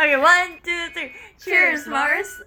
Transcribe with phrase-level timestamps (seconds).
[0.00, 1.12] Okay, one, two, three.
[1.44, 2.40] Cheers, Mars!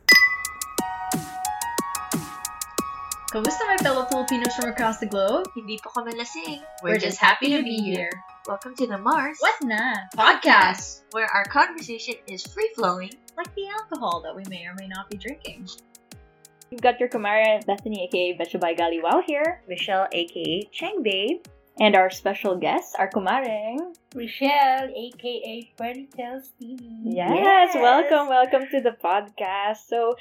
[3.30, 5.46] Kamusta my fellow Filipinos from across the globe?
[5.54, 6.66] Hindi po kami lasing.
[6.82, 8.10] We're just happy to be here.
[8.50, 10.10] Welcome to the Mars, What na?
[10.18, 11.06] Podcast!
[11.14, 13.14] where our conversation is free-flowing.
[13.38, 15.70] Like the alcohol that we may or may not be drinking.
[16.74, 19.62] You've got your Kumara Bethany, aka Betchabay Gali Wow here.
[19.70, 21.46] Michelle, aka Chang Babe.
[21.80, 23.96] And our special guests are Kumareng.
[24.14, 26.80] Rochelle, aka Fairy Tales TV.
[27.04, 27.76] Yes, Yes.
[27.76, 29.88] welcome, welcome to the podcast.
[29.90, 30.16] So,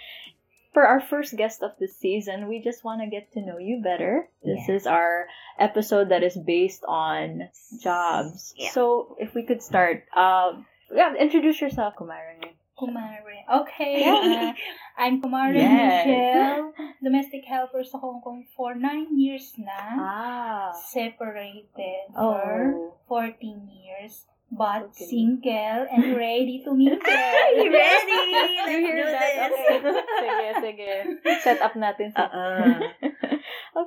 [0.72, 3.82] for our first guest of the season, we just want to get to know you
[3.84, 4.28] better.
[4.42, 4.74] This Yeah.
[4.76, 5.28] is our
[5.58, 7.50] episode that is based on
[7.82, 8.54] jobs.
[8.56, 8.70] Yeah.
[8.70, 12.51] So, if we could start, um, yeah, introduce yourself, Kumareng.
[12.82, 13.38] Kumare.
[13.46, 14.02] Okay.
[14.10, 14.50] uh,
[14.98, 16.02] I'm Kumare Yes.
[16.02, 16.74] Michelle.
[16.98, 19.78] Domestic helper sa Hong Kong for 9 years na.
[19.94, 20.68] Ah.
[20.74, 22.98] Separated for Oh.
[23.06, 24.26] 14 years.
[24.52, 25.08] But Okay.
[25.08, 27.00] single and ready to mingle.
[27.56, 28.20] Ready!
[28.52, 29.48] You Let's hear do that?
[29.48, 29.48] this!
[29.48, 29.76] Okay.
[30.20, 30.92] sige, sige.
[31.40, 32.76] Set up natin si Uh-uh.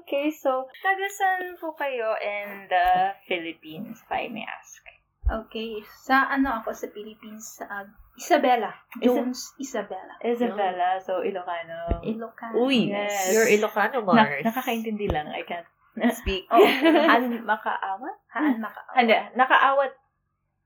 [0.02, 4.82] okay, so, tagasan po kayo in the Philippines, if I may ask?
[5.26, 5.86] Okay.
[6.02, 7.62] Sa ano ako sa Philippines?
[7.62, 7.70] Sa
[8.16, 8.72] Isabela.
[9.04, 10.16] Jones Isabela.
[10.24, 12.00] Isabella, so Ilocano.
[12.00, 12.56] Ilocano.
[12.64, 13.36] Uy, Yes.
[13.36, 14.44] you're Ilocano, Na, Mars.
[14.44, 15.68] nakakaintindi lang, I can't.
[16.16, 16.44] Speak.
[16.52, 16.60] Oh,
[17.12, 18.16] Han makaawat?
[18.28, 18.84] haan maka.
[18.96, 19.92] Hindi, nakaawat.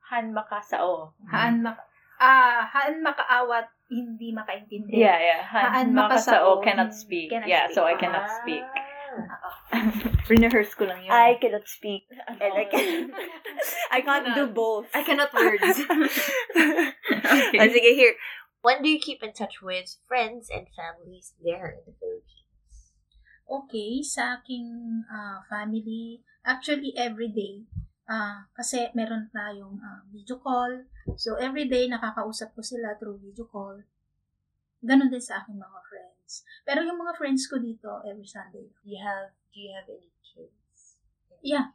[0.09, 1.13] Han makasao.
[1.29, 1.85] Haan maka.
[2.17, 4.89] Ah, haan makaawat, hindi makaintindi.
[4.97, 5.41] Yeah, yeah.
[5.45, 7.29] Han, Han makasao makasao, cannot speak.
[7.29, 8.01] cannot yeah, so I speak.
[8.01, 8.33] cannot Ah.
[8.41, 8.65] speak.
[10.29, 11.11] Rehearse ko lang yun.
[11.13, 12.05] I cannot speak.
[12.27, 12.37] Ano?
[12.41, 12.87] And I can
[13.95, 14.89] I can't do both.
[14.93, 15.79] I cannot words.
[16.55, 17.57] okay.
[17.57, 18.15] Ah, sige, here.
[18.61, 22.49] When do you keep in touch with friends and families there in the Philippines?
[23.49, 27.65] Okay, sa aking ah, family, actually every day.
[28.09, 30.85] Ah, kasi meron tayong ah, video call.
[31.17, 33.81] So every day nakakausap ko sila through video call.
[34.81, 36.08] Ganon din sa aking mga friends.
[36.63, 38.69] Pero yung mga friends ko dito every Sunday.
[38.83, 41.01] Do you have do you have any kids?
[41.41, 41.73] Yeah.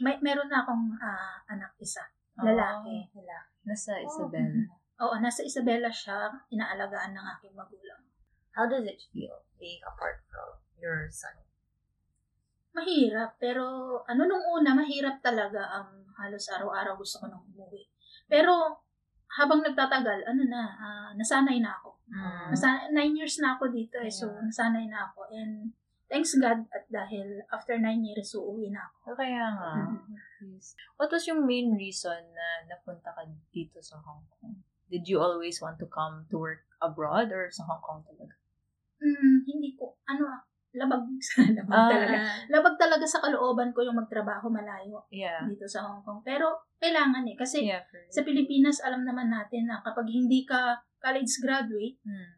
[0.00, 2.02] May meron na akong ah, anak isa,
[2.38, 3.06] lalaki.
[3.12, 3.50] Lalaki.
[3.62, 4.62] Nasa Isabela.
[5.02, 8.02] Oo, nasa Isabela siya, inaalagaan ng aking magulang.
[8.54, 11.34] How does it feel being apart from your son?
[12.72, 15.68] Mahirap, pero ano nung una, mahirap talaga.
[15.76, 17.84] Um, halos araw-araw gusto ko nang umuwi.
[18.28, 18.84] Pero
[19.38, 22.01] habang nagtatagal, ano na, ah, nasanay na ako.
[22.12, 22.52] Mm.
[22.52, 25.32] Nasa, nine years na ako dito eh, so nasanay na ako.
[25.32, 25.72] And
[26.12, 29.16] thanks God at dahil after nine years, uuwi na ako.
[29.16, 29.72] Kaya nga.
[29.88, 30.12] Mhm.
[30.52, 30.76] Yes.
[31.00, 34.60] What was yung main reason na napunta ka dito sa Hong Kong?
[34.92, 38.36] Did you always want to come to work abroad or sa Hong Kong talaga?
[39.00, 40.28] Mm, hindi ko, ano,
[40.76, 41.04] labag,
[41.58, 42.16] labag Ah, talaga.
[42.52, 45.48] Labag talaga sa kalooban ko yung magtrabaho malayo yeah.
[45.48, 46.20] dito sa Hong Kong.
[46.20, 51.42] Pero kailangan eh, kasi Yeah, sa Pilipinas, alam naman natin na kapag hindi ka college
[51.42, 52.30] graduate, Hmm.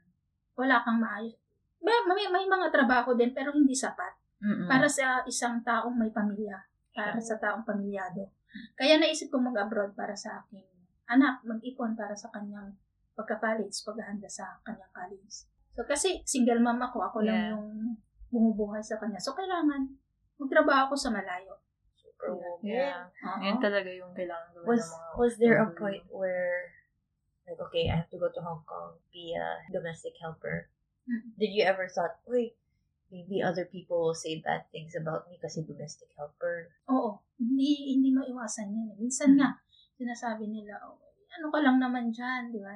[0.56, 1.36] wala kang maayos.
[1.84, 4.16] May, may, may mga trabaho din, pero hindi sapat.
[4.40, 4.64] Mm-mm.
[4.64, 6.56] Para sa isang taong may pamilya.
[6.90, 8.32] Para sa taong pamilyado.
[8.72, 10.64] Kaya naisip ko mag-abroad para sa aking
[11.04, 12.72] anak, mag-ipon para sa kanyang
[13.12, 15.44] pagka-college, paghahanda sa kanyang college.
[15.74, 17.52] So, kasi single mom ako, ako lang Yeah.
[17.52, 17.98] yung
[18.30, 19.18] bumubuhay sa kanya.
[19.18, 19.90] So, kailangan
[20.38, 21.58] magtrabaho ako sa malayo.
[21.92, 22.32] Super
[22.62, 23.10] Yeah.
[23.10, 23.38] Oo.
[23.42, 26.70] Yun talaga yung kailangan gawin Was ng mga was there a point where
[27.44, 30.68] like okay, I have to go to Hong Kong, be a domestic helper.
[31.04, 31.36] Mm.
[31.36, 32.56] Did you ever thought, wait,
[33.12, 36.72] maybe other people will say bad things about me kasi domestic helper?
[36.88, 37.20] Oo.
[37.36, 38.88] Hindi, hindi maiwasan yan.
[38.92, 38.96] eh.
[38.98, 39.60] Minsan nga,
[40.00, 40.96] sinasabi nila, oh,
[41.34, 42.72] ano ka lang naman dyan, di ba?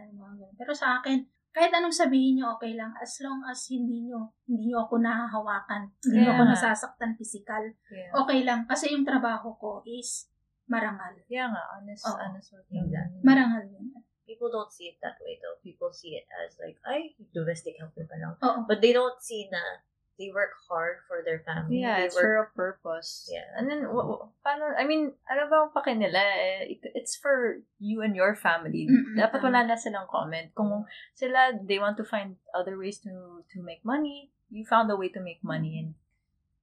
[0.58, 1.24] Pero sa akin,
[1.54, 2.92] kahit anong sabihin nyo, okay lang.
[3.00, 5.90] As long as hindi nyo, hindi nyo ako nahahawakan.
[6.04, 7.64] Hindi nyo Kaya ako nasasaktan physical.
[7.90, 8.12] Yeah.
[8.14, 8.68] Okay lang.
[8.68, 10.28] Kasi yung trabaho ko is
[10.68, 11.16] marangal.
[11.26, 12.14] Yeah nga, honest, Oo.
[12.14, 12.68] honest work.
[12.68, 13.20] Exactly.
[13.24, 13.90] Marangal yun.
[14.28, 15.56] People don't see it that way though.
[15.64, 18.36] People see it as like, ay, domestic helper pa lang.
[18.38, 18.68] Oo.
[18.68, 19.80] But they don't see na
[20.18, 21.78] they work hard for their family.
[21.80, 23.30] Yeah, they it's for a purpose.
[23.30, 23.46] Yeah.
[23.54, 26.18] And then, w- w- paano, I mean, ano ba ang pake nila?
[26.18, 28.90] Eh, it- It's for you and your family.
[28.90, 30.50] Mm-mm, Dapat wala na silang comment.
[30.58, 30.84] Kung
[31.14, 35.06] sila, they want to find other ways to to make money, you found a way
[35.08, 35.78] to make money.
[35.78, 35.94] And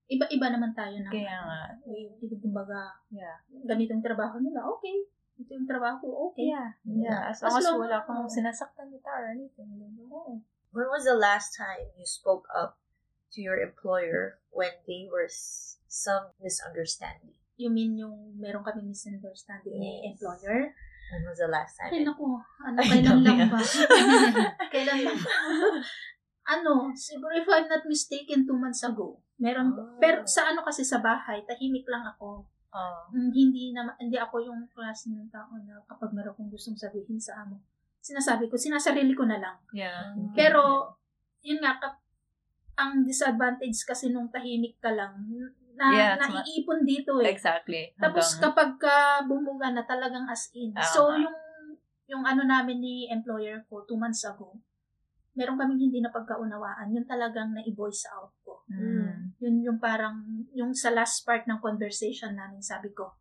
[0.06, 1.10] Iba-iba naman tayo na.
[1.10, 1.60] kaya nga,
[2.22, 3.40] Ibig kumbaga, yeah.
[3.66, 5.02] ganitong trabaho nila, okay.
[5.36, 6.48] Ito yung trabaho ko, okay.
[6.48, 6.70] Yeah.
[6.88, 7.22] Yeah.
[7.28, 9.68] As long As as long- wala kang sinasaktan nila or anything.
[10.08, 10.40] Oo.
[10.72, 12.80] When was the last time you spoke up
[13.32, 15.28] to your employer when they were
[15.86, 17.36] some misunderstanding?
[17.56, 20.16] You mean yung meron kami misunderstanding ni Yes.
[20.16, 20.72] employer?
[21.06, 21.92] When was the last time?
[21.92, 22.26] Ay, naku.
[22.60, 23.60] Ano, kailan lang ba?
[24.68, 25.32] kailan lang ba?
[26.46, 29.20] ano, siguro if I'm not mistaken, two months ago.
[29.36, 30.00] Meron, Oh.
[30.00, 32.48] pero sa ano kasi sa bahay, tahimik lang ako.
[32.76, 33.08] Oh.
[33.16, 37.16] Mm, hindi na, hindi ako yung klase ng tao na kapag meron kong gustong sabihin
[37.16, 37.64] sa amo,
[38.04, 39.58] sinasabi ko, sinasarili ko na lang.
[39.72, 40.12] Yeah.
[40.36, 40.92] Pero,
[41.40, 42.04] yun nga, kap-
[42.76, 45.16] ang disadvantage kasi nung tahimik ka lang,
[45.76, 47.32] na Yeah, naiipon dito eh.
[47.32, 47.92] Exactly.
[48.00, 48.96] Tapos Hanggang- kapag ka
[49.28, 50.72] bumuga na talagang as in.
[50.72, 50.88] Tama.
[50.88, 51.36] So, yung
[52.06, 54.56] yung ano namin ni employer ko, two months ago,
[55.36, 56.96] meron kaming hindi na pagkaunawaan.
[56.96, 58.64] Yun talagang na-voice out ko.
[58.72, 59.36] Mm.
[59.44, 60.24] Yun yung parang,
[60.56, 63.20] yung sa last part ng conversation namin, sabi ko,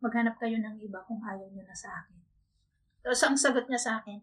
[0.00, 2.18] maghanap kayo ng iba kung ayaw nyo na sa akin.
[3.02, 4.22] Tapos ang sagot niya sa akin,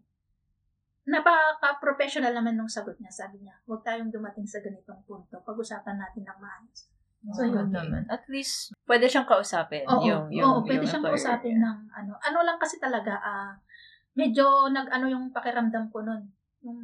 [1.07, 3.11] napaka-professional naman nung sagot niya.
[3.11, 5.39] Sabi niya, huwag tayong dumating sa ganitong punto.
[5.43, 6.79] Pag-usapan natin ng maayos.
[7.33, 7.67] So, So, yun.
[7.73, 8.05] naman.
[8.07, 9.83] At least, pwede siyang kausapin.
[9.87, 11.19] Oo, yung, yung, oo, pwede yung siyang employer.
[11.19, 12.13] kausapin ng ano.
[12.21, 13.51] Ano lang kasi talaga, ah,
[14.13, 16.21] medyo nag-ano yung pakiramdam ko nun.
[16.63, 16.79] Yung,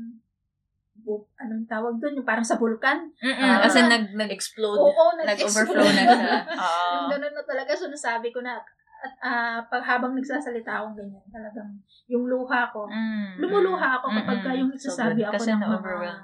[1.38, 2.18] anong tawag doon?
[2.18, 3.10] Yung parang sa vulkan.
[3.20, 3.60] Mm-mm, Ah.
[3.66, 4.80] kasi nag, nag, Explode.
[4.80, 6.36] Oo, nag-overflow na siya.
[6.64, 6.90] Oo.
[6.96, 7.72] yung gano'n na talaga.
[7.74, 8.62] So, nasabi ko na,
[9.04, 11.76] at ah, pag habang nagsasalita akong ganyan, talagang
[12.08, 14.60] yung luha ko, Mm, lumuluha ako kapag ka mm-mm.
[14.64, 15.80] yung nagsasabi So, ako kasi ng mga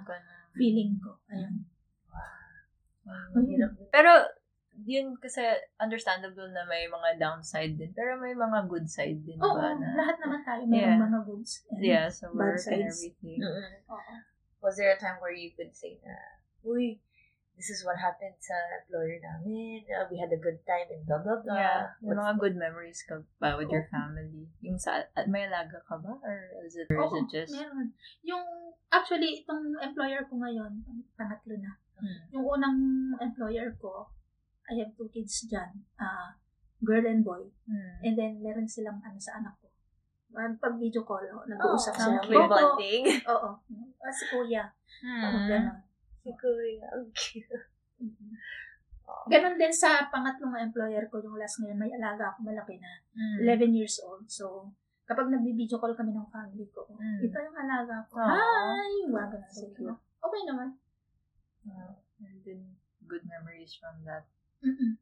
[0.08, 0.34] ka na.
[0.56, 1.12] feeling ko.
[1.28, 1.56] Ayun.
[3.36, 3.72] Ang hirap.
[3.90, 4.12] Pero,
[4.80, 5.44] yun kasi
[5.76, 7.92] understandable na may mga downside din.
[7.92, 9.76] Pero may mga good side din Oo, ba?
[9.76, 10.62] Na, lahat naman tayo.
[10.64, 11.04] Meron Yeah.
[11.04, 11.52] mga goods.
[11.68, 12.96] and yeah, sa bad work and sides.
[12.96, 13.40] everything.
[13.44, 13.70] Mm-mm.
[13.92, 14.14] Oo.
[14.60, 16.16] Was there a time where you could say na,
[16.68, 17.00] uy,
[17.60, 19.84] this is what happened sa employer namin.
[19.84, 21.60] Uh, we had a good time and blah, blah, blah.
[21.60, 24.48] Yeah, What's mga good memories ka ba with your family?
[24.64, 26.16] Yung sa, at may alaga ka ba?
[26.24, 27.92] Or is it, or is Oo, it just, meron.
[28.24, 28.44] Yung,
[28.92, 30.84] actually, itong employer ko ngayon,
[31.20, 31.76] pangatlo na.
[32.00, 32.20] Hmm.
[32.32, 32.80] Yung unang
[33.20, 34.08] employer ko,
[34.72, 36.40] I have two kids dyan, ah
[36.84, 37.44] girl and boy.
[37.68, 38.00] Hmm.
[38.04, 39.69] And then, meron silang ano sa anak ko.
[40.32, 42.20] Pag video call, oh, nag-uusap Oh, sila.
[42.22, 42.38] cute.
[42.38, 43.04] Oo, bonding.
[43.34, 43.50] Oo.
[44.00, 44.64] Ah, si kuya.
[45.02, 45.48] Hmm.
[45.48, 45.78] Ganon.
[46.20, 47.56] Si Kuya, ang cute.
[47.98, 48.36] Mhm.
[49.26, 52.92] Ganon din sa pangatlong employer ko, yung last ngayon, may alaga ako malaki na.
[53.16, 53.42] Hmm.
[53.42, 54.28] 11 years old.
[54.28, 54.70] So,
[55.04, 57.26] kapag nagbi-video call kami ng family ko, Mm.
[57.26, 58.22] ito yung alaga ko.
[58.22, 58.30] Aw.
[58.30, 58.94] Hi!
[59.10, 59.98] Waga na So sila.
[59.98, 60.78] Okay naman.
[61.66, 61.98] Wow.
[62.22, 62.62] And then,
[63.08, 64.30] good memories from that.
[64.62, 65.02] Mm-mm.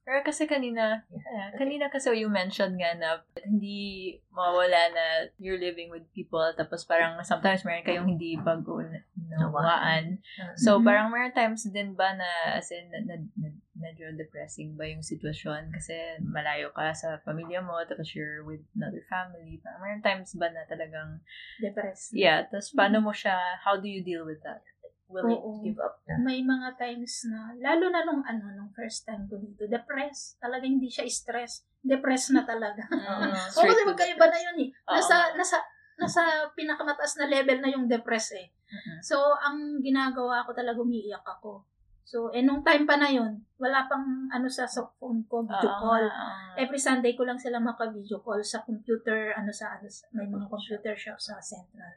[0.00, 5.04] Pero kasi kanina, yeah, kanina kasi you mentioned nga na hindi mawala na
[5.36, 10.18] you're living with people tapos parang sometimes meron kayong hindi pag-unawaan.
[10.56, 10.84] So, Mhm.
[10.84, 12.26] parang meron times din ba na
[12.56, 17.60] as in, na, na, na- medyo depressing ba yung sitwasyon kasi malayo ka sa pamilya
[17.60, 19.60] mo tapos you're with another family.
[19.60, 21.20] Parang meron times ba na talagang,
[21.60, 22.12] Depressed.
[22.12, 24.64] yeah, tapos paano mo siya, how do you deal with that?
[25.10, 25.58] Willing Oo.
[25.58, 26.14] to give up na.
[26.22, 30.38] May mga times na, lalo na nung ano, nung first time ko dito, depressed.
[30.38, 31.66] Talaga hindi siya stress.
[31.82, 32.86] Depressed na talaga.
[32.94, 33.26] Oo.
[33.26, 34.68] Oo, kasi magkaiba na yun eh.
[34.86, 35.58] Nasa, nasa,
[35.98, 36.22] nasa
[36.54, 38.48] pinakamataas na level na yung depressed eh.
[38.70, 39.02] Mm-mm.
[39.02, 41.66] So, ang ginagawa ko talaga, umiiyak ako.
[42.06, 45.70] So, eh, nung time pa na yun, wala pang ano sa, sa phone ko, video
[45.70, 46.06] Oo call.
[46.10, 46.58] nga.
[46.58, 50.50] Every Sunday ko lang sila maka-video call sa computer, ano sa, ano, sa- may mga
[50.50, 51.94] computer shop sa Central.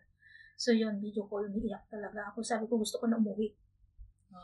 [0.64, 2.40] So, yun, video call, umiiyak talaga ako.
[2.40, 3.52] Sabi ko, gusto ko na umuwi.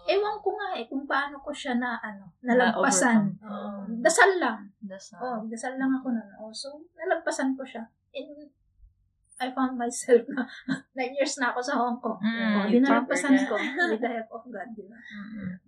[0.05, 3.39] Ewan ko nga eh, kung paano ko siya na, ano, nalagpasan.
[3.39, 3.47] Na-overcome.
[3.47, 4.03] Oo.
[4.03, 4.59] Dasal lang.
[4.83, 6.29] Not- Oh, dasal lang ako nun.
[6.43, 7.87] Oh, so, nalagpasan ko siya.
[8.11, 8.51] And
[9.39, 10.43] I found myself na
[10.99, 12.19] nine years na ako sa Hong Kong.
[12.19, 13.55] Mm, oh, dinalagpasan ko
[13.95, 14.99] with the help of God, di ba?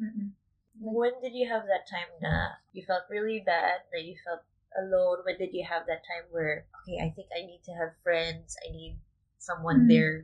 [0.03, 0.35] Mm-mm.
[0.83, 4.43] When did you have that time na you felt really bad, that you felt
[4.75, 5.23] alone?
[5.23, 8.59] When did you have that time where, okay, I think I need to have friends,
[8.59, 8.99] I need
[9.39, 9.89] someone Mm.
[9.89, 10.15] there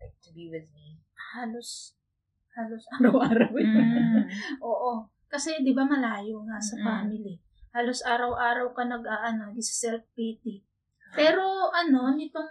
[0.00, 0.98] like to be with me?
[1.36, 1.94] Halos,
[2.56, 3.52] halos araw-araw.
[3.52, 4.26] Mm.
[4.64, 5.06] Oo.
[5.30, 6.84] Kasi, di ba, malayo nga sa Mm.
[6.84, 7.34] family.
[7.70, 10.64] Halos araw-araw ka nag-aano, di sa self-pity.
[11.14, 12.50] Pero, ano, nitong,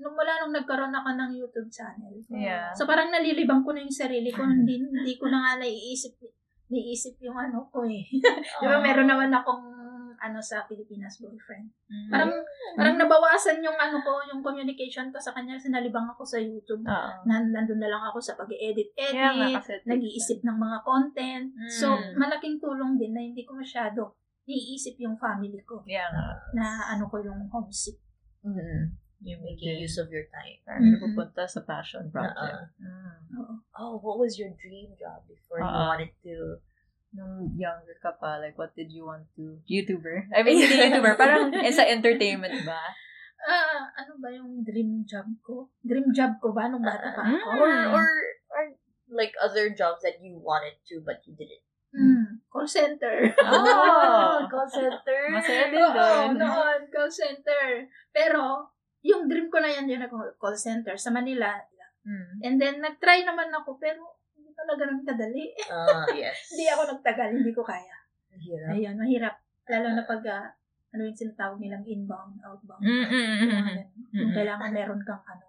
[0.00, 2.72] nung mula nung nagkaroon ako ng YouTube channel, Yeah.
[2.72, 6.16] So parang nalilibang ko na yung sarili ko, hindi, hindi ko na nga naiisip,
[6.72, 8.08] naiisip yung ano ko eh.
[8.60, 9.79] Di ba meron naman akong
[10.20, 11.72] ano sa Pilipinas boyfriend.
[11.88, 12.10] Mm.
[12.12, 12.32] Parang
[12.76, 16.84] parang nabawasan yung ano ko, yung communication ko sa kanya kasi nalibang ako sa YouTube.
[16.84, 17.10] Oo.
[17.24, 21.46] Nan, nandun na lang ako sa pag-edit Yeah, edit, takes nag-iisip ng mga content.
[21.72, 22.20] So Mm.
[22.20, 26.10] malaking tulong din na hindi ko masyado naiisip yung family ko Yeah
[26.52, 27.96] na ano ko yung homesick.
[28.44, 28.92] Mm.
[29.20, 29.84] You're making Okay.
[29.84, 30.56] use of your time.
[30.64, 30.96] Parang Mm-mm.
[30.96, 32.72] napupunta sa passion project.
[32.80, 33.36] Mm.
[33.36, 33.54] Oo.
[33.76, 35.92] Oh, what was your dream job before you Uh-uh.
[35.92, 36.56] wanted to?
[37.10, 39.58] Nung younger ka pa, like, what did you want to?
[39.66, 40.30] YouTuber?
[40.30, 41.18] I mean, hindi YouTuber.
[41.18, 42.78] Parang eh, sa entertainment ba?
[43.40, 45.72] Ah, ano ba yung dream job ko?
[45.82, 47.48] Dream job ko ba nung bata pa ako?
[47.56, 48.08] Or, or,
[48.52, 48.62] or
[49.10, 51.64] like other jobs that you wanted to but you didn't.
[51.90, 53.34] Hmm, call center.
[53.42, 54.46] Oh!
[54.52, 55.20] call center.
[55.34, 56.38] Masaya din Oo, doon.
[56.38, 57.90] noon, call center.
[58.14, 58.70] Pero,
[59.02, 60.06] yung dream ko na yan, yung
[60.38, 61.58] call center sa Manila.
[62.06, 62.32] Mm.
[62.46, 64.19] And then, nag-try naman ako, pero
[64.60, 65.44] talaga nang kadali.
[65.66, 66.52] Ah, yes.
[66.52, 67.96] hindi ako nagtagal, hindi ko kaya.
[68.30, 68.70] Hirap.
[68.72, 69.34] Ayun, mahirap.
[69.66, 70.46] Lalo na pag, ah,
[70.90, 72.82] ano yung sinatawag nilang inbound, outbound.
[72.82, 74.16] Mm, mm, mm, Yung mm, mm.
[74.16, 75.46] Yung kailangan meron kang ano.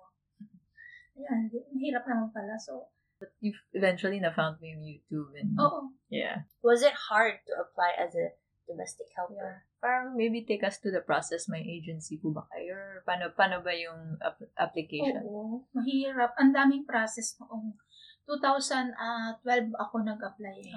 [1.13, 2.55] Ayan, di- mahirap naman pala.
[2.55, 2.89] So,
[3.37, 5.93] You eventually na-found me on YouTube and oo.
[6.09, 6.41] yeah.
[6.65, 8.33] Was it hard to apply as a
[8.65, 9.61] domestic helper?
[9.77, 11.45] Parang maybe take us to the process.
[11.45, 12.73] May agency po ba kayo?
[12.73, 15.21] Or paano, paano ba yung ap- application?
[15.21, 16.33] Oo, mahirap.
[16.41, 17.77] Ang daming process noong
[18.25, 20.57] 2012 ako nag-apply.
[20.71, 20.75] eh.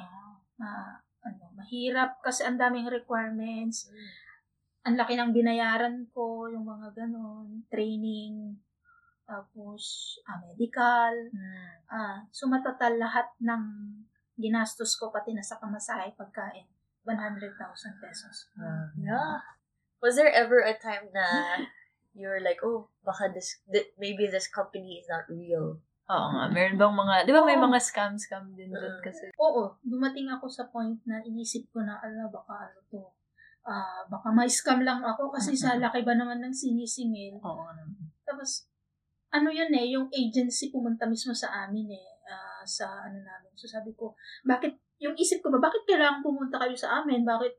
[0.61, 3.89] Ah, ano, mahirap kasi ang daming requirements.
[4.85, 8.61] Ang laki ng binayaran ko, yung mga ganon, training,
[9.25, 11.13] tapos ah, medical.
[11.33, 11.69] Mm.
[11.89, 13.63] Ah, sumatotal lahat ng
[14.37, 16.69] ginastos ko pati na sa pamasahe pagkain.
[17.05, 17.57] 100,000
[18.01, 18.49] pesos.
[18.57, 19.41] Um, Yeah.
[20.01, 21.25] Was there ever a time na
[22.13, 25.81] you're like, oh, baka this, th- maybe this company is not real?
[26.05, 26.45] Oo nga.
[26.53, 27.65] Meron bang mga, di ba may Oo.
[27.65, 29.33] mga scam-scam din dun kasi?
[29.41, 33.01] Oo, dumating ako sa point na inisip ko na, ala, baka ano to,
[33.65, 37.41] ah, baka may scam lang ako kasi sa laki ba naman ng sinisingil.
[37.41, 38.13] Oo naman.
[38.21, 38.69] Tapos,
[39.33, 43.51] ano yun eh, yung agency pumunta mismo sa amin eh, ah, sa ano namin.
[43.57, 44.13] So sabi ko,
[44.45, 47.25] bakit, yung isip ko ba, bakit kailangan pumunta kayo sa amin?
[47.25, 47.53] Bakit,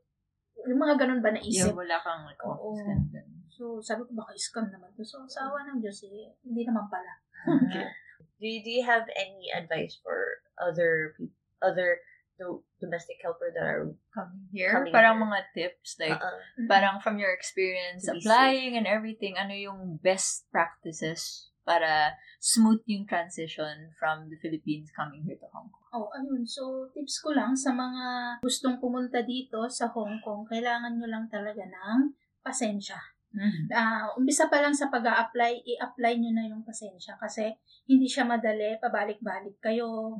[0.70, 1.74] yung mga ganun ba naisip?
[1.74, 2.78] Yung wala kang like, Oo.
[2.78, 3.10] office.
[3.50, 5.02] So sabi ko, baka scam naman to.
[5.02, 7.10] So sa awa ng Diyos eh, hindi naman pala.
[7.42, 7.82] Okay.
[8.40, 11.16] Do you, do you have any advice for other
[11.64, 11.98] other
[12.38, 15.26] do- domestic helper that are Coming here, Coming parang here.
[15.28, 20.48] mga tips, like, uh, parang from your experience To applying and everything, ano yung best
[20.52, 25.84] practices para smooth yung transition from the Philippines coming here to Hong Kong?
[25.92, 26.46] Oh, ayun.
[26.46, 31.26] So, tips ko lang sa mga gustong pumunta dito sa Hong Kong, kailangan nyo lang
[31.26, 33.00] talaga ng pasensya.
[33.36, 33.68] Mm.
[33.68, 37.52] Ah, umpisa pa lang sa pag apply i-apply nyo na yung pasensya kasi
[37.84, 40.16] hindi siya madali, pabalik-balik kayo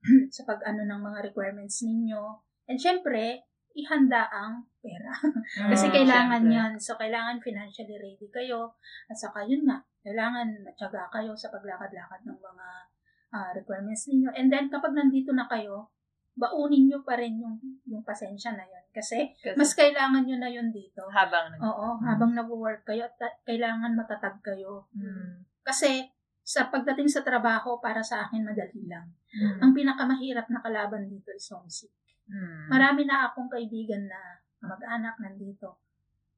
[0.36, 2.20] sa pag-ano ng mga requirements ninyo.
[2.68, 5.12] And syempre, ihanda ang pera.
[5.72, 6.56] Kasi Mm, kailangan syempre.
[6.56, 6.72] yan.
[6.80, 8.74] So, kailangan financially ready kayo.
[9.06, 12.66] At saka yun nga, kailangan matyaga kayo sa paglakad-lakad ng mga
[13.30, 14.30] ah, requirements ninyo.
[14.34, 15.90] And then, kapag nandito na kayo,
[16.34, 18.84] baunin nyo pa rin yung, yung pasensya na yun.
[18.90, 21.06] Kasi, Kasi mas kailangan nyo na yun dito.
[21.10, 24.90] habang nag- Oo, habang nag-work kayo, ta- kailangan matatag kayo.
[24.94, 25.46] Mm.
[25.62, 26.10] Kasi,
[26.42, 29.14] sa pagdating sa trabaho, para sa akin, madali lang.
[29.30, 29.58] Mm.
[29.62, 31.94] Ang pinakamahirap na kalaban dito is homesick.
[32.26, 32.66] Mm.
[32.66, 35.78] Marami na akong kaibigan na mag-anak nandito.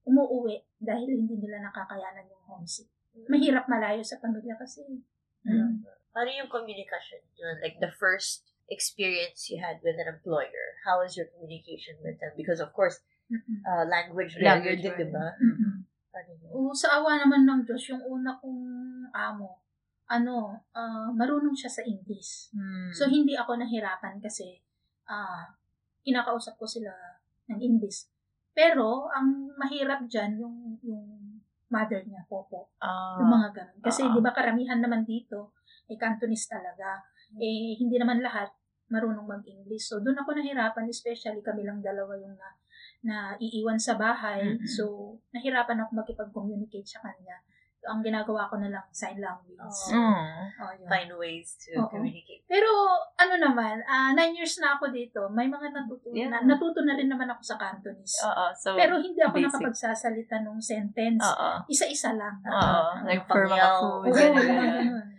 [0.05, 2.91] Umuuwi dahil hindi nila nakakayanan yung homesick.
[3.29, 4.85] Mahirap malayo sa pamilya kasi.
[5.49, 5.85] Mm.
[6.13, 7.19] ano yung communication?
[7.41, 10.67] Yun, like the first experience you had with an employer.
[10.87, 12.33] How was your communication with them?
[12.37, 13.01] Because of course,
[13.33, 13.63] Mm-mm.
[13.65, 15.33] uh, language barrier din, di ba?
[16.53, 18.61] Oo, sa awa naman ng Diyos, yung una kong
[19.17, 19.65] amo,
[20.13, 22.53] ano, ah, marunong siya sa English.
[22.53, 22.93] Mm.
[22.93, 24.61] So, hindi ako nahirapan kasi
[25.09, 25.49] ah
[26.05, 26.93] kinakausap ko sila
[27.49, 28.11] ng English.
[28.53, 31.05] Pero, ang mahirap dyan, yung, yung
[31.73, 32.77] mother niya, Popo.
[32.77, 33.17] Ah.
[33.17, 33.81] Yung mga ganun.
[33.81, 34.13] Kasi, Ah.
[34.13, 35.57] di ba, karamihan naman dito,
[35.89, 37.01] eh, Cantonese talaga.
[37.41, 38.51] Eh, hindi naman lahat
[38.93, 39.89] marunong mag-English.
[39.89, 42.49] So, doon ako nahirapan, especially kami lang dalawa yung na,
[43.03, 44.45] na iiwan sa bahay.
[44.45, 44.69] Mm-mm.
[44.69, 47.41] So, nahirapan ako makipag-communicate sa kanya.
[47.83, 49.59] So, ang ginagawa ko na lang, sign language.
[49.59, 49.97] Oh.
[49.97, 50.39] Mm.
[50.55, 50.87] Oh, yun.
[50.87, 51.91] Find ways to Oo.
[51.91, 52.47] communicate.
[52.47, 52.69] Pero,
[53.19, 56.31] ano naman, ah, nine years na ako dito, may mga natuto, Yeah.
[56.31, 58.23] na, natuto na rin naman ako sa Cantonese.
[58.23, 58.45] Oo.
[58.55, 59.47] So, Pero hindi ako basic.
[59.51, 61.27] nakapagsasalita ng sentence.
[61.27, 61.51] Oo.
[61.67, 62.39] Isa-isa lang.
[62.45, 63.03] Oo.
[63.03, 64.05] Like, for mga food.
[64.15, 65.11] Oo,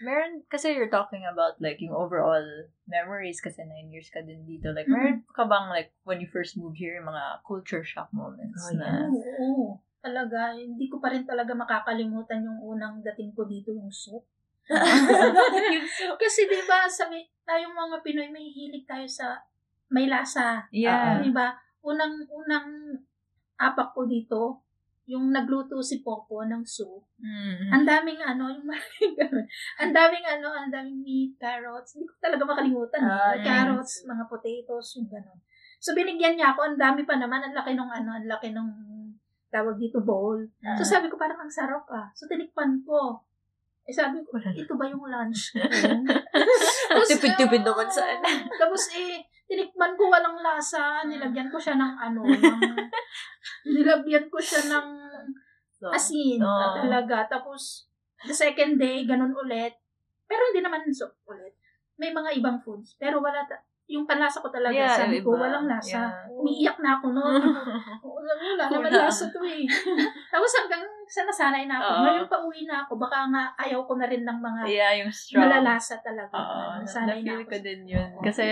[0.00, 2.44] Meron, kasi you're talking about like yung overall
[2.88, 4.72] memories kasi nine years ka din dito.
[4.72, 4.96] Like, Mhm.
[4.96, 8.76] meron ka bang like when you first moved here, yung mga culture shock moments Oh,
[8.80, 9.66] na Oo, oo.
[10.00, 14.24] Talaga, hindi ko pa rin talaga makakalimutan yung unang dating ko dito, yung soup.
[16.22, 19.36] Kasi di ba sabi, tayong mga Pinoy, may hilig tayo sa
[19.92, 20.64] may lasa.
[20.72, 21.20] Yeah.
[21.20, 21.52] Di ba?
[21.84, 22.96] Unang, unang
[23.60, 24.64] apak ko dito,
[25.10, 27.02] yung nagluto si Popo ng soup.
[27.18, 27.74] Mm.
[27.74, 29.14] Ang daming ano, yung maraming.
[29.82, 31.98] Ang daming ano, ang daming meat, carrots.
[31.98, 33.02] Hindi ko talaga makalimutan.
[33.02, 33.10] eh.
[33.10, 35.38] Ah, carrots, mga potatoes, yung ganun.
[35.82, 36.62] So, binigyan niya ako.
[36.62, 37.42] Ang dami pa naman.
[37.42, 38.70] Ang laki nung ano, ang laki nung
[39.50, 40.38] tawag dito bowl.
[40.78, 42.06] So, sabi ko, parang ang sarap ah.
[42.14, 43.18] So, tinikpan ko.
[43.90, 45.58] Eh, sabi ko, ito ba yung lunch ko?
[47.10, 48.46] Tipid-tipid ah, naman sa ano.
[48.54, 49.18] Tapos, eh,
[49.50, 51.02] tinikman ko walang lasa.
[51.02, 52.60] Nilagyan ko siya ng ano, ng,
[53.66, 54.88] nilagyan ko siya ng
[55.80, 56.76] So, asin Oo.
[56.76, 57.24] talaga.
[57.26, 57.88] Tapos,
[58.20, 59.72] the second day, ganun ulit.
[60.28, 61.56] Pero hindi naman soup ulit.
[61.96, 63.00] May mga ibang foods.
[63.00, 65.48] Pero wala, ta- yung panlasa ko talaga, Yeah, sabi ko, iba.
[65.48, 66.06] walang lasa.
[66.06, 66.30] Yeah.
[66.30, 67.42] Umiiyak na ako noon.
[68.06, 69.64] wala, wala naman lasa to eh.
[70.32, 71.90] Tapos hanggang sa nasanay na ako.
[71.90, 72.02] Oo.
[72.06, 75.10] Ngayon pa uwi na ako, baka nga ayaw ko na rin ng mga Yeah, yung
[75.10, 75.42] strong.
[75.42, 76.30] malalasa talaga.
[76.30, 77.50] Oo, nasanay na na-feel ako.
[77.50, 78.08] ko din yun.
[78.14, 78.22] Oo.
[78.22, 78.44] Kasi,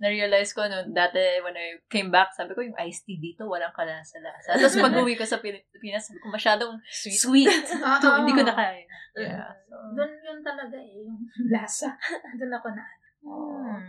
[0.00, 3.76] na-realize ko, no, dati, when I came back, sabi ko, yung iced tea dito, walang
[3.76, 4.56] kalasa-lasa.
[4.56, 7.52] Tapos, pag uwi ko sa Pilipinas, sabi ko, masyadong sweet.
[7.52, 7.96] Oo.
[8.02, 8.80] to, hindi ko na kaya.
[9.16, 9.52] Yeah.
[9.68, 11.20] So, Doon yun talaga eh, yung
[11.52, 11.92] lasa.
[12.40, 12.84] Doon ako na.
[13.20, 13.80] hmm.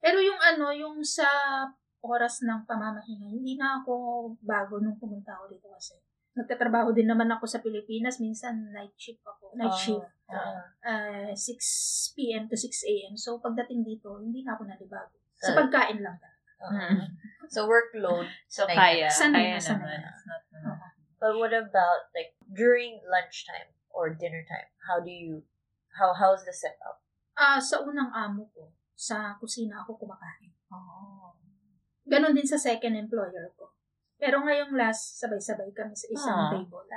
[0.00, 1.24] Pero yung ano, yung sa
[2.04, 3.92] oras ng pamamahinga, hindi na ako
[4.44, 5.96] bago nung pumunta ako dito kasi.
[6.34, 8.18] Nagtatrabaho din naman ako sa Pilipinas.
[8.18, 9.54] Minsan, night shift ako.
[9.54, 10.10] Night Oh, shift.
[10.30, 10.52] oo.
[10.82, 12.50] Uh, 6 p.m.
[12.50, 13.14] to 6 a.m.
[13.14, 15.14] So, pagdating dito, hindi na ako nalibago.
[15.38, 15.56] Sa Ah.
[15.62, 16.32] pagkain lang talaga.
[16.64, 17.04] Uh,
[17.52, 18.24] so workload.
[18.48, 19.06] So, Sanay kaya.
[19.06, 20.00] Sanay kaya na, sanay naman.
[20.00, 20.12] na.
[20.64, 20.80] Not.
[21.20, 24.68] But what about like during lunchtime or dinner time?
[24.84, 25.44] How do you
[25.94, 27.00] how how's the setup?
[27.32, 30.52] Ah, sa unang amo ko, sa kusina ako kumakain.
[30.68, 31.32] Oh.
[32.04, 33.72] Ganon din sa second employer ko.
[34.24, 36.50] Pero ngayong last, sabay-sabay kami sa isang Ah.
[36.56, 36.88] table.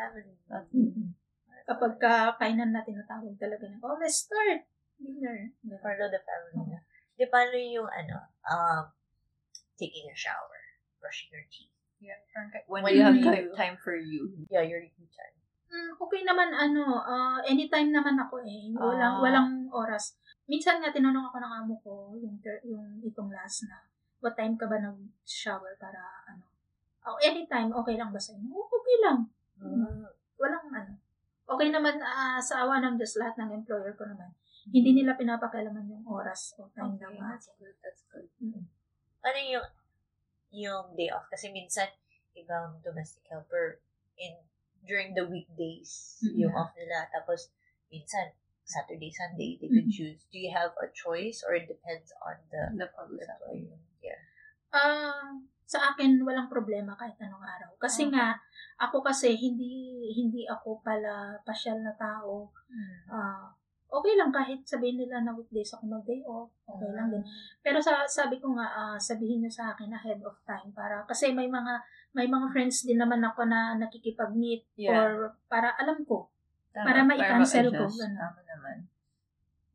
[0.71, 1.11] Mm-mm.
[1.67, 1.99] Kapag
[2.39, 4.63] kainan na tinatawag talaga na, oh, let's start
[4.95, 5.51] dinner.
[5.83, 6.79] Part of the family na.
[7.19, 8.83] Di paano yung ano, um,
[9.75, 11.75] taking a shower, brushing your teeth.
[11.99, 14.47] Yeah, ka- when, When you have you- time, time for you.
[14.47, 15.35] Yeah, your you time.
[15.67, 18.71] Mm, okay naman ano, ah, anytime naman ako eh.
[18.71, 19.21] Walang Ah.
[19.21, 20.15] walang oras.
[20.47, 23.83] Minsan nga tinanong ako ng amo ko yung yung itong last na
[24.23, 25.99] what time ka ba nag-shower para
[26.31, 26.46] ano.
[27.07, 28.51] Oh, anytime okay lang ba sa inyo?
[28.51, 29.31] Oh, okay lang.
[29.63, 30.03] Mm.
[30.35, 30.93] Walang ano.
[31.47, 34.35] Okay naman ah, sa awa ng Diyos lahat ng employer ko naman.
[34.67, 38.27] Hindi nila pinapakailaman yung oras o time Okay, na that's good, that's good.
[38.43, 38.67] Mm.
[39.23, 39.67] Ano yung
[40.51, 41.27] yung day off?
[41.31, 41.87] Kasi minsan,
[42.35, 43.79] ibang domestic helper
[44.19, 44.35] in
[44.87, 46.47] during the weekdays, Mhm.
[46.47, 47.07] yung off nila.
[47.11, 47.51] Tapos,
[47.91, 48.31] minsan,
[48.63, 49.95] Saturday, Sunday, they could Mhm.
[49.95, 50.27] choose.
[50.31, 53.79] Do you have a choice or it depends on the The employer?
[54.03, 54.19] Yeah.
[54.71, 57.75] Ah, sa akin walang problema kahit anong araw.
[57.75, 58.15] Kasi Okay.
[58.15, 58.39] nga
[58.79, 62.47] ako kasi hindi hindi ako pala pasyal na tao.
[62.71, 63.03] Hmm.
[63.11, 63.45] Ah,
[63.91, 66.47] okay lang kahit sabihin nila na weekdays ako mag-day off.
[66.63, 67.19] Okay lang din.
[67.59, 71.35] Pero sa sabi ko nga ah, sabihin niyo sa akin ahead of time para kasi
[71.35, 71.83] may mga
[72.15, 74.95] may mga friends din naman ako na nakikipag-meet Yeah.
[74.95, 76.31] or para alam ko.
[76.71, 77.91] Tama, Para ma-cancel ko.
[77.91, 78.87] Tama naman.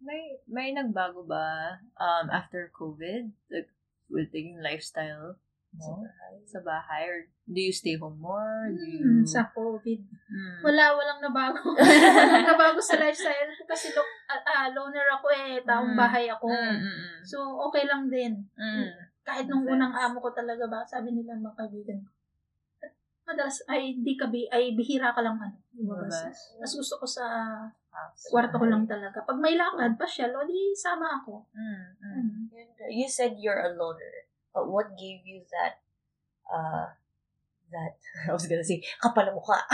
[0.00, 3.68] May may nagbago ba um after COVID like,
[4.08, 5.36] with taking lifestyle
[5.72, 6.04] mo
[6.44, 8.68] sa bahay or do you stay home more?
[8.68, 10.00] Do you Hmm, sa COVID.
[10.28, 10.60] Mm.
[10.62, 11.72] Wala, walang nabago.
[11.76, 15.98] walang nabago sa lifestyle ko kasi lo- ah, loner ako eh, taong Mm.
[15.98, 16.46] bahay ako.
[16.48, 17.20] Mm, mm, mm.
[17.24, 18.44] So, okay lang din.
[18.54, 18.90] Mm.
[19.22, 22.10] Kahit nung Makes unang amo ko talaga ba, sabi nila mga kaibigan ko,
[23.22, 26.26] madalas, ay, di ka, bi- ay, bihira ka lang ano, lumabas.
[26.58, 27.22] Mas gusto ko sa
[27.92, 28.28] House.
[28.28, 29.22] kwarto ko lang talaga.
[29.22, 31.46] Pag may lakad, pasyal, o di, sama ako.
[31.54, 32.18] Mm, mm.
[32.50, 32.90] Mm.
[32.90, 34.21] You said you're a loner,
[34.52, 35.80] but what gave you that,
[36.46, 36.92] uh,
[37.72, 37.96] that,
[38.28, 39.64] I was gonna say, kapal mukha.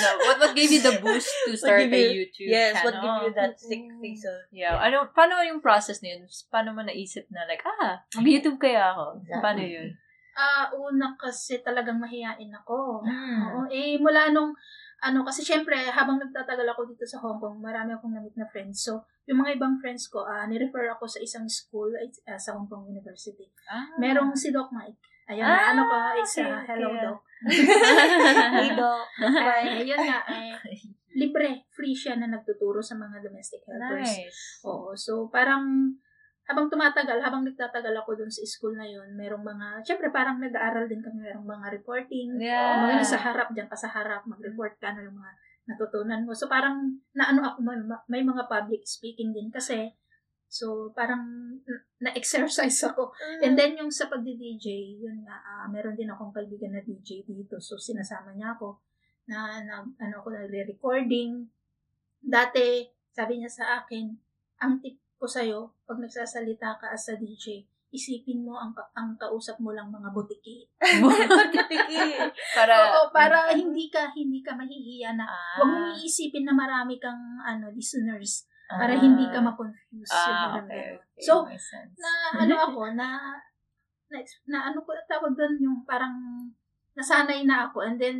[0.00, 2.84] no, what what gave you the boost to start gave a you- YouTube yes, channel?
[2.88, 6.24] what gave you that sick face of, Yeah, ano, paano yung process na yun?
[6.48, 9.20] Paano mo naisip na like, ah, mag-YouTube kaya ako?
[9.20, 9.42] Exactly.
[9.44, 9.88] Paano yun?
[10.34, 13.06] Ah, una kasi talagang mahihain ako.
[13.06, 13.38] Mm.
[13.54, 14.50] Oo, eh, mula nung,
[15.04, 18.88] ano, kasi syempre, habang nagtatagal ako dito sa Hong Kong, marami akong namit na friends.
[18.88, 21.92] So, yung mga ibang friends ko, ah, nirefer ako sa isang school
[22.24, 23.44] ah, sa Hong Kong University.
[23.68, 23.84] Ah.
[24.00, 24.96] Merong si Doc Mike.
[25.28, 27.04] Ayun, Ah, ano ka, is, okay, ah, hello, okay.
[27.04, 27.18] Doc.
[28.60, 29.06] hey, Doc.
[29.24, 30.56] Ay, ayun nga, eh,
[31.16, 34.08] libre, free siya na nagtuturo sa mga domestic helpers.
[34.08, 34.64] Nice.
[34.64, 35.96] Oo, so parang
[36.44, 40.84] habang tumatagal, habang nagtatagal ako dun sa school na yun, merong mga, syempre parang nag-aaral
[40.84, 42.84] din kami, merong mga reporting, Yeah.
[42.84, 45.32] mga nasa harap, dyan ka sa harap, mag-report ka, ano yung mga
[45.72, 46.36] natutunan mo.
[46.36, 47.78] So parang, naano ako, may,
[48.12, 49.96] may mga public speaking din kasi,
[50.44, 51.24] so parang
[51.98, 53.16] na-exercise ako.
[53.40, 57.56] And then yung sa pagdi-DJ, yun nga, ah, meron din akong kaibigan na DJ dito.
[57.58, 58.84] So sinasama niya ako
[59.32, 61.48] na, na ano ako nagre-recording.
[62.20, 64.12] Dati, sabi niya sa akin,
[64.60, 69.56] ang tip ko sa'yo, pag nagsasalita ka as a DJ, isipin mo ang, ang kausap
[69.56, 70.68] mo lang mga butiki.
[72.58, 75.56] para, Oo, para hindi ka hindi ka mahihiya na Ah.
[75.56, 79.00] Huwag mong iisipin na marami kang ano listeners para Ah.
[79.00, 80.12] hindi ka ma-confuse.
[80.12, 81.24] yung Ah, parang okay, okay.
[81.24, 81.48] So,
[81.96, 82.10] na
[82.44, 83.40] ano ako, na,
[84.12, 84.18] na,
[84.50, 86.12] na ano ko tawag doon yung parang
[86.92, 88.18] nasanay na ako and then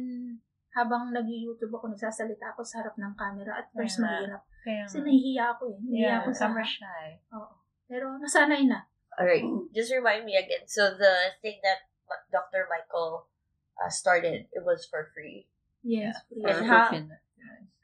[0.75, 3.63] habang nag-YouTube ako, nagsasalita ako sa harap ng camera.
[3.63, 4.11] At first, Kaya nga.
[4.11, 4.43] mahirap.
[4.67, 5.79] Kaya Kasi nahihiya ako eh.
[5.79, 6.41] Nahihiya yeah, ako sa...
[6.51, 7.09] camera shy.
[7.31, 7.55] Oo.
[7.87, 8.81] Pero nasanay na.
[9.15, 10.67] Alright, just remind me again.
[10.67, 11.87] So the thing that
[12.35, 12.67] Dr.
[12.67, 13.31] Michael
[13.79, 15.47] uh, started, it was for free.
[15.87, 16.19] Yes.
[16.35, 17.23] And For how- Filipino.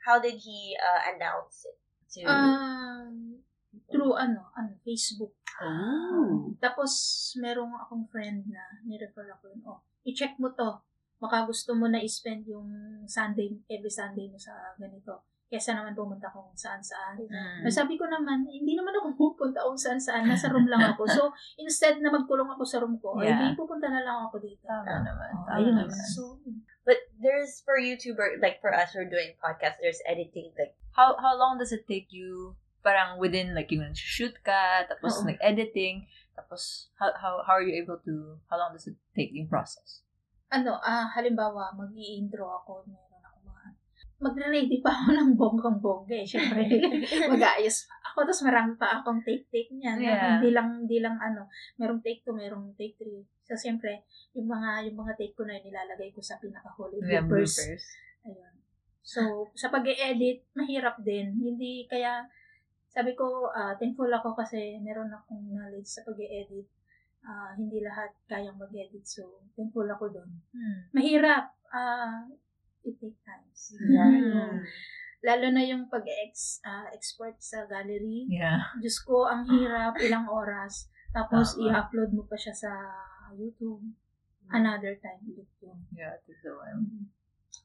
[0.00, 1.76] How did he uh, announce it
[2.16, 2.24] to?
[2.24, 3.44] Um,
[3.92, 5.36] through ano, ano, Facebook.
[5.60, 6.56] Oh.
[6.56, 6.90] Tapos,
[7.36, 9.60] merong akong friend na nirefer ako yun.
[9.68, 10.80] Oh, i-check mo to.
[11.20, 12.68] Baka gusto mo na i-spend yung
[13.04, 15.28] Sunday, every Sunday mo sa ganito.
[15.50, 17.18] Kesa naman pumunta kung saan-saan.
[17.18, 17.66] Mm.
[17.66, 20.24] Sabi ko naman, hindi naman ako pupunta kung saan-saan.
[20.24, 21.04] Nasa room lang ako.
[21.10, 21.22] So,
[21.58, 23.34] instead na magkulong ako sa room ko, Yeah.
[23.34, 24.62] hindi pupunta na lang ako dito.
[24.64, 25.30] Tama naman.
[25.34, 25.90] Oh, Tama ayun naman.
[25.90, 26.08] naman.
[26.14, 26.38] So,
[26.80, 29.78] But there's for YouTuber, like for us, we're doing podcasts.
[29.84, 34.34] There's editing, like How how long does it take you parang within like yung shoot
[34.42, 35.28] ka, tapos Oo.
[35.28, 39.30] like editing, tapos how, how how are you able to how long does it take
[39.30, 40.02] yung process?
[40.50, 43.64] Ano, ah, halimbawa, mag intro ako, meron ako mga,
[44.18, 46.26] magre-ready pa ako ng bonggang-bongga eh.
[46.26, 46.66] Siyempre,
[47.32, 48.18] mag-aayos pa ako.
[48.26, 49.98] Tapos marami pa akong take-take niyan.
[50.02, 50.42] Yeah.
[50.42, 51.46] Hindi lang, hindi lang ano,
[51.78, 53.06] merong take 2, merong take 3.
[53.46, 54.02] So, siyempre,
[54.34, 57.54] yung mga, yung mga take ko na yun, nilalagay ko sa pinaka-huli Yeah, bloopers.
[57.54, 57.84] bloopers.
[58.26, 58.54] Ayun.
[59.00, 59.20] So,
[59.54, 61.34] sa pag edit mahirap din.
[61.38, 62.26] Hindi, kaya,
[62.90, 66.66] sabi ko, ah, thankful ako kasi meron akong knowledge sa pag edit
[67.20, 69.04] Ah, hindi lahat kayang mag-edit.
[69.04, 70.30] So, thankful ako doon.
[70.56, 70.78] Hmm.
[70.96, 71.52] Mahirap.
[71.70, 72.24] Ah,
[72.82, 73.76] it take times.
[73.76, 74.64] Mm.
[75.20, 78.24] Lalo na yung pag-ex, ah, export sa gallery.
[78.32, 78.72] Yeah.
[78.80, 80.88] Diyos ko, ang hirap, ilang oras.
[81.12, 81.68] Tapos, Tama.
[81.68, 82.72] i-upload mo pa siya sa
[83.36, 83.84] YouTube.
[84.50, 85.78] Another time yun.
[85.94, 86.82] Yeah, that's the one.
[86.82, 87.04] Mhm.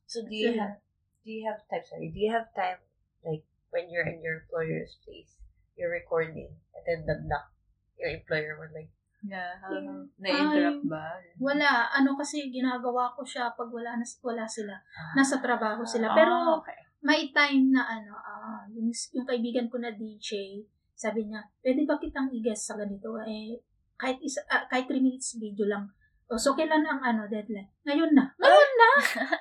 [0.05, 0.77] So do you So, have
[1.25, 1.81] do you have time?
[1.81, 2.77] Sorry, do you have time
[3.25, 3.41] like
[3.73, 5.41] when you're in your employer's place,
[5.73, 7.49] you're recording, and then the knock,
[7.97, 8.93] your employer will like,
[9.25, 10.05] Yeah, how, Yeah.
[10.21, 11.17] na-interrupt ba?
[11.41, 11.89] Wala.
[11.89, 14.77] Ano kasi ginagawa ko siya pag wala, na, wala sila.
[14.77, 16.13] ah, Nasa trabaho sila.
[16.13, 16.77] Ah, Pero okay.
[17.01, 20.61] may time na ano, ah, yung, yung kaibigan ko na DJ,
[20.93, 23.17] sabi niya, pwede ba kitang i-guest sa ganito?
[23.25, 23.57] Eh,
[23.97, 25.89] kahit, isa, ah, kahit 3 minutes video lang.
[26.25, 27.69] O, so, kailan ang ano, deadline?
[27.85, 28.25] Ngayon na.
[28.37, 28.89] Ngayon na!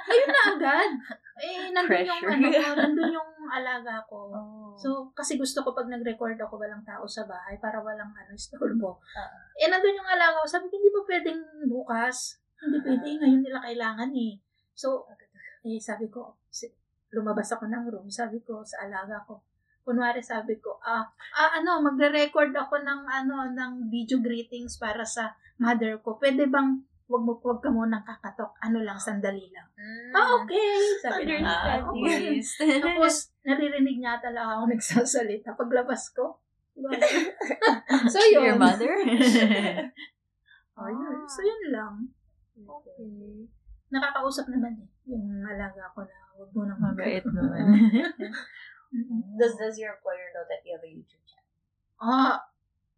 [0.08, 0.90] Ngayon na agad!
[1.34, 2.30] Eh, nandun yung, Pressure.
[2.30, 4.30] ano, ko, nandun yung alaga ko.
[4.38, 4.63] Oh.
[4.74, 8.98] So, kasi gusto ko pag nag-record ako walang tao sa bahay para walang ano, istorbo.
[9.14, 9.30] Ah.
[9.58, 10.48] Eh, nandun yung alaga ko.
[10.50, 12.42] Sabi ko, hindi ba pwedeng bukas?
[12.58, 13.06] Hindi pwede.
[13.22, 14.34] Ngayon nila kailangan eh.
[14.74, 15.06] So,
[15.64, 16.38] eh, sabi ko,
[17.14, 18.06] lumabas ako ng room.
[18.10, 19.46] Sabi ko sa alaga ko,
[19.86, 21.06] kunwari sabi ko, ah,
[21.38, 26.18] ah ano, magre-record ako ng, ano, ng video greetings para sa mother ko.
[26.18, 28.56] Pwede bang, wag mo, wag ka munang kakatok.
[28.64, 29.68] Ano lang, sandali lang.
[30.16, 30.80] Ah, okay.
[31.04, 32.40] Sabi niya, Ah, "Ah, okay.
[32.40, 35.52] okay." Tapos, naririnig niya talaga ako nagsasalita.
[35.54, 36.40] Paglabas ko,
[38.12, 38.50] so yun.
[38.50, 38.90] Your mother?
[40.74, 41.22] Oh, yun.
[41.30, 41.94] So yun lang.
[42.58, 43.46] okay.
[43.94, 44.90] Nakakausap naman eh.
[45.06, 47.78] Yung alaga ko na huwag mo nang Mabait naman.
[49.38, 51.46] Does does your employer know that you have a YouTube channel?
[52.02, 52.42] Ah,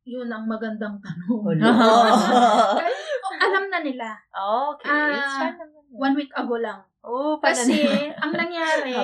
[0.06, 1.28] yun ang magandang tanong.
[1.28, 1.50] Oh,
[3.26, 4.14] Oh, alam na nila.
[4.30, 4.86] okay.
[5.12, 5.82] It's Ah, fine naman.
[5.90, 6.78] One week ago lang.
[7.02, 8.14] Oh, Kasi, na.
[8.22, 8.94] ang nangyari.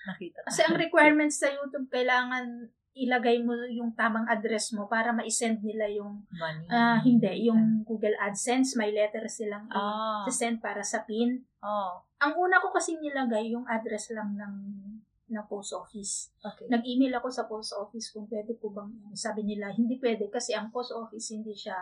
[0.00, 2.46] Nakita kasi ang requirements sa YouTube, kailangan
[2.92, 6.66] ilagay mo yung tamang address mo para ma-send nila yung, Money.
[6.68, 10.22] ah hindi, yung Google AdSense, may letter silang Ah.
[10.24, 11.42] i-send para sa PIN.
[11.60, 12.02] Oh.
[12.18, 14.54] Ang una ko kasi nilagay yung address lang ng
[15.30, 16.34] ng post office.
[16.42, 16.66] Okay.
[16.66, 20.74] Nag-email ako sa post office kung pwede po bang, sabi nila, hindi pwede kasi ang
[20.74, 21.78] post office hindi siya,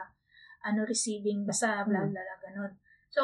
[0.69, 2.73] ano, receiving, basta bla bla bla, ganun.
[3.09, 3.23] So,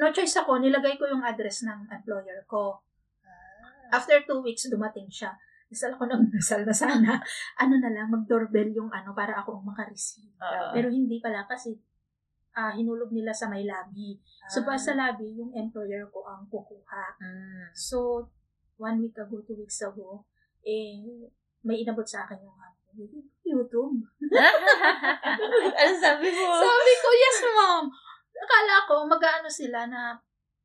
[0.00, 2.80] no choice ako, nilagay ko yung address ng employer ko.
[3.88, 5.36] After two weeks, dumating siya.
[5.68, 7.20] Dasal ako ng dasal na sana,
[7.60, 10.32] ano na lang, mag-doorbell yung ano, para ako makareceive.
[10.40, 10.72] Oo.
[10.72, 11.76] Pero hindi pala kasi,
[12.56, 14.18] ah hinulog nila sa may lobby.
[14.48, 17.20] So, pa sa lobby, yung employer ko ang kukuha.
[17.20, 17.70] Mm.
[17.76, 18.28] So,
[18.78, 20.24] one week ago, two weeks ago,
[20.62, 21.02] eh,
[21.66, 22.56] may inabot sa akin yung
[23.44, 23.94] YouTube.
[25.78, 26.46] ano sabi mo?
[26.58, 27.84] Sabi ko, yes, ma'am.
[28.38, 30.14] Akala ko, mag-ano sila na,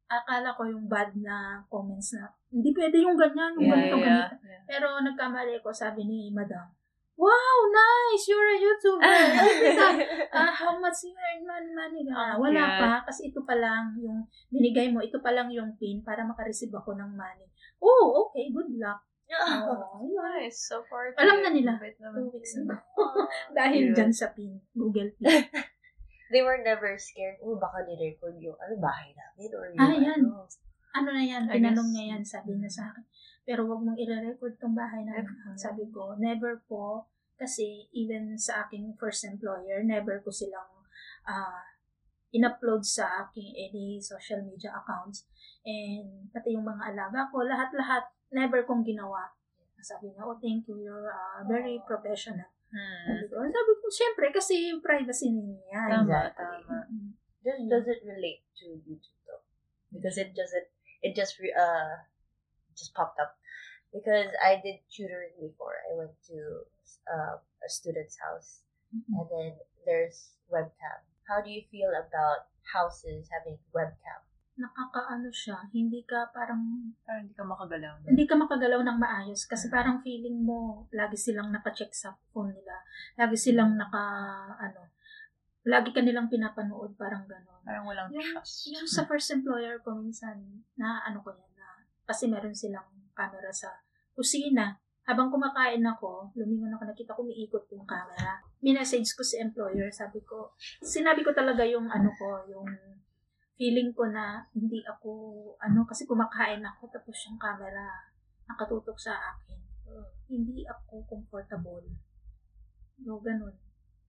[0.10, 4.30] akala ko yung bad na comments na, hindi pwede yung ganyan, yung Yeah, ganito, yeah,
[4.30, 4.46] ganito.
[4.46, 4.64] yeah.
[4.70, 6.70] Pero nagkamali ko, sabi ni madam,
[7.18, 9.06] wow, nice, you're a YouTuber.
[10.34, 12.02] Ah, how much you earn money, money?
[12.10, 12.78] Ah, wala yeah.
[12.82, 16.74] pa, kasi ito pa lang yung binigay mo, ito pa lang yung pin para makareceive
[16.74, 17.46] ako ng money.
[17.84, 19.04] Oh, okay, good luck.
[19.28, 20.16] Oh, yun.
[20.16, 20.72] Nice.
[20.72, 21.72] So far, Alam na nila.
[22.00, 22.80] Two weeks na.
[23.58, 23.96] Dahil Cute.
[24.00, 25.44] dyan sa pin, Google Pin.
[26.32, 30.22] They were never scared, oh, baka ni-record yung, ano, bahay namin, or yung, Ah, yan.
[30.26, 30.50] ano.
[30.94, 33.06] ano na yan, tinanong niya yan, sabi niya sa akin.
[33.44, 35.30] Pero wag mong i-record tong bahay namin.
[35.30, 35.58] Never.
[35.60, 37.06] Sabi ko, never po.
[37.36, 40.70] Kasi even sa aking first employer, never ko silang
[41.26, 41.66] ah
[42.30, 45.26] in-upload sa aking any social media accounts.
[45.64, 49.32] And pati yung mga alaga ko, lahat-lahat, never kong ginawa.
[49.84, 52.48] Sabi niya, oh, thank you, you're ah, very professional.
[52.72, 53.04] Hmm.
[53.06, 55.90] Sabi ko, sabi ko, syempre, kasi privacy ninyo yan.
[55.92, 56.40] Tama, Exactly.
[56.40, 56.78] tama.
[56.90, 57.10] Mm.
[57.44, 59.44] Does, does it relate to YouTube though?
[59.92, 60.68] Because it doesn't,
[61.04, 62.08] it just, re- uh,
[62.74, 63.36] just popped up.
[63.92, 65.78] Because I did tutoring before.
[65.86, 66.38] I went to
[67.06, 69.22] uh, a student's house Mm-mm.
[69.22, 69.52] and then
[69.86, 71.04] there's webcam.
[71.30, 74.24] How do you feel about houses having webcam?
[74.54, 77.94] Nakakaano siya, hindi ka parang, Parang hindi ka makagalaw.
[77.98, 78.06] no?
[78.06, 82.78] hindi ka makagalaw ng maayos kasi parang feeling mo, lagi silang naka-check sa phone nila.
[83.18, 84.04] Lagi silang naka,
[84.62, 84.94] ano,
[85.66, 87.62] lagi ka nilang pinapanood, parang gano'n.
[87.66, 88.70] Parang walang Yung, trust.
[88.70, 90.38] yung sa first employer ko minsan,
[90.78, 91.68] na ano ko yan, na,
[92.06, 92.86] kasi meron silang
[93.18, 93.74] camera sa
[94.14, 94.78] kusina.
[95.04, 98.40] Habang kumakain ako, lumingon ako, nakita ko umiikot yung camera.
[98.64, 102.68] Minessage ko si employer, sabi ko, sinabi ko talaga yung ano ko, yung
[103.58, 105.10] feeling ko na hindi ako,
[105.62, 108.10] ano, kasi kumakain ako, tapos yung camera
[108.50, 109.60] nakatutok sa akin.
[110.28, 111.86] Hindi ako comfortable.
[113.06, 113.54] No, ganun.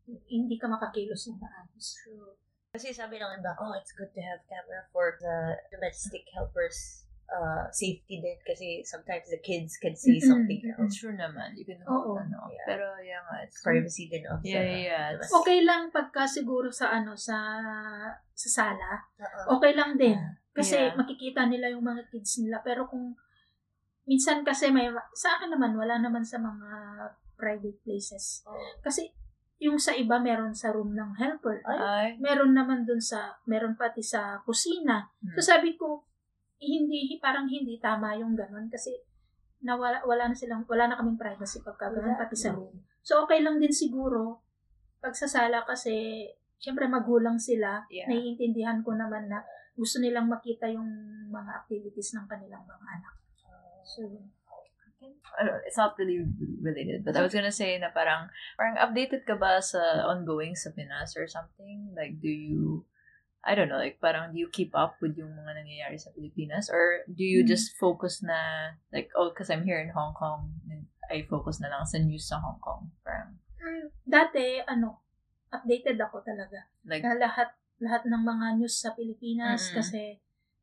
[0.08, 1.86] Hindi ka makakilos ng maayos.
[2.00, 2.36] True.
[2.74, 7.64] Kasi sabi ng iba, oh, it's good to have camera for the domestic helpers uh,
[7.72, 10.94] safety din kasi sometimes the kids can see Mm-mm, something else.
[10.98, 11.56] True naman.
[11.56, 12.14] You can Oo.
[12.14, 12.48] hold, ano.
[12.52, 12.66] Yeah.
[12.68, 13.36] Pero, yeah nga.
[13.44, 15.06] It's, Privacy din of Yeah, the yeah, yeah.
[15.16, 15.36] domestic.
[15.40, 17.36] Okay lang pagka siguro sa ano, sa
[18.34, 18.92] sa sala.
[19.20, 19.58] Oo.
[19.58, 20.18] Okay lang din.
[20.54, 20.94] Kasi Yeah.
[20.94, 22.62] makikita nila yung mga kids nila.
[22.62, 23.16] Pero kung
[24.04, 26.68] minsan kasi may, sa akin naman, wala naman sa mga
[27.34, 28.46] private places.
[28.46, 28.78] Oo.
[28.84, 29.10] Kasi
[29.62, 31.62] yung sa iba meron sa room ng helper.
[31.64, 32.18] Ay.
[32.20, 35.08] Meron naman dun sa, meron pati sa kusina.
[35.24, 35.34] Hmm.
[35.38, 36.04] So sabi ko,
[36.60, 38.94] hindi, parang hindi tama yung ganun kasi
[39.64, 42.72] nawala, wala na silang, wala na kaming privacy pagka ganun, pati sa room.
[43.00, 44.44] So okay lang din siguro
[45.00, 46.24] pag sa sala kasi
[46.60, 48.08] syempre magulang sila, Yeah.
[48.08, 49.44] naiintindihan ko naman na
[49.76, 50.88] gusto nilang makita yung
[51.28, 53.14] mga activities ng kanilang mga anak.
[53.84, 54.00] So,
[55.36, 56.24] ano, it's not really
[56.62, 60.72] related, but I was gonna say na parang, parang updated ka ba sa ongoing sa
[60.72, 61.92] Pinas or something?
[61.92, 62.86] Like, do you,
[63.44, 66.72] I don't know, like, parang do you keep up with yung mga nangyayari sa Pilipinas?
[66.72, 67.52] Or do you Hmm.
[67.52, 71.68] just focus na, like, oh, because I'm here in Hong Kong, and I focus na
[71.68, 72.88] lang sa news sa Hong Kong.
[73.04, 73.36] Parang,
[74.04, 75.04] dati, ano,
[75.52, 76.64] updated ako talaga.
[76.88, 77.52] like, Na lahat,
[77.84, 79.76] lahat ng mga news sa Pilipinas Mm-mm.
[79.76, 80.00] kasi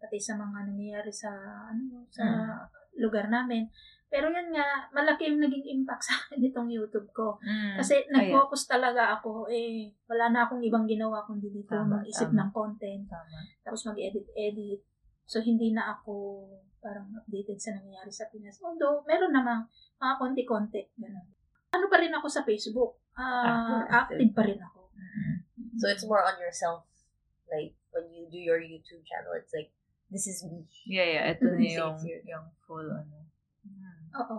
[0.01, 1.29] pati sa mga nangyayari sa,
[1.69, 2.97] ano, sa Mm.
[2.97, 3.69] lugar namin.
[4.11, 7.39] Pero yun nga, malaki yung naging impact sa akin nitong YouTube ko.
[7.39, 12.27] mm, Kasi nag-focus talaga ako, eh, wala na akong ibang ginawa kundi dito Tama, mag-isip
[12.27, 12.43] tama.
[12.43, 13.39] ng content, tama.
[13.63, 14.83] tapos mag-edit-edit.
[15.23, 16.43] So, hindi na ako
[16.83, 18.59] parang updated sa nangyayari sa Pinas.
[18.59, 19.63] Although, meron namang
[19.95, 20.91] mga konti-konti.
[20.99, 21.23] Ganun.
[21.71, 22.99] Ano pa rin ako sa Facebook?
[23.15, 24.91] Ah, Active, active pa rin ako.
[24.91, 25.35] Mm.
[25.79, 26.83] So it's more on yourself.
[27.47, 29.71] Like when you do your YouTube channel, it's like
[30.09, 30.67] this is me.
[30.83, 31.95] Yeah, yeah, ito na yung,
[32.27, 33.20] yung full, ano.
[34.17, 34.37] Oo.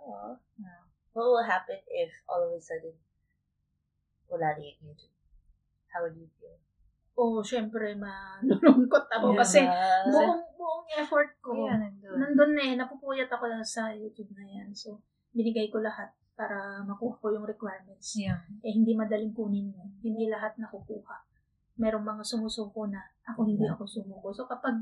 [0.00, 0.32] Aw.
[0.58, 0.82] Yeah.
[1.12, 2.94] What will happen if all of a sudden
[4.30, 5.14] wala na yung YouTube?
[5.90, 6.54] How would you feel?
[7.18, 9.38] Oo, syempre, malulungkot ako Yeah.
[9.42, 9.58] kasi
[10.08, 12.16] buong, buong effort ko, Yeah, nandun.
[12.16, 14.70] nandun na eh, napupuyat ako lang sa YouTube na yan.
[14.72, 15.02] So,
[15.34, 18.16] binigay ko lahat para makuha ko yung requirements.
[18.16, 18.40] Yeah.
[18.64, 19.90] Eh, hindi madaling kunin yun.
[20.00, 21.26] Hindi lahat nakukuha.
[21.76, 23.02] Merong mga sumusuko na.
[23.28, 24.32] Ako hindi ako sumuko.
[24.32, 24.80] So, kapag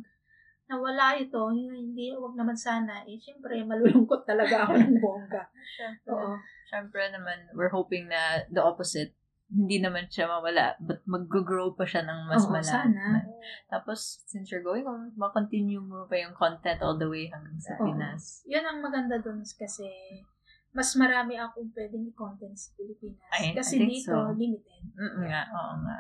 [0.69, 3.01] nawala ito, yun, hindi, wag naman sana.
[3.09, 5.49] Eh, syempre, malulungkot talaga ako ng bongga.
[5.65, 6.13] Siyempre.
[6.13, 6.37] Oo.
[6.69, 9.17] Siyempre naman, we're hoping na the opposite.
[9.49, 13.25] Hindi naman siya mawala, but mag-grow pa siya ng mas Oo, sana.
[13.73, 17.73] Tapos, since you're going on, makontinue mo pa yung content all the way hanggang sa
[17.81, 17.89] Oo.
[17.89, 18.45] Pinas.
[18.45, 19.89] Yun ang maganda dun kasi
[20.77, 23.25] mas marami akong pwedeng i-content sa Pilipinas.
[23.41, 24.37] I- I kasi think dito, so.
[24.37, 24.83] limited.
[25.01, 25.99] Mm nga, oo nga.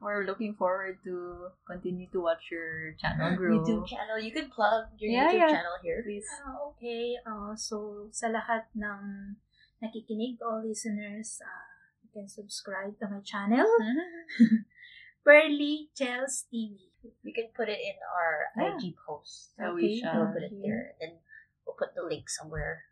[0.00, 3.58] We're looking forward to continue to watch your channel grow.
[3.58, 4.18] YouTube channel.
[4.18, 5.52] You can plug your Yeah, YouTube yeah.
[5.58, 6.00] channel here.
[6.06, 6.26] Please.
[6.46, 7.18] Ah, okay.
[7.26, 9.34] Uh, so, sa lahat ng
[9.82, 11.66] nakikinig, all listeners, uh,
[12.02, 13.66] you can subscribe to my channel,
[15.24, 16.78] Pearly Chels TV.
[17.22, 18.74] We can put it in our Yeah.
[18.78, 19.54] IG post.
[19.58, 19.82] So Okay.
[19.82, 20.24] we shall.
[20.24, 20.94] We'll put it there.
[21.02, 21.18] And
[21.66, 22.87] we'll put the link somewhere.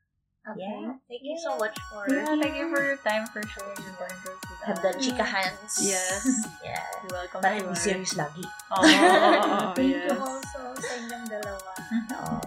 [0.46, 0.62] Okay.
[0.62, 0.94] Yeah.
[1.10, 4.38] Thank you so much for Yeah, thank you for your time for sharing your pointers
[4.46, 4.82] with have us.
[4.86, 5.74] done chika hands.
[5.82, 6.22] Yes.
[6.64, 6.78] Yeah.
[7.02, 8.46] You're welcome Para to hindi our- serious lagi.
[8.46, 10.06] Oo, oo, oo, Thank yes.
[10.06, 11.72] you also sa inyong dalawa.
[12.16, 12.40] Oh,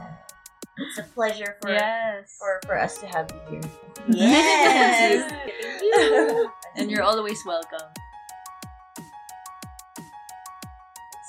[0.80, 2.32] it's a pleasure for Yes.
[2.40, 3.68] for for us to have you here.
[4.08, 5.28] Yes.
[5.28, 6.48] Thank you.
[6.80, 7.84] And you're always welcome.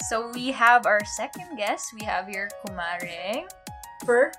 [0.06, 1.90] So we have our second guest.
[1.94, 3.46] We have your Kumaring.
[4.06, 4.30] Per?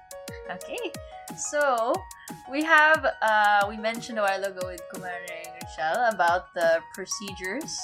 [0.51, 0.91] Okay.
[1.37, 1.93] So
[2.51, 7.75] we have uh we mentioned a while ago with Kumaring Rachel about the procedures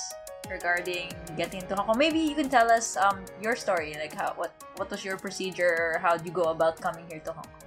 [0.50, 1.98] regarding getting into Hong Kong.
[1.98, 5.96] Maybe you can tell us um your story, like how what what was your procedure
[5.96, 7.58] or how do you go about coming here to Hong Kong?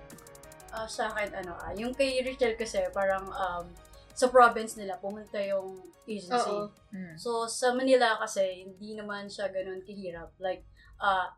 [0.71, 3.67] Ah, sa akin, ano, ah, yung kay Rachel kasi, parang um,
[4.15, 6.55] sa province nila, pumunta yung agency.
[6.55, 6.71] Oo.
[6.95, 7.19] Mm.
[7.19, 10.31] So, sa Manila kasi, hindi naman siya ganun kahirap.
[10.39, 10.63] Like,
[11.03, 11.35] ah,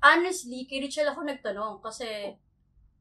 [0.00, 2.40] honestly, kay Rachel ako nagtanong kasi,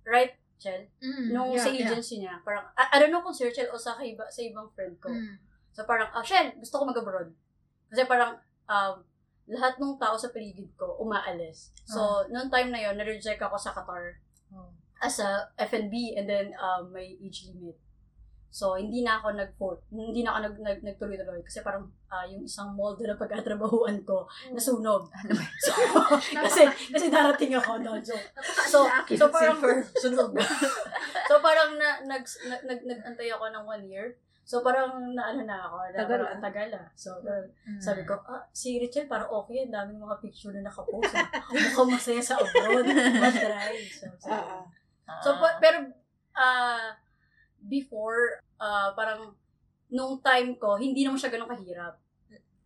[0.04, 0.84] right, Chel?
[1.00, 1.88] Mm, Nung yeah, sa yeah.
[1.88, 4.68] agency niya, parang, I, I don't know kung si Rachel o sa, iba, sa ibang
[4.76, 5.08] friend ko.
[5.08, 5.40] Mm.
[5.72, 7.32] So, parang, ah, Shell, gusto ko mag-abroad.
[7.88, 8.36] Kasi parang,
[8.68, 9.00] um,
[9.50, 11.74] lahat ng tao sa paligid ko umaalis.
[11.90, 14.74] So, noong time na yon na-reject ako sa Qatar Oh.
[14.98, 17.78] as a F&B and then um, may age limit.
[18.50, 19.82] So, hindi na ako nag-vote.
[19.94, 24.02] Hindi na ako nag, nag, nagtuloy-tuloy kasi parang ah, yung isang mall doon na pagkatrabahuan
[24.02, 25.06] ko, nasunog.
[25.66, 25.72] so,
[26.36, 28.02] kasi, kasi darating ako doon.
[28.02, 28.18] So,
[28.66, 29.62] so, so parang,
[30.04, 30.34] sunog.
[31.26, 34.18] so, parang na, nag, nag, nag, nag-antay ako ng one year.
[34.42, 35.78] So, parang naano na ako.
[35.94, 36.42] Na, Tagal parang, ah.
[36.42, 36.88] tagal ah.
[36.98, 37.78] So, Mm.
[37.78, 41.14] sabi ko, ah, si Richard parang okay, ang daming mga picture na nakapost.
[41.14, 41.30] ah.
[41.54, 42.90] Mukhang masaya sa abroad.
[42.90, 43.86] Matry.
[43.86, 44.66] So, so, Ah,
[45.06, 45.22] ah.
[45.22, 45.94] so pa- pero,
[46.34, 46.98] ah,
[47.62, 49.38] before, ah, parang,
[49.90, 51.98] nung time ko, hindi naman siya ganun kahirap.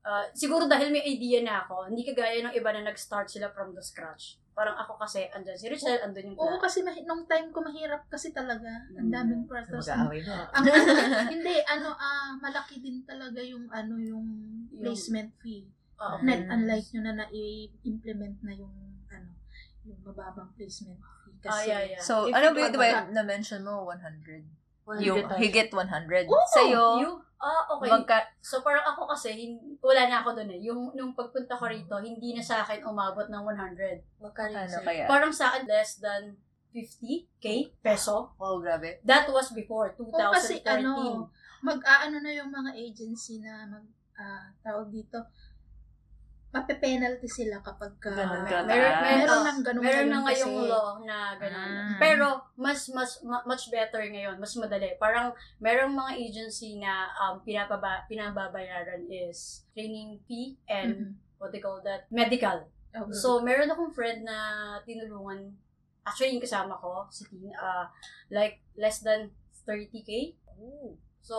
[0.04, 3.72] Ah, siguro dahil may idea na ako, hindi kagaya ng iba na nag-start sila from
[3.72, 4.36] the scratch.
[4.52, 8.06] Parang ako kasi, andyan si Richard, andun yung Oo, kasi mahi- nung time ko mahirap
[8.06, 8.68] kasi talaga.
[8.94, 9.16] Ang Mm.
[9.16, 9.80] daming process.
[9.82, 10.46] Mag-aaway na.
[10.52, 10.92] Ang ano,
[11.34, 14.28] hindi, ano, ah, malaki din talaga yung, ano, yung
[14.70, 15.72] placement fee.
[15.96, 18.76] Ah, Net, unlike nyo na na-implement na yung,
[19.08, 19.30] ano,
[19.84, 21.40] yung mababang placement fee.
[21.40, 22.02] Kasi, Ah, yeah, yeah.
[22.04, 24.44] So, If ano you ba, want to- na-mention mo 100?
[24.86, 25.40] 100 Yung tayo.
[25.40, 26.28] higit 100.
[26.28, 27.12] Oo, Sa'yo, You?
[27.44, 27.92] Ah, okay.
[27.92, 30.62] magka, So, parang ako kasi, hin- wala na ako doon eh.
[30.64, 34.00] Yung, nung pagpunta ko rito, hindi na sa akin umabot ng 100.
[34.24, 34.88] Magkano ano sa'yo?
[34.88, 35.06] kaya?
[35.12, 36.40] Parang sa akin, less than
[36.72, 37.46] 50k
[37.84, 38.32] peso.
[38.36, 38.98] Oh, grabe.
[39.04, 40.10] That was before, 2013.
[40.16, 40.92] Oo, kasi ano,
[41.62, 45.20] mag-aano na yung mga agency na mag, ah, tawag dito,
[46.54, 50.24] mape-penalty sila kapag ka, Ganun Mer- ka meron, meron, meron ng ganun meron na ngayon
[50.24, 50.70] ngayong kasi.
[50.70, 51.70] law na ganun.
[51.74, 51.98] Ah.
[51.98, 54.38] Pero, mas, mas, ma- much better ngayon.
[54.38, 54.94] Mas madali.
[54.96, 61.12] Parang, merong mga agency na um, pinapaba, pinababayaran is training fee and Mhm.
[61.38, 62.70] what they call that, medical.
[62.94, 63.12] Okay.
[63.12, 64.38] So, meron akong friend na
[64.80, 65.58] tinulungan,
[66.06, 67.90] actually yung kasama ko, si Tin, uh,
[68.30, 69.34] like, less than
[69.66, 70.38] 30k.
[70.62, 70.94] Ooh.
[71.24, 71.38] So,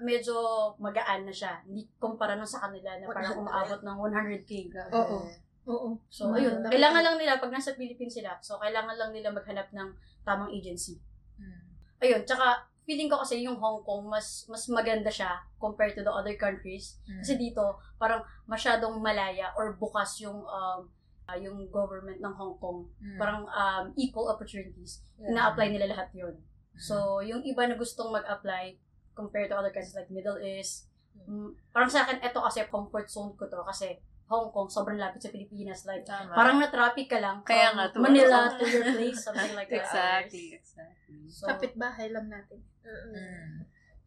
[0.00, 0.32] medyo
[0.80, 1.60] magaan na siya.
[1.68, 4.76] Hindi kumpara nung sa kanila na parang umaabot ng 100k.
[4.96, 5.28] Oo.
[5.68, 5.88] Oo.
[6.08, 6.56] So, Mahal ayun.
[6.72, 9.88] Kailangan lang nila, pag nasa Philippines sila, so kailangan lang nila maghanap ng
[10.24, 10.96] tamang agency.
[11.36, 11.60] Mm.
[12.00, 16.10] Ayun, tsaka, feeling ko kasi yung Hong Kong, mas mas maganda siya compared to the
[16.10, 16.98] other countries.
[17.06, 17.22] Mm.
[17.22, 20.80] Kasi dito, parang masyadong malaya or bukas yung um,
[21.28, 22.88] ah, yung government ng Hong Kong.
[22.98, 23.18] Mm.
[23.20, 25.04] Parang um, equal opportunities.
[25.20, 25.30] Yeah.
[25.30, 26.34] Ina-apply nila lahat yun.
[26.74, 28.76] So, yung iba na gustong mag-apply
[29.12, 33.36] compared to other countries like Middle East, mm, parang sa akin, eto kasi comfort zone
[33.36, 35.84] ko to kasi Hong Kong, sobrang lapit sa Pilipinas.
[35.84, 36.32] Like, Tama.
[36.32, 39.84] parang na-traffic ka lang Kaya from nga, to- Manila to your place, something like that.
[40.24, 41.20] Exactly, exactly.
[41.28, 42.64] So, Kapit-bahay lang natin.
[42.80, 43.12] Mm-mm.
[43.12, 43.54] Mm.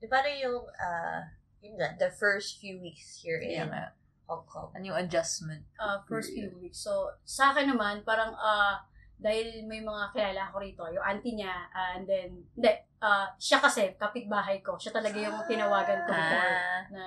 [0.01, 1.21] Di paano yung, ah,
[1.61, 3.93] yun nga, the first few weeks here Kaya in nga.
[4.25, 4.73] Hong Kong?
[4.73, 5.61] Ano yung adjustment?
[5.77, 6.81] uh, first few weeks.
[6.81, 8.81] So, sa akin naman, parang, ah,
[9.15, 13.57] dahil may mga kilala ko rito, yung auntie niya, ah, and then, hindi, ah, siya
[13.57, 14.75] kasi, kapitbahay ko.
[14.75, 16.81] Siya talaga yung tinawagan ko before Ah.
[16.91, 17.03] na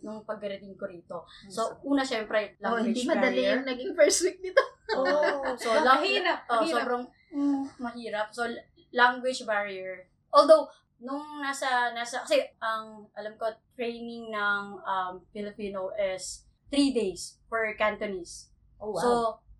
[0.00, 1.22] nung pagkarating ko rito.
[1.46, 3.52] So, una, syempre, Oh, hindi language madali barrier.
[3.54, 4.60] yung naging first week nito.
[4.94, 6.76] Oh, So, lang, Mahirap, oh, mahirap.
[6.76, 8.28] sobrang mm, mahirap.
[8.30, 8.44] So,
[8.92, 10.06] language barrier.
[10.28, 10.68] Although,
[11.00, 17.64] nung nasa, nasa, kasi, ang, alam ko, training ng um, Filipino is three days for
[17.74, 18.52] Cantonese.
[18.76, 19.00] oh wow.
[19.00, 19.10] So,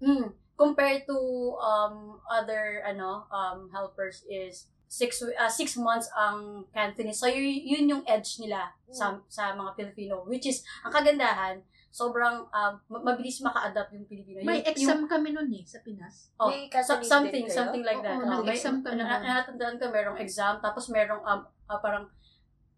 [0.03, 1.19] mm, compared to
[1.59, 7.19] um, other, ano, um, helpers is six ah, six months ang Cantonese.
[7.19, 10.23] So, yun, yun yung edge nila sa, sa mga Filipino.
[10.23, 11.59] Which is, ang kagandahan,
[11.95, 14.43] sobrang um, ma- mabilis maka-adapt yung Filipino.
[14.43, 16.31] May Yung- exam kami nun eh, sa Pinas.
[16.39, 17.55] Oh, May so- something, kayo?
[17.55, 18.19] something like that.
[18.19, 22.07] Oh, may, nag-exam ka na, natandaan ko, merong exam, tapos merong, um, ah, parang,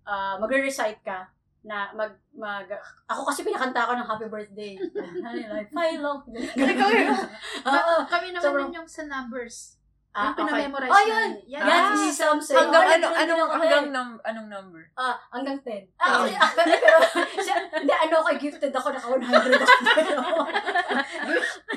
[0.04, 1.32] ah, magre-recite ka,
[1.66, 2.70] na mag, mag,
[3.10, 4.78] ako kasi pinakanta ko ng happy birthday.
[5.50, 6.22] like, Philo.
[6.54, 7.10] Ikaw yun.
[7.66, 7.94] Oo.
[8.06, 9.74] Kami naman yun yung sa numbers.
[10.16, 11.30] Ah, yung pinamemorize Oh, yun!
[11.44, 11.60] Yan.
[11.60, 12.56] Yan, Ah, si Sam said.
[12.56, 14.82] Hanggang ano, din ako hanggang, num, anong number?
[14.96, 15.84] Ah, hanggang 10.
[16.00, 16.32] Ah, okay.
[16.40, 16.98] Ah, pero, pero,
[17.44, 19.60] siya, hindi, ano ako, gifted ako, naka 100
[20.16, 20.40] ako.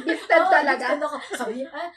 [0.08, 0.86] Gifted talaga.
[0.88, 1.17] Gifted ako.
[1.36, 1.91] Sabi, ah,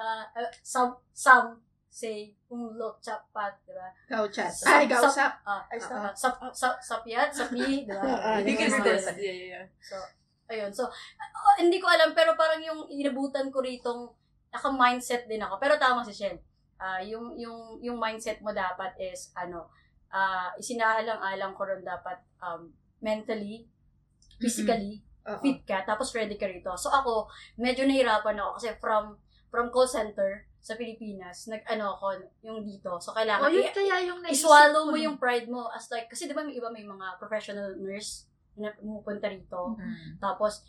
[0.00, 1.60] ah, ah, some, some
[1.92, 3.92] say, kung lo, chapat, di ba?
[4.08, 4.48] Gauchat.
[4.48, 5.32] Sa- Ay, sa- gausap.
[5.44, 8.00] Ah, ay, sa, sa, sa, sapyat, sapi, di ba?
[8.24, 9.66] Ah, Hindi hindi ko ko rin- Yeah, yeah, yeah.
[9.84, 9.96] So,
[10.48, 10.72] ayun.
[10.72, 14.08] So, ah, hindi ko alam, pero parang yung inabutan ko ritong,
[14.48, 15.60] naka-mindset din ako.
[15.60, 16.40] Pero tama si Shen.
[16.80, 19.68] Ah, yung, yung, yung mindset mo dapat is, ano,
[20.12, 22.68] ah isinahalang-alang ko rin dapat um,
[23.00, 23.64] mentally,
[24.36, 25.40] physically, Oo.
[25.40, 26.68] fit ka, tapos ready ka rito.
[26.76, 29.16] So ako, medyo nahirapan ako kasi from
[29.48, 32.06] from call center sa Pilipinas, nag-ano ako
[32.40, 32.94] yung dito.
[33.02, 36.24] So kailangan Oh, yun i- kaya yung i-swallow mo yung pride mo as like, kasi
[36.24, 39.74] di ba may iba may mga professional nurse na pumupunta rito.
[39.74, 40.20] Mm.
[40.20, 40.62] Tapos,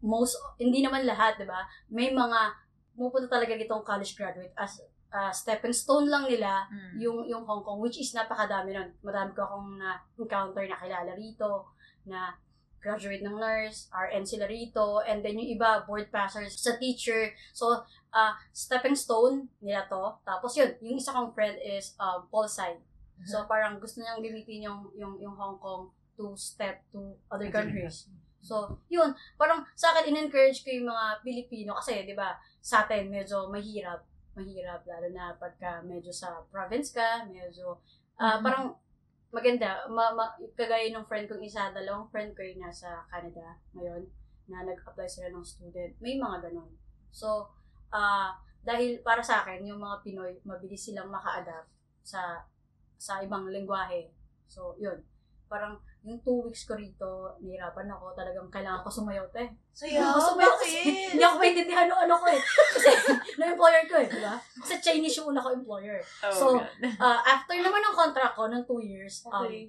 [0.00, 1.62] most, hindi naman lahat, di ba?
[1.88, 2.52] May mga,
[2.92, 6.94] pumupunta talaga dito ang college graduate as uh, stepping stone lang nila Mm.
[7.00, 8.92] yung yung Hong Kong, which is napakadami nun.
[9.00, 11.70] Marami ko akong na-encounter na kilala rito,
[12.04, 12.34] na
[12.80, 17.32] graduate ng nurse, RN sila rito, and then yung iba, board passers sa teacher.
[17.52, 20.16] So, uh, stepping stone nila to.
[20.24, 22.80] Tapos yun, yung isa kong friend is um, Paul Side.
[23.28, 28.08] So, parang gusto niyang gamitin yung, yung, yung Hong Kong to step to other countries.
[28.40, 33.12] So, yun, parang sa akin, in-encourage ko yung mga Pilipino kasi, di ba, sa atin,
[33.12, 34.00] medyo mahirap,
[34.32, 37.76] mahirap, lalo na pagka medyo sa province ka, medyo,
[38.16, 38.44] ah, Mhm.
[38.44, 38.66] parang
[39.30, 44.02] maganda, ma, ma, kagaya ng friend kong isa, dalawang friend ko yung nasa Canada ngayon,
[44.50, 46.70] na nag-apply sila ng student, may mga ganun.
[47.14, 47.46] So,
[47.94, 48.34] ah,
[48.66, 51.70] dahil para sa akin, yung mga Pinoy, mabilis silang maka-adapt
[52.02, 52.44] sa
[53.00, 54.12] sa ibang lengguwahe.
[54.44, 55.00] So, yun.
[55.48, 58.16] Parang, yung two weeks ko rito, nahirapan ako.
[58.16, 59.44] Talagang kailangan ko sumayaw, te.
[59.76, 60.76] So, Hindi yeah, ako sumayaw kasi
[61.12, 62.40] hindi ako maintindihan ng ano ko eh.
[62.40, 62.88] Kasi,
[63.40, 64.34] na-employer ko eh, di ba?
[64.40, 66.00] Kasi Chinese yung una ko employer.
[66.24, 66.46] Oh, So.
[67.04, 69.68] Ah, after naman ng contract ko, ng two years, um, Okay.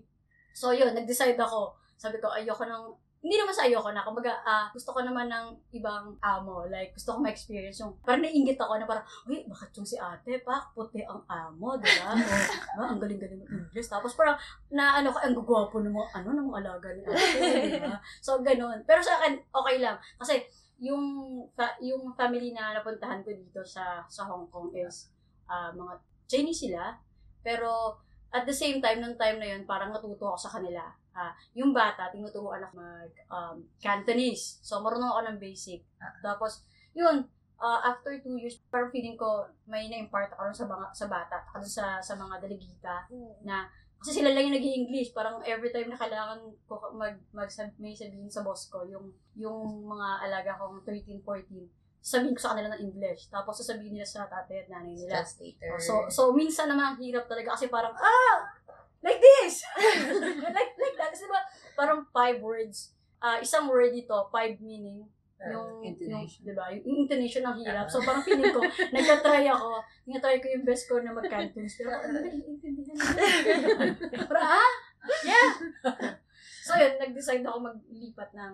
[0.56, 1.76] so yun, nag-decide ako.
[2.00, 2.84] Sabi ko, ayoko ng,
[3.22, 6.66] hindi naman sa ayoko na, kumbaga, ah, gusto ko naman ng ibang amo.
[6.66, 10.42] Like, gusto ko ma-experience yung, parang nainggit ako na parang, uy, bakit yung si ate
[10.42, 12.18] pa, puti ang amo, di ba?
[12.82, 13.94] O, ang galing-galing ng English.
[13.94, 14.34] Tapos parang,
[14.74, 17.38] na ano ka, ang gugwapo ng mga, ano, ng mga alaga ni ate,
[17.78, 18.02] di ba?
[18.26, 18.82] So, ganun.
[18.90, 20.02] Pero sa akin, okay lang.
[20.18, 20.42] Kasi,
[20.82, 21.06] yung,
[21.54, 25.14] fa- yung family na napuntahan ko dito sa, sa Hong Kong is,
[25.46, 25.94] ah, mga
[26.26, 26.98] Chinese sila.
[27.46, 28.02] Pero,
[28.34, 30.82] at the same time, nung time na yun, parang natuto ako sa kanila.
[31.12, 34.64] Ah, yung bata, tinuturuan ako mag um, Cantonese.
[34.64, 35.84] So, marunong ako ng basic.
[36.24, 36.64] Tapos,
[36.96, 37.28] yun,
[37.60, 41.64] ah, after two years, parang feeling ko may na-impart ako sa, mga, sa bata, at
[41.68, 43.12] sa, sa mga delegita,
[43.44, 43.68] na,
[44.02, 47.46] kasi sila lang yung nag english Parang every time na kailangan ko mag, mag
[47.78, 51.70] may sabihin sa boss ko, yung, yung mga alaga kong 13, 14,
[52.02, 53.30] sabihin ko sa kanila ng English.
[53.30, 55.22] Tapos sasabihin nila sa tatay at nanay nila.
[55.22, 55.78] Translator.
[55.78, 58.36] So, so minsan naman hirap talaga kasi parang, ah,
[59.02, 59.66] like this!
[60.58, 61.10] like, like that.
[61.14, 61.42] Kasi diba,
[61.74, 62.94] parang five words.
[63.22, 65.06] ah isang word dito, five meaning.
[65.42, 66.46] Yung, intonation.
[66.46, 67.90] Yung, diba, yung intonation ng hirap.
[67.90, 68.62] So, parang feeling ko,
[68.94, 71.74] nagka-try ako, nagka-try ko yung best ko na mag-cantons.
[71.82, 74.30] Pero, hindi naiintindihan nila.
[74.30, 74.74] Parang, ah,
[75.26, 75.50] yeah!
[76.62, 78.54] so, yun, nag-decide ako maglipat ng,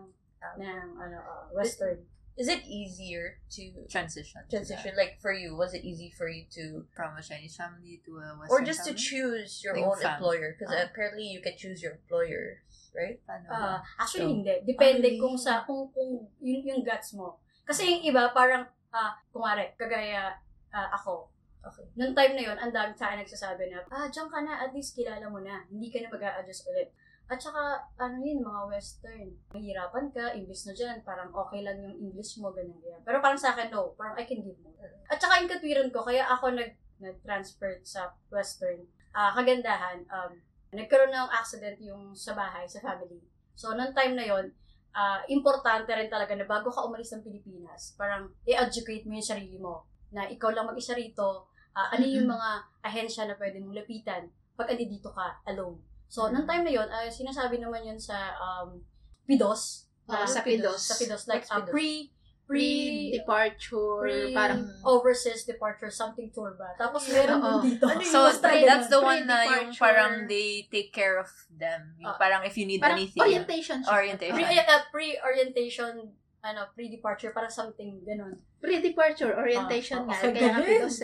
[0.63, 1.99] ng, ano, ah, western.
[2.37, 4.45] Is it easier to transition.
[4.49, 4.93] to transition?
[4.93, 8.37] Like for you, was it easy for you to, from a Chinese family to a
[8.37, 9.01] Western or just to family?
[9.01, 10.53] choose your Like own fam- employer?
[10.53, 10.85] Because Ah.
[10.85, 12.61] apparently you can choose your employer,
[12.93, 13.17] right?
[13.25, 14.05] Paano Ah, ba?
[14.05, 14.53] actually So, hindi.
[14.69, 15.17] Depende Ah, really?
[15.17, 17.41] kung sa kung kung yun yung guts mo.
[17.65, 20.37] Kasi yung iba parang ah kumare kagaya
[20.69, 21.33] ah, ako.
[21.67, 21.83] Okay.
[21.97, 24.71] Nung time na yun, ang dami sa akin nagsasabi na, ah, diyan ka na, at
[24.71, 25.65] least kilala mo na.
[25.67, 26.93] Hindi ka na mag adjust ulit.
[27.27, 29.27] At saka, ano yun, mga western.
[29.51, 33.03] Mahirapan ka, imbis na dyan, parang okay lang yung English mo, ganyan, ganyan.
[33.03, 33.91] Pero parang sa akin, no.
[33.99, 34.79] Parang I can give more.
[35.11, 36.71] At saka yung katwiran ko, kaya ako nag,
[37.03, 38.87] nag-transfer sa western.
[39.11, 40.31] Ah, kagandahan, um,
[40.71, 43.19] nagkaroon ng accident yung sa bahay, sa family.
[43.59, 44.55] So, nung time na yon
[44.95, 49.59] ah, importante rin talaga na bago ka umalis ng Pilipinas, parang i-educate mo yung sarili
[49.59, 49.83] mo.
[50.15, 52.49] Na ikaw lang mag-isa rito, ah, ano yung mga
[52.87, 55.77] ahensya na pwede mong lapitan pag andi dito ka alone.
[56.07, 58.79] So, nung time na yon ah, sinasabi naman yun sa um,
[59.27, 59.91] PIDOS.
[60.07, 60.79] Ah, Ah, sa PIDOS.
[60.79, 61.27] Sa PIDOS.
[61.27, 61.67] Like, PIDOS?
[61.67, 62.07] pre,
[62.47, 62.63] pre,
[63.11, 64.63] Pre-departure, pre, parang...
[64.87, 66.71] overseas departure, something tour ba?
[66.79, 67.83] Tapos meron din dito.
[67.83, 68.07] Ano yun?
[68.07, 71.91] So, that's the one na yung parang they take care of them.
[71.99, 72.15] Yung Ah.
[72.15, 73.19] parang if you need Parang anything.
[73.19, 73.91] orientation siya.
[73.91, 74.31] Orientation.
[74.39, 75.93] Pre, uh, pre-orientation,
[76.39, 78.39] ano, pre-departure, parang something, ganun.
[78.63, 80.31] Pre-departure, orientation Ah, nga.
[80.31, 80.97] okay, Kaya pidos.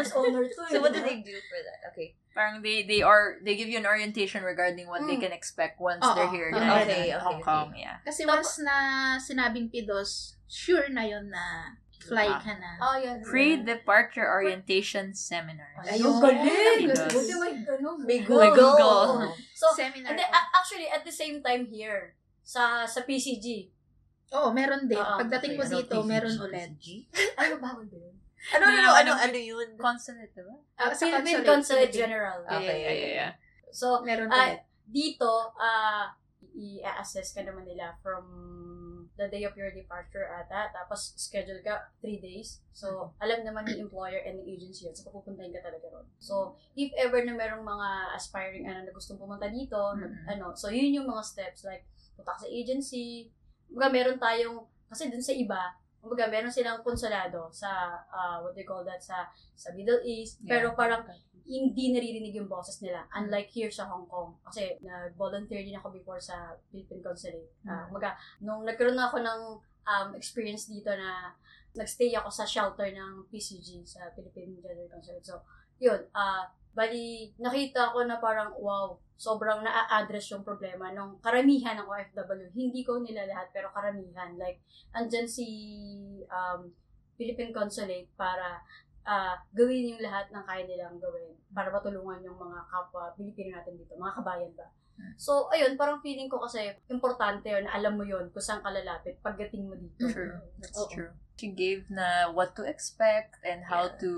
[0.00, 0.62] First honor to.
[0.64, 1.92] So eh, what do they do for that?
[1.92, 2.16] Okay.
[2.38, 5.26] Parang they they are they give you an orientation regarding what they Mm.
[5.26, 6.56] can expect once Oo, they're here oo.
[6.56, 7.68] in Okay, Hong okay, Kong.
[7.74, 7.98] Yeah.
[8.06, 8.76] Kasi Tapos- once na
[9.18, 12.38] sinabing pidos, sure na yon na fly Ah.
[12.38, 12.70] ka na.
[12.78, 13.18] Oh, yun.
[13.26, 15.82] Pre-departure orientation seminars.
[15.82, 16.94] Ay, yung galing!
[16.94, 17.98] Buti may ganun.
[18.06, 19.34] May May Google.
[19.52, 20.14] So, Seminar.
[20.14, 22.14] and then, actually, at the same time here,
[22.46, 23.74] sa sa PCG.
[24.30, 24.94] Oo, meron din.
[24.96, 26.70] Oo, Pagdating mo Okay, ano, dito, PCG, meron ulit.
[27.34, 28.14] Ay, bawal ba yun?
[28.48, 29.68] Ano, ano, No, ano, ano- ano yun?
[29.74, 30.56] Consulate, diba?
[30.74, 31.92] Ah, sa Philippine consulate, Consulate.
[31.92, 32.38] General.
[32.44, 33.32] Yeah, yeah, yeah, yeah, yeah.
[33.68, 34.62] So, Meron ulit.
[34.86, 36.14] dito, ah,
[36.54, 38.24] i-assess ka naman nila from
[39.14, 40.70] the day of your departure ata.
[40.72, 42.62] Tapos, schedule ka three days.
[42.72, 44.94] So, alam naman yung employer and yung agency yun.
[44.94, 46.06] So, pupuntahin ka talaga ron.
[46.16, 50.24] So, if ever na merong mga aspiring ano, na gustong pumunta dito, na- Mhm.
[50.28, 51.62] ano, so yun yung mga steps.
[51.62, 51.84] Like,
[52.14, 53.30] punta ka sa agency.
[53.68, 54.58] Mga meron tayong,
[54.88, 59.28] kasi dun sa iba, kumbaga meron silang konsulado sa, ah, what they call that, sa
[59.54, 60.38] sa Middle East.
[60.46, 60.78] Pero Yeah.
[60.78, 61.02] parang,
[61.48, 63.08] hindi naririnig yung boses nila.
[63.16, 64.36] Unlike here sa Hong Kong.
[64.44, 67.48] Kasi nag-volunteer din ako before sa Philippine Consulate.
[67.64, 68.12] Ah, kumbaga,
[68.44, 69.40] nung nagkaroon na ako ng
[69.88, 71.32] um, experience dito na
[71.72, 75.24] nagstay ako sa shelter ng PCG sa Philippine General Consulate.
[75.24, 75.40] So,
[75.80, 76.04] yun.
[76.12, 82.54] ah bali, nakita ko na parang, wow, sobrang na-address yung problema ng karamihan ng OFW.
[82.54, 84.38] Hindi ko nila lahat, pero karamihan.
[84.38, 84.62] Like,
[84.94, 85.46] andyan si
[86.30, 86.70] um,
[87.18, 88.62] Philippine Consulate para
[89.02, 93.74] ah, gawin yung lahat ng kaya nilang gawin para matulungan yung mga kapwa Pilipino natin
[93.74, 94.70] dito, mga kabayan ba.
[95.18, 98.70] So, ayun, parang feeling ko kasi importante yun, na alam mo yun kung saan ka
[98.70, 100.06] lalapit pagdating mo dito.
[100.06, 100.38] True.
[100.62, 100.90] That's Oo.
[100.90, 101.10] true.
[101.38, 103.98] She gave na what to expect and how Yeah.
[104.02, 104.12] to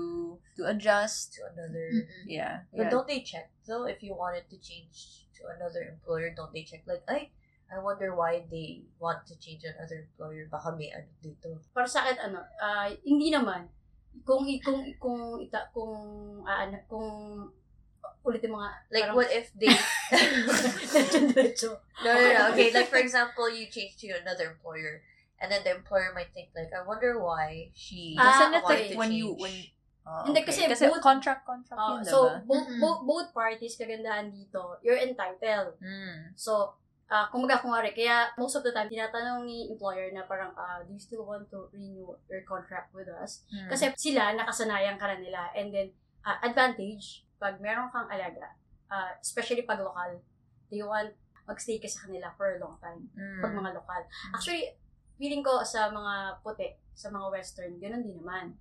[0.57, 1.37] to adjust.
[1.37, 1.85] to another.
[2.25, 2.65] Yeah.
[2.73, 2.93] But yeah.
[2.93, 6.33] don't they check though if you wanted to change to another employer?
[6.33, 7.29] Don't they check like, ay,
[7.71, 10.49] I wonder why they want to change another employer.
[10.51, 11.55] Baka may ano dito.
[11.71, 13.69] Para sa akin, ano, ah, hindi naman.
[14.27, 15.95] Kung, kung, kung, ita, kung,
[16.43, 17.07] ano, kung,
[18.25, 18.73] ulitin mo nga.
[18.89, 19.69] Like, parang- what if they...
[22.03, 22.41] No, no, no.
[22.53, 25.01] Okay, like for example, you change to another employer,
[25.39, 28.97] and then the employer might think like, I wonder why she Ah, wanted like to
[28.97, 29.41] when you change.
[29.41, 29.55] when
[30.01, 30.49] Oh, Hindi, okay.
[30.49, 32.41] kasi kasi both- contract contract Ah, yun, so, diba?
[32.49, 32.81] both, Mm-mm.
[32.81, 35.77] both, both parties, kagandahan dito, you're entitled.
[35.77, 36.33] Mm.
[36.33, 36.73] So,
[37.05, 40.81] ah kung kumbaga, kunwari, kaya most of the time, tinatanong ni employer na parang, ah,
[40.81, 43.45] do you still want to renew your contract with us?
[43.53, 43.69] Mm.
[43.69, 45.53] Kasi sila, nakasanayan ka na nila.
[45.53, 45.93] And then,
[46.25, 48.53] ah, advantage, pag meron kang alaga,
[48.87, 50.21] ah, especially pag lokal,
[50.69, 51.09] they want
[51.49, 53.09] magstay ka sa kanila for a long time.
[53.17, 53.41] Mm.
[53.41, 54.01] Pag mga lokal.
[54.29, 54.69] Actually,
[55.17, 58.53] feeling ko sa mga puti, sa mga western, ganun din naman.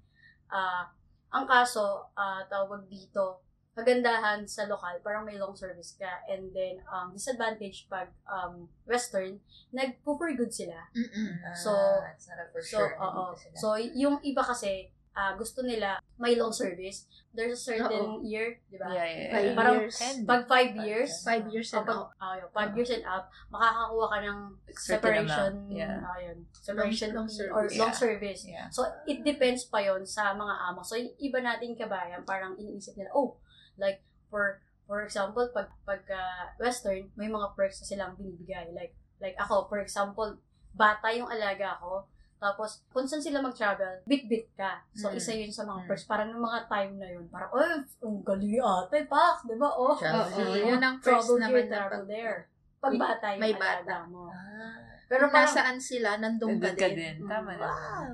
[0.48, 0.88] Ah,
[1.30, 6.26] ang kaso, ah, tawag dito, kagandahan sa lokal, parang may long service ka.
[6.26, 9.38] And then, um, disadvantage pag um, western,
[9.70, 10.90] nag-for good sila.
[10.90, 11.38] Mm-mm.
[11.54, 12.92] So, Ah, it's not a for So, sure.
[12.98, 13.24] oo.
[13.54, 17.04] So, yung iba kasi, ah, gusto nila may long service.
[17.30, 18.88] There's a certain year, di ba?
[18.88, 19.54] Yeah, yeah, Five yeah.
[19.54, 19.96] Parang years.
[20.24, 22.10] Pag five years, Five years and pag, up.
[22.16, 24.38] ah, yun, five years and up, makakakuha ka ng
[24.72, 26.00] Certain separation, amount, yeah.
[26.00, 27.76] ah, yun, separation Long- long fee or service.
[27.78, 28.02] long Yeah.
[28.02, 28.40] service.
[28.48, 28.66] Yeah.
[28.72, 30.80] So, it depends pa yon sa mga amo.
[30.80, 33.36] So, yung iba nating kabayan, parang iniisip nila, oh,
[33.76, 34.00] like,
[34.32, 36.18] for for example, pag pagka
[36.58, 38.74] western, may mga perks na silang binibigay.
[38.74, 38.90] Like,
[39.22, 40.34] like ako, for example,
[40.74, 42.10] bata yung alaga ko,
[42.40, 44.80] tapos, kung saan sila mag-travel, bit-bit ka.
[44.90, 45.14] So, Mm.
[45.14, 45.86] isa yun sa mga Mm.
[45.86, 46.04] perks.
[46.04, 47.60] Parang ng mga time na yun, parang, oh,
[48.00, 49.68] ang galing ate, pak, di ba?
[49.70, 50.64] Oh, Travel Oo, here.
[50.66, 52.38] yun ang first travel naman here, na travel pag- there.
[52.80, 53.96] Pag bata yung May bata.
[54.06, 54.24] mo.
[54.26, 54.88] Ah.
[55.04, 56.96] Pero Kung parang, nasaan sila, nandun ka Nandun ka din.
[56.96, 57.16] din.
[57.18, 57.28] Mm.
[57.28, 57.68] Tama na.
[57.68, 58.08] Wow.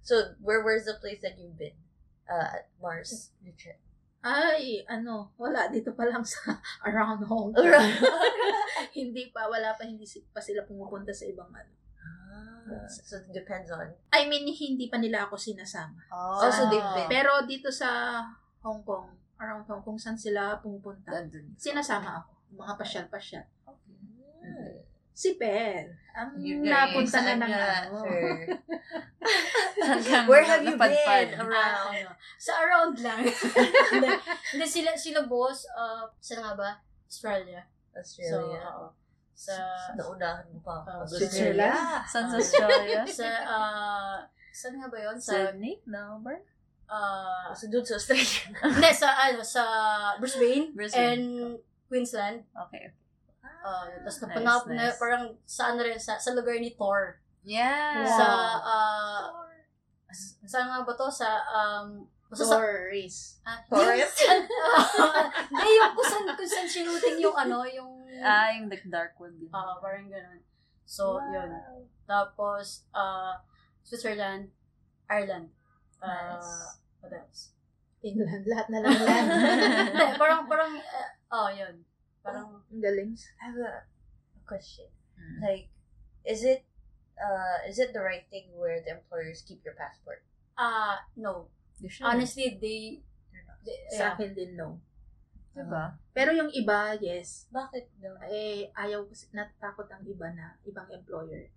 [0.00, 1.78] So, where where's the place that you've been?
[2.24, 3.30] Uh, at Mars.
[3.38, 3.78] Retreat.
[4.18, 7.78] Ay, ano, wala dito pa lang sa around Hong Kong.
[8.92, 11.70] hindi pa, wala pa, hindi si- pa sila pumupunta sa ibang ano.
[12.74, 13.88] Ah, so it depends on.
[14.12, 16.00] I mean, hindi pa nila ako sinasama.
[16.12, 17.08] Oh, so they've been.
[17.08, 18.20] Pero dito sa
[18.62, 19.08] Hong Kong,
[19.38, 21.14] around Hong Kong, saan sila pumupunta?
[21.14, 21.54] Nandun.
[21.56, 22.30] Sinasama ako.
[22.58, 23.46] Mga pasyal-pasyal.
[24.44, 24.76] Hmm.
[25.18, 25.82] Si Per,
[26.14, 28.06] ang eh, napunta na ng ano.
[30.30, 31.34] Where have you been?
[31.34, 31.90] Ah, Around.
[32.06, 33.26] ano, sa around lang.
[34.54, 36.70] hindi, sila, sila boss, uh, saan nga ba?
[37.06, 37.66] Australia.
[37.94, 38.62] Australia.
[38.62, 38.86] So, oo.
[39.38, 39.54] Sa,
[39.94, 41.06] Naunahan mo pa ako.
[41.14, 41.78] Switzerland?
[42.10, 43.06] Saan sa Australia?
[43.22, 44.16] sa, uh,
[44.50, 45.14] saan nga ba yun?
[45.14, 45.78] Sa, Sydney?
[45.86, 46.42] No, Bern?
[46.90, 48.50] uh, So, doon sa Australia.
[48.66, 49.62] hindi, sa, ano, sa
[50.18, 51.06] Brisbane, Brisbane.
[51.06, 51.24] and
[51.86, 52.42] Queensland.
[52.66, 52.90] Okay.
[53.62, 54.98] Uh, tapos Nice, napanap na, nice.
[54.98, 57.22] parang sa ano rin, sa, sa lugar ni Thor.
[57.46, 58.10] Yeah.
[58.10, 58.26] Sa,
[58.58, 59.22] uh,
[60.42, 61.06] saan nga ba to?
[61.08, 63.38] Sa, um, basta sa, Tourist.
[63.46, 64.02] ah, yung-
[65.54, 69.36] Hindi, yung kung saan, kung saan sinuting yung ano, yung, Ah, yung like dark world.
[69.38, 69.50] yun.
[69.54, 70.40] Ah, parang ganun.
[70.88, 71.52] So, yun.
[72.08, 73.36] Tapos, uh,
[73.84, 74.48] Switzerland,
[75.08, 75.52] Ireland.
[76.00, 76.80] Uh, Nice.
[77.04, 77.52] What else?
[78.00, 79.24] Finland, lahat na lang yan.
[79.92, 81.82] Hindi, parang, parang, uh, oh, yun.
[82.22, 83.12] Parang, Ang galing.
[83.42, 83.72] I have a,
[84.38, 84.86] a question.
[85.18, 85.38] Mm.
[85.42, 85.64] Like,
[86.24, 86.62] is it
[87.18, 90.22] uh is it the right thing where the employers keep your passport?
[90.58, 91.50] ah, no.
[91.82, 91.90] You.
[92.02, 93.58] Honestly, they, They're not.
[93.66, 94.12] they Sa yeah.
[94.14, 94.82] akin din, no.
[95.54, 95.96] Diba?
[96.14, 97.48] Pero yung iba, yes.
[97.50, 98.14] Bakit no?
[98.26, 101.50] Eh, ayaw kasi, natatakot ang iba na, ibang employer,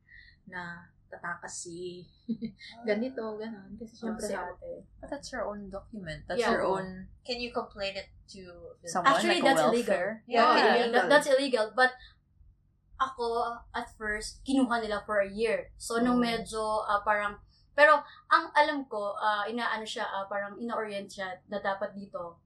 [0.48, 2.08] na tatakas si
[2.88, 3.76] ganito, ganon.
[3.76, 4.88] Kasi Oh, syempre, ate.
[4.98, 6.24] But that's your own document.
[6.26, 6.56] That's Yeah.
[6.56, 8.42] your own Can you complain it to
[8.88, 10.06] someone Actually, like that's illegal.
[10.26, 10.92] Yeah, Okay, illegal.
[10.96, 11.66] that- that's illegal.
[11.76, 11.92] But,
[12.98, 15.74] ako, at first, kinuha nila for a year.
[15.78, 16.24] So, nung Oh.
[16.24, 17.38] medyo, ah, parang,
[17.74, 22.38] pero, ang alam ko, ah, inaano siya, ah, parang ina-orient siya na dapat dito,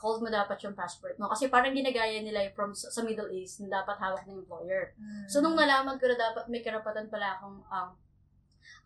[0.00, 1.28] hold mo dapat yung passport mo.
[1.28, 4.96] Kasi parang ginagaya nila yung from sa Middle East na dapat hawak ng employer.
[5.28, 7.90] So, nung nalaman ko na dapat may karapatan pala akong um,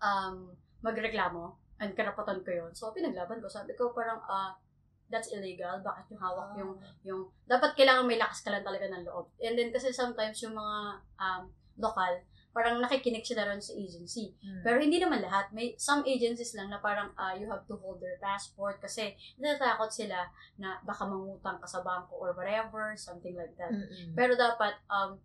[0.03, 0.37] um,
[0.83, 2.71] magreklamo, and karapatan ko yun.
[2.75, 3.47] So, pinaglaban ko.
[3.47, 4.59] Sabi ko, parang, ah,
[5.07, 5.79] that's illegal.
[5.83, 6.73] Bakit yung hawak yung,
[7.07, 9.31] yung, dapat kailangan may lakas ka lang talaga ng loob.
[9.39, 10.77] And then, kasi sometimes yung mga
[11.19, 11.43] um,
[11.79, 12.23] lokal,
[12.55, 14.31] parang nakikinig siya na rin sa agency.
[14.39, 14.63] Mm.
[14.63, 15.51] Pero hindi naman lahat.
[15.51, 19.91] May some agencies lang na parang ah, you have to hold their passport kasi natatakot
[19.91, 23.75] sila na baka mangutang ka sa bangko or whatever, something like that.
[23.75, 24.15] Mm-mm.
[24.15, 25.19] Pero dapat, um,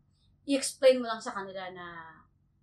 [0.50, 2.18] i-explain mo lang sa kanila na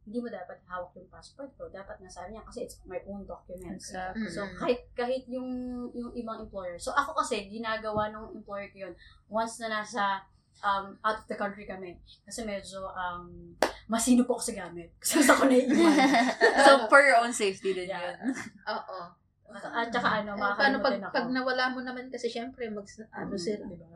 [0.07, 1.71] hindi mo dapat hawak yung passport ko.
[1.71, 3.91] Dapat nasa niya kasi it's my own documents.
[3.91, 4.31] Exactly.
[4.31, 5.51] So, kahit, kahit yung,
[5.95, 6.79] yung ibang employer.
[6.79, 8.95] So, ako kasi, ginagawa ng employer ko yun
[9.31, 10.23] once na nasa
[10.63, 11.99] um, out of the country kami.
[12.23, 13.55] Kasi medyo um,
[13.87, 14.91] masino po ako sa gamit.
[15.01, 15.97] Kasi gusto ko na iiwan.
[16.67, 18.03] so, for your own safety din Yeah.
[18.19, 18.35] yun.
[18.75, 18.99] Oo.
[19.47, 21.15] At saka ano, Eh, paano pag, ako.
[21.15, 22.83] pag nawala mo naman kasi syempre mag
[23.15, 23.87] ano Mm, sila, diba?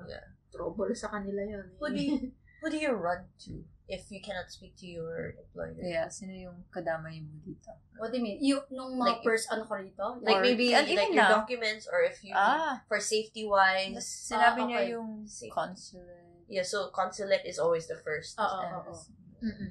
[0.49, 1.67] trouble sa kanila yun.
[1.79, 2.17] Who do you
[2.59, 5.75] who do you run to if you cannot speak to your employer?
[5.83, 7.71] Yeah, sino yung kadamay mo dito?
[7.99, 8.39] What do you mean?
[8.41, 10.07] Yung, nung mga Like, first ano ko rito?
[10.23, 11.43] Like Or- maybe and like your now.
[11.43, 13.99] documents or if you Ah, for safety wise.
[14.01, 14.93] sinabi Ah, niya okay.
[14.95, 15.51] yung Safety.
[15.51, 16.47] consulate.
[16.47, 18.39] Yeah, so consulate is always the first.
[18.39, 18.95] Oo, oo, oo.
[19.41, 19.71] Mm-mm.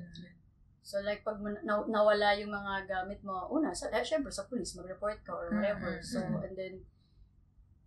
[0.82, 4.74] So like pag na- nawala yung mga gamit mo, una, sa, eh, syempre sa police,
[4.74, 5.98] mag-report ka or whatever.
[5.98, 6.82] Mm, mm, So, and then,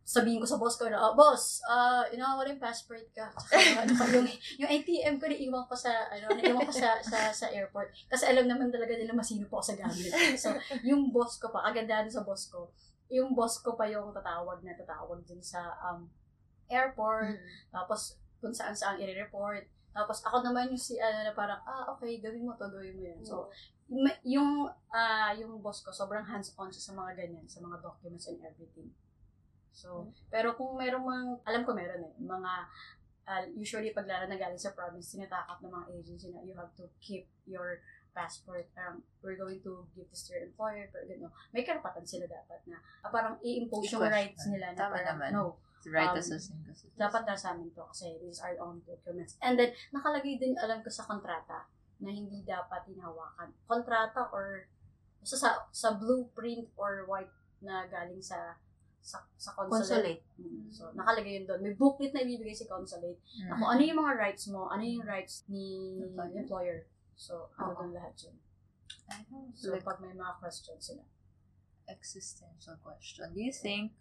[0.03, 3.26] sabihin ko sa boss ko na, oh, boss, uh, inawala yung passport ka.
[3.51, 4.26] Tsaka, ano pa, yung,
[4.59, 7.91] yung ATM ko, naiwan ko sa, ano, naiwan ko sa, sa, sa airport.
[8.07, 10.11] Kasi alam naman talaga nila masino po ako sa gamit.
[10.39, 10.55] So,
[10.87, 12.70] yung boss ko pa, kagandahan sa boss ko,
[13.11, 16.07] yung boss ko pa yung tatawag na tatawag dun sa um,
[16.66, 17.35] airport,
[17.68, 19.66] tapos kung saan saan i-report.
[19.93, 23.03] Tapos ako naman yung si ano na parang ah okay gawin mo to gawin mo
[23.05, 23.20] yan.
[23.20, 23.53] So
[23.93, 28.26] ma- yung ah yung boss ko sobrang hands-on siya sa mga ganyan, sa mga documents
[28.26, 28.88] and everything.
[29.72, 32.53] So pero kung meron mang alam ko meron eh mga
[33.22, 36.72] ah, usually pag lalo na galing sa province tinatakot ng mga agency na you have
[36.74, 37.78] to keep your
[38.12, 42.28] passport um, we're going to give this to your employer pero gano may karapatan sila
[42.28, 45.30] dapat na ah, parang i-impose yung rights nila na Tama parang naman.
[45.32, 45.45] no
[45.89, 46.87] Right Um, assessing kasi.
[46.95, 49.35] dapat na sa amin to kasi these are our own documents.
[49.43, 51.66] And then, nakalagay din, alam ko sa kontrata,
[51.99, 53.51] na hindi dapat hinawakan.
[53.64, 54.66] Kontrata or,
[55.18, 58.59] basta sa, sa blueprint or white na galing sa
[59.03, 60.22] sa, sa consulate.
[60.22, 60.22] Consulate.
[60.39, 60.70] Mm.
[60.70, 61.59] So, nakalagay yun doon.
[61.59, 63.51] May booklet na ibibigay si consulate Mm.
[63.51, 66.39] na kung ano yung mga rights mo, ano yung rights ni Employer.
[66.39, 66.78] employer.
[67.18, 67.78] So, ano Oo.
[67.83, 68.37] doon lahat yun.
[69.53, 71.03] So, like pag may mga questions sila.
[71.89, 73.35] existential question.
[73.35, 73.93] Do you think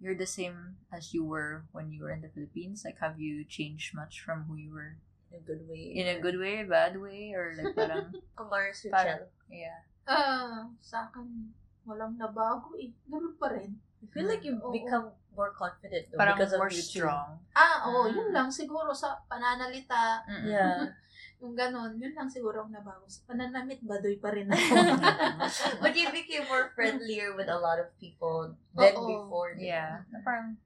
[0.00, 2.82] you're the same as you were when you were in the Philippines?
[2.84, 4.96] Like, have you changed much from who you were
[5.30, 5.84] In a good way.
[5.94, 9.52] in a good way, bad way, or like parang Kumars Parang- Rachel.
[9.52, 9.80] yeah?
[10.10, 11.54] Ah, sa akin,
[11.86, 12.90] walang nabago eh.
[13.06, 13.78] Ganun pa rin.
[14.02, 14.72] I feel like you've Oo.
[14.74, 17.04] become more confident though, Parang because of more YouTube.
[17.06, 17.38] strong.
[17.54, 18.16] Ah, oo, Mm.
[18.16, 20.50] yun lang siguro sa pananalita, Mm-mm.
[20.50, 20.90] Yeah.
[21.40, 23.08] yung ganon, yun lang siguro ang nabago.
[23.08, 24.76] Sa pananamit, baduy pa rin ako.
[25.82, 29.08] but you became more friendlier with a lot of people than Oo.
[29.08, 29.56] before.
[29.56, 30.04] Yeah.
[30.12, 30.60] Na parang,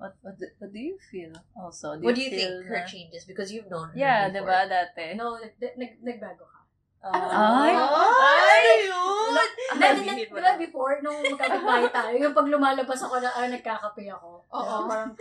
[0.00, 2.00] what, what, do, what do you feel also?
[2.00, 3.28] What do you think her na- changes?
[3.28, 4.48] Because you've known her Yeah, before.
[4.48, 5.04] diba dati?
[5.12, 6.57] No, nag, nag, nagbago ka.
[6.98, 7.14] Oh.
[7.14, 7.78] Ay!
[7.78, 8.90] Ay!
[8.90, 9.48] yun!
[9.68, 14.10] Hindi, hindi, di ba before, nung magkakapit tayo, yung pag lumalabas ako na, ah, nagkakape
[14.10, 14.42] ako.
[14.50, 14.76] Oo.
[14.90, 15.14] Parang,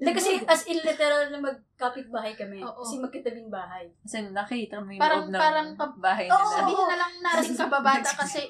[0.00, 2.64] hindi kasi as in literal na magkapit bahay kami.
[2.64, 2.80] Oo.
[2.80, 3.92] Kasi magkitabing bahay.
[4.00, 5.68] Kasi nakita mo yung Parang- loob ng parang
[6.00, 6.56] bahay Oo, nila.
[6.56, 8.42] Sabihin na lang natin kababata kasi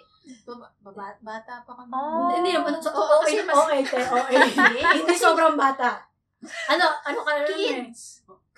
[0.84, 1.90] baba, bata pa kami.
[1.90, 2.30] Oh.
[2.30, 4.36] Hindi naman, so, Oo, okay, okay, te, okay.
[5.02, 6.06] Hindi sobrang bata.
[6.70, 7.90] Ano, ano ka na naman eh?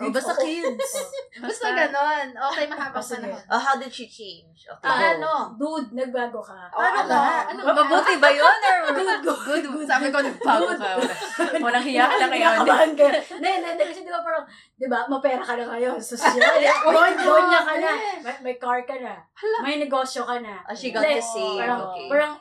[0.01, 0.93] Oh, basta kids.
[1.45, 2.33] Basta ganon.
[2.33, 3.43] Okay, mahabang Oh, panahon.
[3.53, 4.65] Oh, how did she change?
[4.65, 5.09] Okay, Ah, go.
[5.21, 5.33] ano?
[5.61, 6.65] Dude, nagbago ka.
[6.73, 7.13] Paano ano?
[7.13, 7.25] ba?
[7.45, 7.73] Ano ba?
[7.77, 8.57] Mabuti ba yun?
[8.57, 9.87] Or Good, good, good?
[9.87, 10.97] Sabi ko, nagbago ka.
[10.97, 11.15] Wala.
[11.61, 12.41] Walang hiya ka na kayo.
[12.57, 13.05] Kinakabahan ka.
[13.37, 13.85] Hindi, hindi.
[13.85, 15.97] Kasi di ba parang, di ba, mapera ka na ngayon.
[16.01, 16.41] Social.
[16.41, 17.93] Doon, doon niya ka na.
[18.25, 19.15] May, may car ka na.
[19.61, 20.65] May negosyo ka na.
[20.65, 21.61] Oh, she got Hindi, to save.
[21.63, 22.09] Parang, okay.
[22.09, 22.33] parang,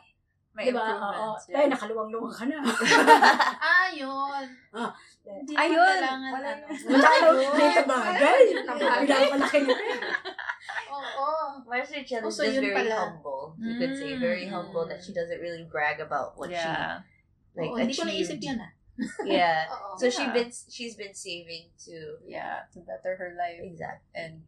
[0.51, 0.91] May di ba, oo.
[0.91, 1.43] improvements.
[1.47, 2.57] Tayo, nakaluwang-luwang ka na.
[3.71, 4.45] Ah, yun.
[4.75, 4.91] Ah,
[5.23, 5.79] Hindi Ayun.
[5.79, 6.65] kailangan Wala ano.
[6.91, 8.41] Wala ka na, dito bagay.
[8.75, 9.23] Bagay.
[9.31, 9.77] Pinapalaki niya.
[10.91, 11.27] Oo.
[11.63, 12.95] Mars Rachel is so just yun very pala.
[12.99, 13.55] humble.
[13.55, 14.51] You could say very Mm.
[14.51, 16.99] humble that she doesn't really brag about what Yeah.
[16.99, 18.35] she like Oo, hindi ko achieved.
[18.35, 18.71] naisip yan ah.
[19.23, 19.65] Yeah.
[19.95, 20.35] So she Yeah.
[20.35, 21.95] been she's been saving to
[22.27, 23.63] Yeah, to better her life.
[23.63, 24.11] exactly.
[24.19, 24.43] And,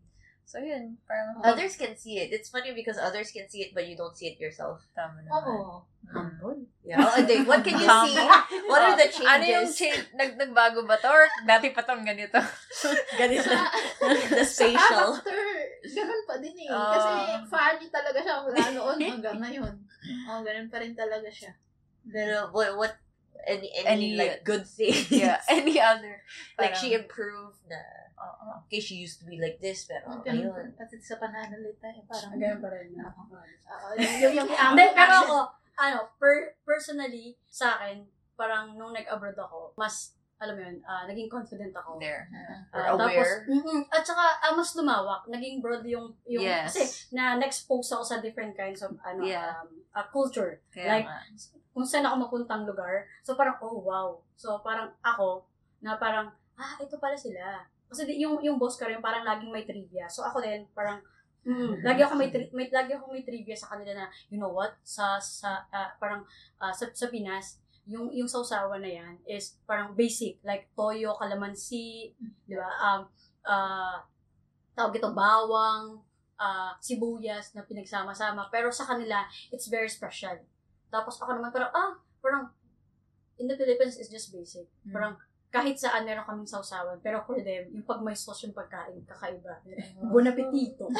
[0.46, 2.32] so yun, parang Others can see it.
[2.32, 4.84] It's funny because others can see it, but you don't see it yourself.
[4.94, 5.32] tama naman.
[5.34, 5.82] Oo.
[6.04, 6.68] Humble.
[6.86, 7.00] Yeah.
[7.02, 8.16] Oh, and then, what can you see?
[8.70, 9.34] What are the changes?
[9.34, 10.04] Ano yung change?
[10.14, 11.10] Nag, nagbago ba to?
[11.10, 12.38] Or dati pa tong ganito?
[13.20, 13.50] Ganito.
[14.30, 15.16] the Sa spatial.
[15.16, 15.40] after,
[15.90, 16.70] ganun pa din eh.
[16.70, 16.92] Ah.
[16.92, 17.12] Kasi
[17.50, 19.74] funny talaga siya mula noon hanggang ngayon.
[20.30, 21.56] Oo, ganun pa rin talaga siya.
[22.04, 22.94] Pero what what
[23.48, 25.08] any any, Any- like good things?
[25.10, 25.40] yeah.
[25.48, 26.20] Any other?
[26.60, 27.80] like she improved na.
[28.18, 28.46] Oo.
[28.68, 30.74] Okay, she used to be like this, pero pa, ayun.
[30.78, 32.02] pati sa pananalita eh.
[32.06, 32.90] Parang, Ganun pa rin.
[32.98, 33.22] Oo.
[33.34, 35.38] Oo, yung, Hindi, pero ako,
[35.78, 41.32] ano, per, personally, sa akin, parang nung nag-abroad ako, mas, alam mo yun, ah, naging
[41.32, 41.98] confident ako.
[42.04, 42.28] There.
[42.74, 43.16] Ah, Or aware.
[43.16, 45.24] Tapos, mm at saka, ah, mas lumawak.
[45.30, 46.74] Naging broad yung, yung Yes.
[46.74, 46.84] kasi,
[47.16, 49.56] na na-expose ako sa different kinds of, ano, Yeah.
[49.64, 50.60] um, ah, culture.
[50.74, 51.22] Kaya Like, nga.
[51.74, 53.10] Kung saan ako mapuntang lugar.
[53.26, 54.22] So, parang, oh, wow.
[54.38, 55.48] So, parang ako,
[55.82, 57.66] na parang, ah, ito pala sila.
[57.94, 60.10] Kasi yung, yung boss ko rin, parang laging may trivia.
[60.10, 61.00] So, ako din, parang,
[61.44, 64.48] Mm, lagi ako may, tri- may lagi ako may trivia sa kanila na you know
[64.48, 66.24] what sa sa ah, parang
[66.64, 72.16] ah, sa, sa Pinas yung yung sausawan na yan is parang basic like toyo kalamansi
[72.48, 72.70] di ba?
[72.80, 73.02] Um
[73.44, 74.00] ah
[74.72, 76.00] tawag ito bawang
[76.40, 78.48] ah, sibuyas na pinagsama-sama.
[78.48, 80.40] Pero sa kanila it's very special.
[80.88, 81.92] Tapos ako naman parang ah
[82.24, 82.44] parang
[83.36, 84.72] in the Philippines it's just basic.
[84.88, 84.96] Mm.
[84.96, 85.14] parang
[85.54, 89.54] kahit saan meron kaming sausawan pero for them yung pag may sauce yung pagkain kakaiba.
[90.02, 90.90] Bon appetito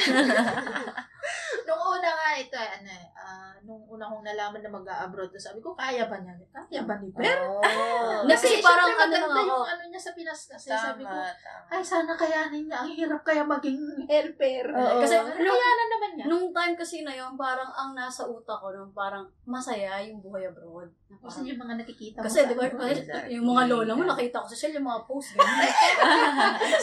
[1.64, 5.64] Nung una nga, ito eh, ano eh, ah, nung una kong nalaman na mag-abroad, sabi
[5.64, 6.36] ko, kaya ba niya?
[6.52, 7.38] Kaya ba ni Per?
[7.48, 7.64] Oh.
[8.28, 9.56] Kasi Kasi parang parang ano lang ako.
[9.56, 11.72] yung ano niya sa Pinas kasi sabi ko, tama.
[11.72, 12.78] ay sana kayanin niya.
[12.84, 14.66] Ang hirap kaya maging helper.
[14.70, 15.00] Oo.
[15.00, 16.26] Kasi Ano kayanan naman niya?
[16.28, 20.44] Nung time kasi na yun, parang ang nasa utak ko nung parang masaya yung buhay
[20.46, 20.92] abroad.
[21.08, 23.32] Na Kasi parang- yung mga nakikita mo kasi di ba, Exactly.
[23.36, 25.32] yung mga lola mo, nakita ko sa sila yung mga post.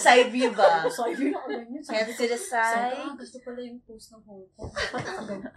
[0.01, 0.85] Side view ba?
[0.87, 1.83] I feel ako ganyan.
[1.83, 2.97] Kaya to the Sabi side.
[2.97, 4.71] ko, ah, gusto pala yung post ng Hong Kong.
[4.71, 5.51] Dapat ako ganyan.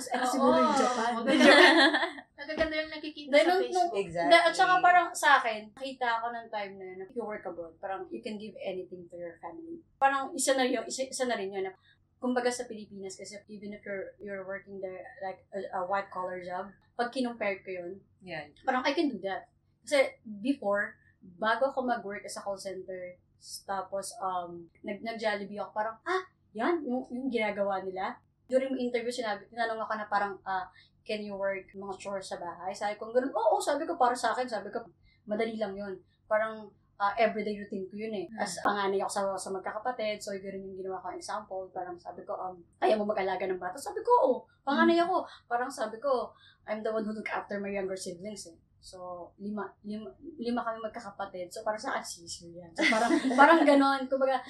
[0.00, 1.10] Tapos, siguro yung Japan.
[1.12, 1.52] maganda.
[2.40, 3.92] Nagaganda yung nakikita Dahil sa nung- Facebook.
[3.92, 4.24] Exactly.
[4.24, 7.20] Hindi, at saka parang sa akin, nakita ako ng time na yun, na if you
[7.20, 9.84] work abroad, parang you can give anything to your family.
[9.96, 11.68] Parang isa na yun, isa, isa na rin yun.
[12.16, 16.40] Kumbaga sa Pilipinas, kasi even if you're you're working there, like a, a white collar
[16.40, 18.44] job, pag kinumpare ko yun, Yeah.
[18.64, 19.48] parang I can do that.
[19.80, 20.96] Kasi before,
[21.36, 23.16] bago ako mag-work as a call center,
[23.64, 26.22] tapos um, nag, nag-Jollibee ako, parang, ah,
[26.52, 28.20] yan, yung, yung ginagawa nila.
[28.50, 30.66] During interview, sinabi, tinanong ako na parang, ah,
[31.06, 32.74] can you work mga chores sa bahay?
[32.74, 34.82] Sabi ko, ganun, oo, sabi ko, para sa akin, sabi ko,
[35.30, 35.94] madali lang yun.
[36.26, 36.66] Parang,
[36.98, 38.26] ah, everyday routine ko yun eh.
[38.36, 41.70] As panganay ako sa, sa magkakapatid, so yun yung ginawa ko example.
[41.72, 43.78] Parang sabi ko, um, kaya mo mag-alaga ng bata?
[43.78, 44.34] Sabi ko, oo,
[44.66, 45.24] panganay ako.
[45.46, 46.34] Parang sabi ko,
[46.66, 48.58] I'm the one who look after my younger siblings eh.
[48.80, 50.08] So, lima, lima,
[50.40, 51.52] lima kami magkakapatid.
[51.52, 52.72] So, parang sa akin, yan.
[52.72, 54.08] So, parang, parang ganon.
[54.08, 54.40] Kumbaga,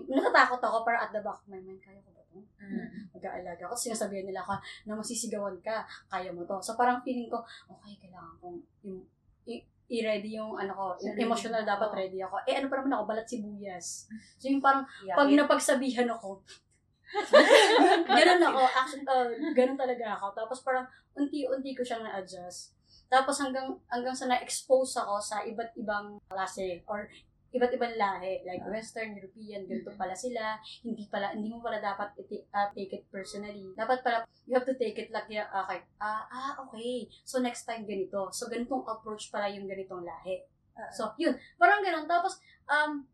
[0.00, 2.50] natatakot ako, parang at the back of my mind, kaya ko ba ito?
[3.14, 3.74] Mag-aalaga ako.
[3.76, 4.54] Sinasabihan nila ako
[4.86, 6.56] na masisigawan ka, kaya mo to.
[6.60, 9.02] So, parang feeling ko, okay, kailangan kong yung,
[9.44, 11.68] i- i-ready yung ano ko, yung emotional mo.
[11.68, 12.38] dapat ready ako.
[12.44, 14.06] Eh, ano pa naman ako, balat sibuyas.
[14.40, 16.40] So, yung parang, Yeah, pag it- napagsabihan ako,
[18.06, 20.30] ganun ako, actually, uh, ganun talaga ako.
[20.32, 22.78] Tapos parang unti-unti ko siyang na-adjust.
[23.10, 27.10] Tapos hanggang hanggang sa na-expose ako sa iba't ibang klase or
[27.50, 30.54] iba't ibang lahi, like Western, European, ganito pala sila.
[30.86, 33.74] Hindi pala, hindi mo pala dapat iti- ah, take it personally.
[33.74, 37.10] Dapat pala, you have to take it like, yeah, okay, ah, ah, okay.
[37.26, 38.30] So next time ganito.
[38.30, 40.46] So ganitong approach pala yung ganitong lahi.
[40.88, 41.36] So, yun.
[41.60, 42.08] Parang ganun.
[42.08, 43.04] Tapos, um,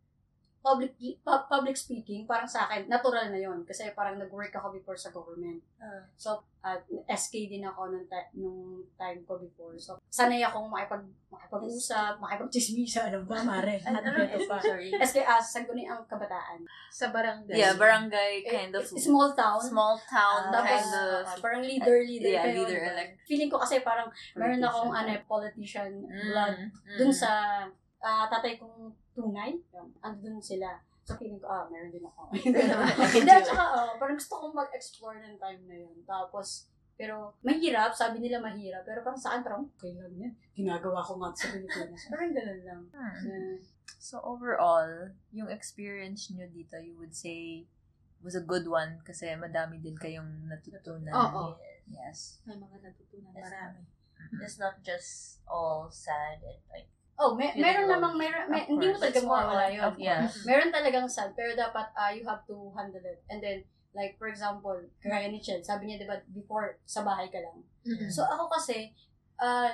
[0.67, 4.99] public pu- public speaking, parang sa akin, natural na yon Kasi parang nag-work ako before
[4.99, 5.63] sa government.
[5.79, 6.03] Ah.
[6.19, 9.79] So, at SK din ako nung, ti- nung time ko before.
[9.79, 13.79] So, sanay akong makipag, makipag-usap, makipag-chismisa, alam ba, mare?
[13.87, 14.59] Ano ito pa?
[14.59, 14.91] Sorry.
[14.91, 16.67] SK, ah, Sangguniang Kabataan.
[16.91, 17.55] Sa barangay.
[17.55, 19.63] Yeah, barangay kind of Eh, small town.
[19.63, 22.35] small town Ah, Tapos, kind of ah, parang leader, leader.
[22.35, 22.67] yeah, kayo.
[22.67, 23.13] leader elect.
[23.23, 26.99] Feeling ko kasi parang meron akong ano, politician Mm, blood mm.
[26.99, 27.63] dun sa
[28.03, 29.57] ah, tatay kong tunay.
[29.73, 30.77] Yun, Andun sila.
[31.07, 32.29] So, feeling ko, ah, meron din ako.
[33.17, 35.97] Hindi, at saka, ah, parang gusto kong mag-explore ng time na yun.
[36.05, 40.33] Tapos, pero, mahirap, sabi nila mahirap, pero parang saan, parang, okay lang yan.
[40.57, 42.03] Ginagawa ko nga sa Pilipinas.
[42.13, 42.83] Parang ganun lang.
[42.89, 43.17] Hmm.
[43.29, 43.57] Yeah.
[44.01, 47.69] So overall, yung experience nyo dito, you would say
[48.25, 51.13] was a good one kasi madami din kayong natutunan.
[51.13, 51.61] Oo.
[51.93, 52.41] Yes.
[52.49, 53.85] May mga natutunan marami.
[54.43, 58.97] It's not just all sad and like Oh, may, meron namang, meron, may, hindi mo
[59.01, 59.83] talaga mawawala yun.
[59.89, 60.45] of course.
[60.45, 63.25] Meron talagang sad, pero dapat ah you have to handle it.
[63.33, 63.65] And then,
[63.97, 67.65] like, for example, kagaya ni Chel, sabi niya, di ba, before, sa bahay ka lang.
[67.89, 68.13] Mm-mm.
[68.13, 68.93] So, ako kasi,
[69.41, 69.73] uh,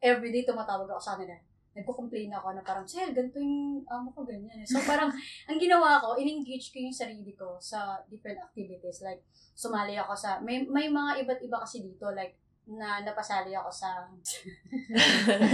[0.00, 1.36] everyday tumatawag ako sa kanila.
[1.76, 4.64] Nagko-complain ako na parang, Chel, ganito yung amo ko, ganyan.
[4.64, 5.12] eh." So, parang,
[5.52, 9.04] ang ginawa ko, in-engage ko yung sarili ko sa different activities.
[9.04, 9.20] Like,
[9.52, 14.02] sumali ako sa, may, may mga iba't iba kasi dito, like, na napasali ako sa,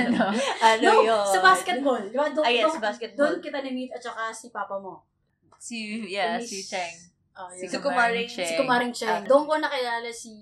[0.00, 0.20] ano?
[0.58, 1.24] ano no, yun?
[1.28, 2.00] sa basketball.
[2.02, 2.32] Di ba?
[2.32, 3.20] Doon, Ah, yes, doon- basketball.
[3.20, 5.04] Doon kita na-meet at saka si papa mo.
[5.60, 6.96] Si, yeah, Miss- si Cheng.
[7.32, 7.80] Oh, Si yun.
[7.80, 8.48] Kumaring Cheng.
[8.48, 9.22] Si Kumaring Cheng.
[9.22, 9.28] Ah.
[9.28, 10.32] Doon ko nakilala si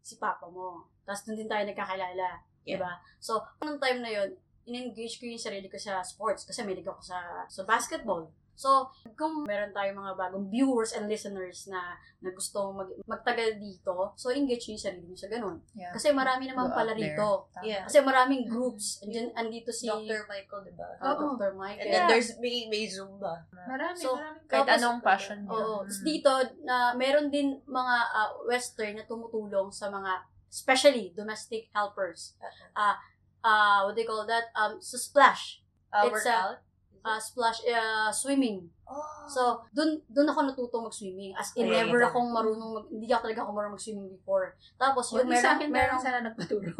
[0.00, 0.88] si papa mo.
[1.04, 2.40] Tapos doon din tayo nagkakilala.
[2.66, 2.80] Yeah.
[2.80, 2.92] Diba?
[3.22, 4.34] So, nung time na yun,
[4.66, 8.26] in-engage ko yung sarili ko sa sports kasi may ako sa sa basketball.
[8.56, 11.92] So, kung meron tayong mga bagong viewers and listeners na,
[12.24, 15.56] na gusto mag, magtagal dito, so engage nyo yung sarili nyo sa ganun.
[15.76, 15.92] Yeah.
[15.92, 17.52] Kasi marami naman Go pala rito.
[17.60, 17.84] Yeah.
[17.84, 19.04] Kasi maraming groups.
[19.04, 20.24] Andyan, andito si Dr.
[20.24, 20.88] Michael, diba?
[20.96, 21.36] uh, Oo.
[21.36, 21.52] Dr.
[21.52, 21.84] Mike.
[21.84, 23.44] And then there's may, may Zumba.
[23.52, 24.38] Marami, So, marami.
[24.48, 25.52] Kahit Tapos, anong passion niya.
[25.52, 25.76] Oo.
[25.76, 25.84] Mm.
[25.84, 26.32] Tapos dito,
[26.64, 32.32] na meron din mga ah, western na tumutulong sa mga, especially domestic helpers.
[32.72, 32.96] Ah,
[33.44, 34.48] ah, what do you call that?
[34.56, 35.60] Um, sa splash.
[35.92, 36.56] Uh, It's a-
[37.02, 38.64] Ah, splash, ah, swimming.
[38.86, 39.26] oh.
[39.26, 41.34] So, dun, dun ako natuto mag-swimming.
[41.34, 42.08] As in, Ay, never ito.
[42.08, 44.54] akong marunong, mag, hindi ako talaga ako marunong mag-swimming before.
[44.78, 46.70] Tapos, O, yun, di sa meron, akin meron, meron sana nagpaturo.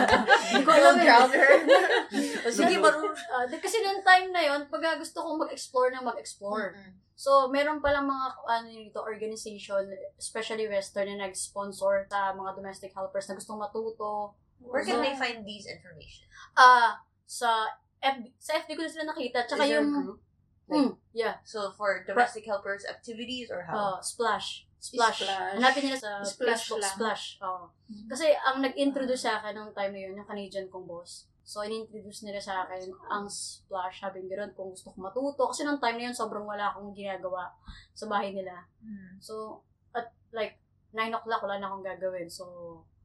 [0.50, 1.08] hindi ko alam eh.
[2.58, 3.14] sige, marunong.
[3.48, 6.74] Di- kasi nung time na yon pag gusto kong mag-explore na mag-explore.
[7.14, 9.86] So, meron palang mga ano dito, organization,
[10.18, 14.34] especially Western, na nag-sponsor sa mga domestic helpers na gustong matuto.
[14.58, 16.26] Where can So, they find these information?
[16.58, 17.64] Ah, sa
[18.02, 19.38] FB, sa FB ko na sila nakita.
[19.46, 20.20] Tsaka Is yung, group?
[20.66, 23.96] hmm, yeah, So for domestic helpers activities or how?
[23.96, 24.66] ah, Splash.
[24.82, 25.22] Splash.
[25.22, 25.54] Splash.
[25.54, 26.94] Hanapin nila sa Splash Facebook, lang.
[26.98, 27.24] Splash.
[27.46, 27.70] Oo.
[28.10, 31.30] Kasi ang nag-introduce sa akin nung time na yun, yung Canadian kong boss.
[31.42, 34.02] So, in-introduce nila sa akin ang Splash.
[34.02, 35.50] Sabi nga ron, kung gusto ko matuto.
[35.50, 37.50] Kasi nung time na yun, sobrang wala akong ginagawa
[37.94, 38.66] sa bahay nila.
[38.82, 39.22] Mm.
[39.22, 39.62] So,
[39.94, 40.58] at like,
[40.94, 42.26] 9 o'clock, wala na akong gagawin.
[42.30, 42.46] So,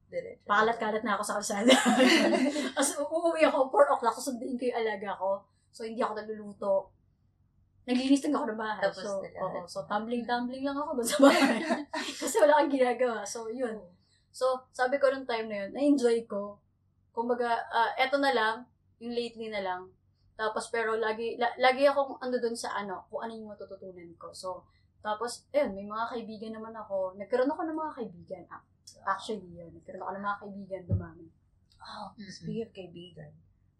[0.08, 0.48] Diretso.
[0.48, 1.72] pakalat-kalat na ako sa kalsada.
[2.80, 5.44] As uuwi ako, 4 o'clock, susundin ko yung alaga ko.
[5.68, 6.74] So, hindi ako nagluluto.
[7.84, 8.82] Naglinis lang ako ng bahay.
[8.84, 11.56] Tapos so, oo, so tumbling-tumbling lang ako doon sa bahay.
[12.20, 13.24] Kasi wala kang ginagawa.
[13.24, 13.76] So, yun.
[14.32, 16.60] So, sabi ko nung time na yun, na-enjoy ko.
[17.12, 18.64] Kumbaga, ah, eto na lang,
[19.00, 19.88] yung lately na lang.
[20.36, 24.32] Tapos, pero lagi, la- lagi akong ando doon sa ano, kung ano yung matututunan ko.
[24.32, 24.68] So,
[25.00, 27.16] tapos, ayun, may mga kaibigan naman ako.
[27.16, 28.44] Nagkaroon ako ng mga kaibigan.
[28.52, 28.62] Ah,
[29.04, 29.70] Actually, yun.
[29.74, 31.26] Nagkaroon ako ng mga kaibigan dumami.
[31.78, 33.32] Oh, speaking of kaibigan,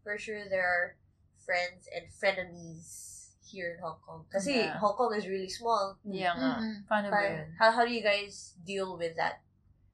[0.05, 0.97] for sure there are
[1.39, 4.25] friends and frenemies here in Hong Kong.
[4.29, 4.77] Kasi Yeah.
[4.79, 5.97] Hong Kong is really small.
[6.05, 6.61] Yeah nga.
[6.61, 6.77] Mm-mm.
[6.85, 7.49] Paano ba yun?
[7.57, 9.41] how, how do you guys deal with that?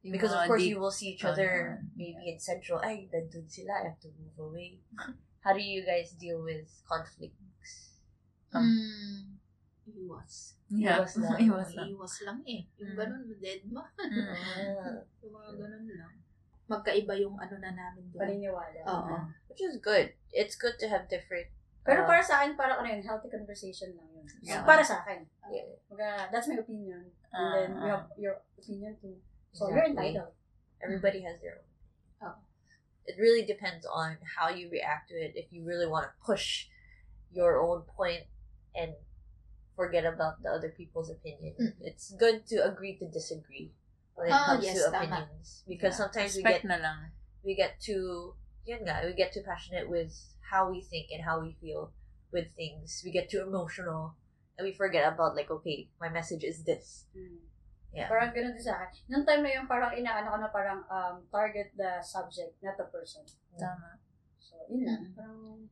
[0.02, 1.88] Yung Because of course deep- you will see each other yeah.
[1.96, 2.82] maybe in Central.
[2.82, 3.72] Ay, nandun sila.
[3.80, 4.82] I have to move away.
[5.44, 8.00] How do you guys deal with conflicts?
[8.52, 9.36] Mm.
[9.84, 10.56] Iwas.
[10.74, 10.98] Yeah.
[11.00, 11.36] Iwas lang.
[11.38, 11.86] Iwas lang.
[11.94, 12.60] Iwas lang eh.
[12.82, 12.98] Yung Mm.
[12.98, 13.84] ganun, dead ma.
[13.94, 14.98] Mm.
[15.22, 16.12] Yung mga ganun lang.
[16.64, 18.20] Magkaiba yung ano na namin doon.
[18.24, 18.80] Paniniwala.
[18.88, 19.16] Oo.
[19.54, 20.10] which is good.
[20.34, 21.46] It's good to have different.
[21.86, 24.26] Pero uh, para sa akin, parang ano yun, healthy conversation lang yun.
[24.42, 24.66] So, Yeah.
[24.66, 25.28] para sa akin.
[25.52, 25.78] Yeah.
[25.86, 27.12] Kumbaga, that's my opinion.
[27.30, 28.02] And then, you ah.
[28.02, 29.20] have your opinion too.
[29.54, 30.18] So, you're Exactly.
[30.18, 30.34] entitled.
[30.82, 31.70] Everybody has their own.
[32.24, 32.36] Oh.
[33.06, 35.36] It really depends on how you react to it.
[35.38, 36.66] If you really want to push
[37.30, 38.26] your own point
[38.74, 38.96] and
[39.74, 41.74] forget about the other people's opinion, Mm.
[41.82, 43.74] it's good to agree to disagree
[44.14, 45.04] when it Oh, comes yes, to tama.
[45.04, 45.62] opinions.
[45.66, 46.02] Because Yeah.
[46.06, 47.00] sometimes we get na lang.
[47.44, 50.16] we get too yun nga, we get too passionate with
[50.48, 51.92] how we think and how we feel
[52.32, 53.04] with things.
[53.04, 54.16] We get too emotional
[54.56, 57.04] and we forget about like, okay, my message is this.
[57.12, 57.44] Mm.
[57.92, 58.08] Yeah.
[58.10, 59.02] Parang ganun din sa akin.
[59.06, 62.88] Nung time na yun, parang inaano ko na parang um, target the subject, not the
[62.90, 63.22] person.
[63.54, 64.00] Tama.
[64.40, 65.02] So, yun lang.
[65.14, 65.68] Mm.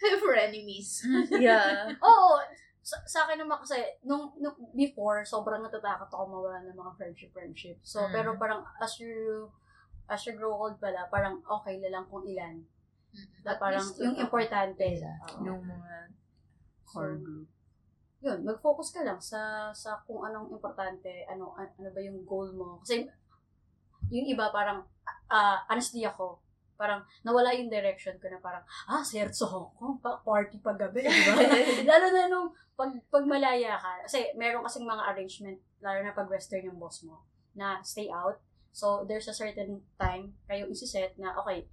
[0.02, 1.04] Parang, Frenemies.
[1.30, 1.88] yeah.
[2.02, 2.40] oo,
[2.80, 7.76] sa, sa akin naman kasi, nung, nung before, sobrang natatakot ako mawala ng mga friendship-friendship.
[7.82, 8.12] So, Mm.
[8.12, 9.46] pero parang as you,
[10.06, 12.64] as you grow old pala, parang okay na lang kung ilan.
[13.42, 14.82] Na At parang least, yung importante.
[14.82, 15.44] Oo.
[15.44, 15.94] Yung mga
[16.84, 17.46] core So, group.
[18.20, 19.40] yun, mag-focus ka lang sa
[19.72, 22.78] sa kung anong importante, ano an- ano ba yung goal mo.
[22.80, 23.06] Kasi
[24.08, 24.82] yung iba parang
[25.28, 26.38] ah honestly ako,
[26.80, 30.72] parang nawala yung direction ko na parang ah, Sir sa Hong Kong, pa party pa
[30.72, 31.36] gabi, di ba?
[31.92, 34.08] lalo na nung pag, pag malaya ka.
[34.08, 37.20] Kasi meron kasing mga arrangement, lalo na pag western yung boss mo,
[37.52, 38.40] na stay out.
[38.72, 41.68] So, there's a certain time kayo isi-set na, okay,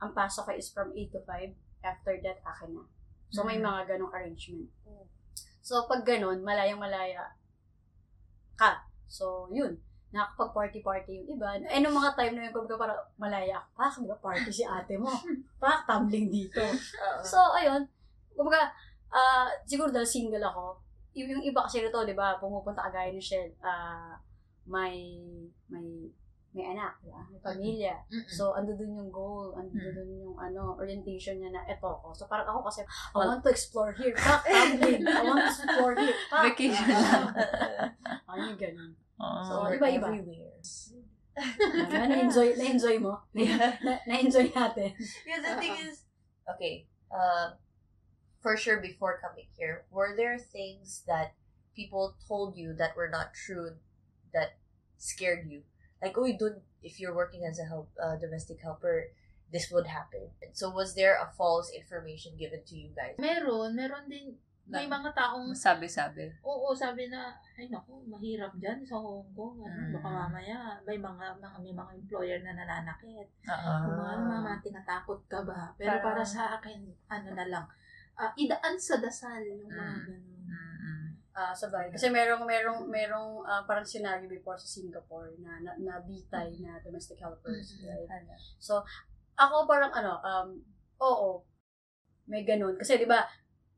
[0.00, 1.52] ang pasok ko is from 8 to 5.
[1.84, 2.84] After that, akin na.
[3.28, 3.66] So, may Mhm.
[3.68, 4.72] mga ganong arrangement.
[5.60, 7.36] So, pag ganun, malayang-malaya
[8.56, 8.84] ka.
[9.04, 9.76] So, yun.
[10.10, 11.54] Nakakapag-party-party yung iba.
[11.62, 13.68] Eh, nung mga time na yun, kumbaga parang malaya ako.
[13.74, 15.10] Pak, di ba, party si ate mo.
[15.62, 16.62] Pak, tumbling dito.
[17.22, 17.86] So, ayun.
[18.34, 18.70] Kumbaga,
[19.08, 20.78] ah siguro dahil single ako,
[21.12, 24.14] yung, yung iba kasi rito, di ba, pumupunta kagaya ni Shell, ah
[24.66, 25.18] may,
[25.66, 26.06] may,
[26.50, 27.22] may anak, di ba?
[27.26, 27.94] May pamilya.
[28.06, 28.26] Mm-mm.
[28.26, 29.94] So, ando dun yung goal, ando Hmm.
[29.94, 32.10] dun yung ano, orientation niya na eto ko.
[32.10, 32.82] So, parang ako kasi,
[33.14, 34.14] I want to explore here.
[34.14, 35.02] Pak, tumbling.
[35.02, 36.14] I want to explore here.
[36.30, 36.42] Pak.
[36.46, 37.26] Vacation Ah, lang.
[38.26, 38.90] Ano ganun.
[39.20, 39.44] Oo.
[39.44, 40.08] So, iba-iba.
[40.08, 40.58] everywhere.
[41.92, 43.20] Na-enjoy, na-enjoy mo.
[43.36, 43.76] Yeah.
[43.84, 44.92] Na, na-enjoy natin.
[45.24, 45.88] Yeah, the thing Uh-uh.
[45.88, 46.04] is,
[46.56, 47.56] okay, uh,
[48.40, 51.36] for sure before coming here, were there things that
[51.76, 53.76] people told you that were not true
[54.32, 54.58] that
[54.98, 55.62] scared you?
[56.02, 59.12] Like, oh, you don't, if you're working as a help, uh, domestic helper,
[59.52, 60.30] this would happen.
[60.52, 63.16] So was there a false information given to you guys?
[63.18, 64.36] Meron, meron din
[64.66, 66.28] may mga taong, Sabi-sabi.
[66.42, 69.62] oo, sabi na, ay naku, mahirap dyan sa Hong Kong.
[69.62, 69.92] Ano, Mm.
[69.96, 73.28] baka mamaya, may mga, mga, may mga employer na nananakit.
[73.46, 73.72] Oo.
[73.96, 75.74] Mga, mga tinatakot ka ba?
[75.74, 77.66] Pero para Parang- sa akin, ano na lang,
[78.14, 80.04] ah, idaan sa dasal yung mga Mm.
[80.04, 80.28] ganun.
[81.30, 81.88] Ah, sabay.
[81.88, 86.76] Kasi merong merong merong ah, parang scenario before sa Singapore na na, na bitay na
[86.78, 87.86] domestic helpers, Mm-mm.
[87.86, 88.10] right?
[88.12, 88.34] Ano?
[88.58, 88.82] So,
[89.34, 90.48] ako parang ano, um,
[91.00, 91.40] oo,
[92.26, 92.74] may ganun.
[92.76, 93.24] Kasi di ba,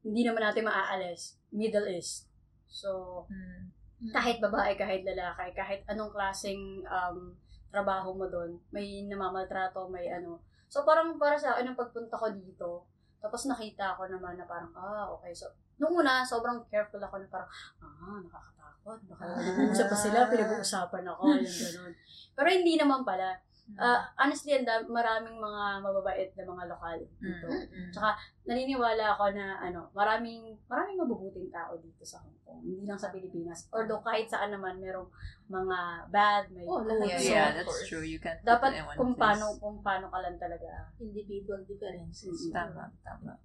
[0.03, 1.39] hindi naman natin maaalis.
[1.55, 2.27] Middle East.
[2.67, 3.71] So, Mm.
[4.11, 7.31] kahit babae, kahit lalaki, kahit anong klaseng um,
[7.71, 10.43] trabaho mo doon, may namamaltrato, may ano.
[10.67, 12.89] So, parang para sa akin, nung pagpunta ko dito,
[13.23, 15.31] tapos nakita ko naman na parang, ah, okay.
[15.31, 15.47] So,
[15.79, 18.99] nung una, sobrang careful ako na parang, ah, nakakatakot.
[19.07, 21.93] Baka nag-uusap pa sila, pinag-uusapan ako, yung ganun.
[22.35, 23.39] Pero hindi naman pala.
[23.73, 27.47] Ah, honestly, ang dam- maraming mga mababait na mga lokal dito.
[27.49, 27.89] Mm-mm.
[27.89, 32.61] Tsaka, naniniwala ako na, ano, maraming, maraming mabubuting tao dito sa Hong Kong.
[32.61, 33.71] Hindi lang sa Pilipinas.
[33.73, 35.09] Although, kahit saan naman, merong
[35.47, 35.79] mga
[36.11, 37.01] bad, may Oh, good.
[37.03, 37.89] Yeah, So, yeah, that's course.
[37.89, 38.05] true.
[38.05, 39.41] You can't dapat kung place.
[39.41, 40.93] paano, kung paano ka lang talaga.
[41.01, 42.29] Individual differences.
[42.29, 42.53] Mm-mm.
[42.53, 43.41] Tama, tama.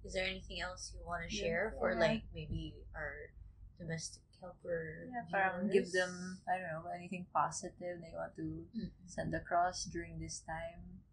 [0.00, 1.36] Is there anything else you want to Yeah.
[1.36, 2.00] share for Yeah.
[2.00, 3.28] like maybe our
[3.76, 5.06] domestic helper?
[5.12, 5.94] Yeah, parang give viewers?
[5.94, 6.12] them,
[6.48, 8.90] I don't know, anything positive that you want to Mm.
[9.06, 11.04] send across during this time.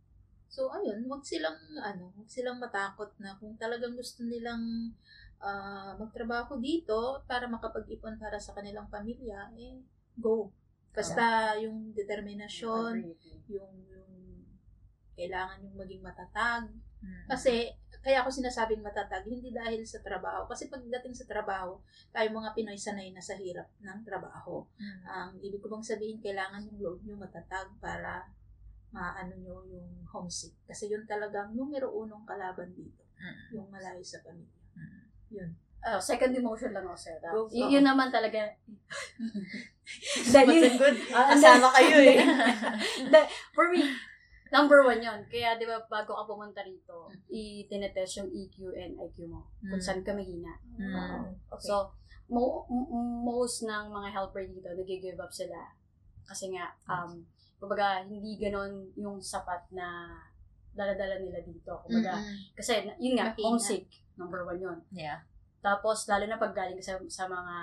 [0.47, 4.95] So, ayun, wag silang, ano, wag silang matakot na kung talagang gusto nilang
[5.37, 9.77] ah, magtrabaho dito para makapag-ipon para sa kanilang pamilya, eh,
[10.17, 10.49] go.
[10.89, 13.75] Basta yung determinasyon, yung, yung
[15.13, 16.65] kailangan yung maging matatag.
[17.05, 17.25] Mm.
[17.29, 17.69] Kasi,
[17.99, 20.47] kaya ako sinasabing matatag, hindi dahil sa trabaho.
[20.47, 21.77] Kasi pagdating sa trabaho,
[22.09, 24.63] tayo mga Pinoy sanay na sa hirap ng trabaho.
[24.77, 24.99] Mm.
[25.03, 28.25] Ang ibig ko bang sabihin, kailangan yung loob nyo matatag para
[28.89, 30.55] maano nyo yung homesick.
[30.63, 33.03] Kasi yun talagang numero unong kalaban dito.
[33.17, 33.37] Mm.
[33.53, 34.57] Yung malayo sa pamilya.
[34.73, 35.01] Mm.
[35.35, 35.51] Yun.
[35.77, 37.19] Ah, second emotion lang ako sa'yo.
[37.21, 38.43] Go, Y- yun naman talaga.
[40.33, 40.97] Dahil good.
[41.13, 42.17] Ah, Kasama kayo eh.
[43.55, 43.83] For me,
[44.49, 45.19] number one yun.
[45.27, 49.47] Kaya, di ba, bago ka pumunta rito, i-tinetest yung EQ and IQ mo.
[49.61, 49.83] Kung Mm.
[49.83, 50.53] saan ka mahina.
[50.75, 51.35] Mm.
[51.49, 51.67] Okay.
[51.67, 51.91] So,
[52.27, 52.67] mo,
[53.23, 55.71] most ng mga helper dito, nag-give up sila.
[56.23, 57.23] Kasi nga, um,
[57.57, 60.11] kumbaga, hindi ganon yung sapat na
[60.71, 61.73] daladala nila dito.
[61.81, 62.53] Kumbaga, Mm-mm.
[62.53, 63.43] kasi, yun nga, Mahina.
[63.43, 63.87] homesick.
[64.13, 64.79] Number one yun.
[64.91, 65.21] Yeah.
[65.57, 67.55] Tapos, lalo na pag galing sa, sa mga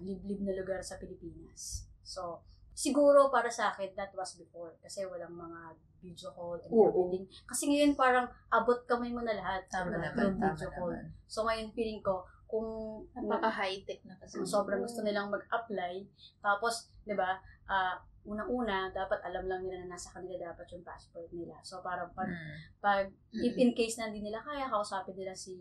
[0.00, 1.84] liblib na lugar sa Pilipinas.
[2.02, 2.40] So,
[2.82, 4.74] siguro para sa akin, that was before.
[4.82, 5.60] Kasi walang mga
[6.02, 6.90] video call and Oo.
[6.90, 7.30] everything.
[7.46, 9.62] Kasi ngayon parang abot kamay mo na lahat.
[9.70, 10.90] Tama naman, tama video call.
[10.90, 11.06] naman.
[11.30, 12.68] So, ngayon feeling ko, kung
[13.16, 14.36] Napaka-high-tech na kasi.
[14.36, 16.04] kung sobrang gusto nilang mag-apply,
[16.42, 21.26] tapos, di ba, ah, unang-una, dapat alam lang nila na nasa kanila dapat yung passport
[21.32, 21.56] nila.
[21.64, 22.54] So, parang pag, Mm.
[22.78, 25.56] pag if in case na hindi nila kaya, kausapin nila si,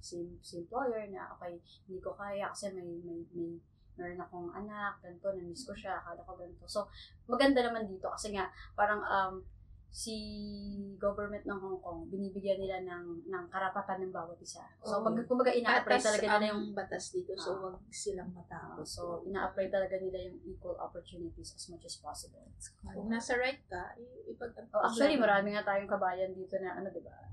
[0.00, 3.58] si, si employer na, okay, hindi ko kaya kasi may, may, may,
[3.96, 6.64] meron akong anak, ganito, na-miss ko siya, akala ko ganito.
[6.64, 6.88] So,
[7.28, 9.44] maganda naman dito kasi nga, parang, um,
[9.92, 10.16] si
[10.96, 14.64] government ng Hong Kong, binibigyan nila ng, ng karapatan ng bawat isa.
[14.80, 15.04] So, Oo.
[15.04, 17.60] pag, kumbaga, ina-apply Batas talaga nila yung batas dito, so Ah.
[17.68, 18.88] wag silang matakot.
[18.88, 22.40] so, ina-apply talaga nila yung equal opportunities as much as possible.
[22.88, 23.92] Kung nasa right ka,
[24.32, 27.28] ipag Oh, actually, marami nga tayong kabayan dito na, ano, di ba?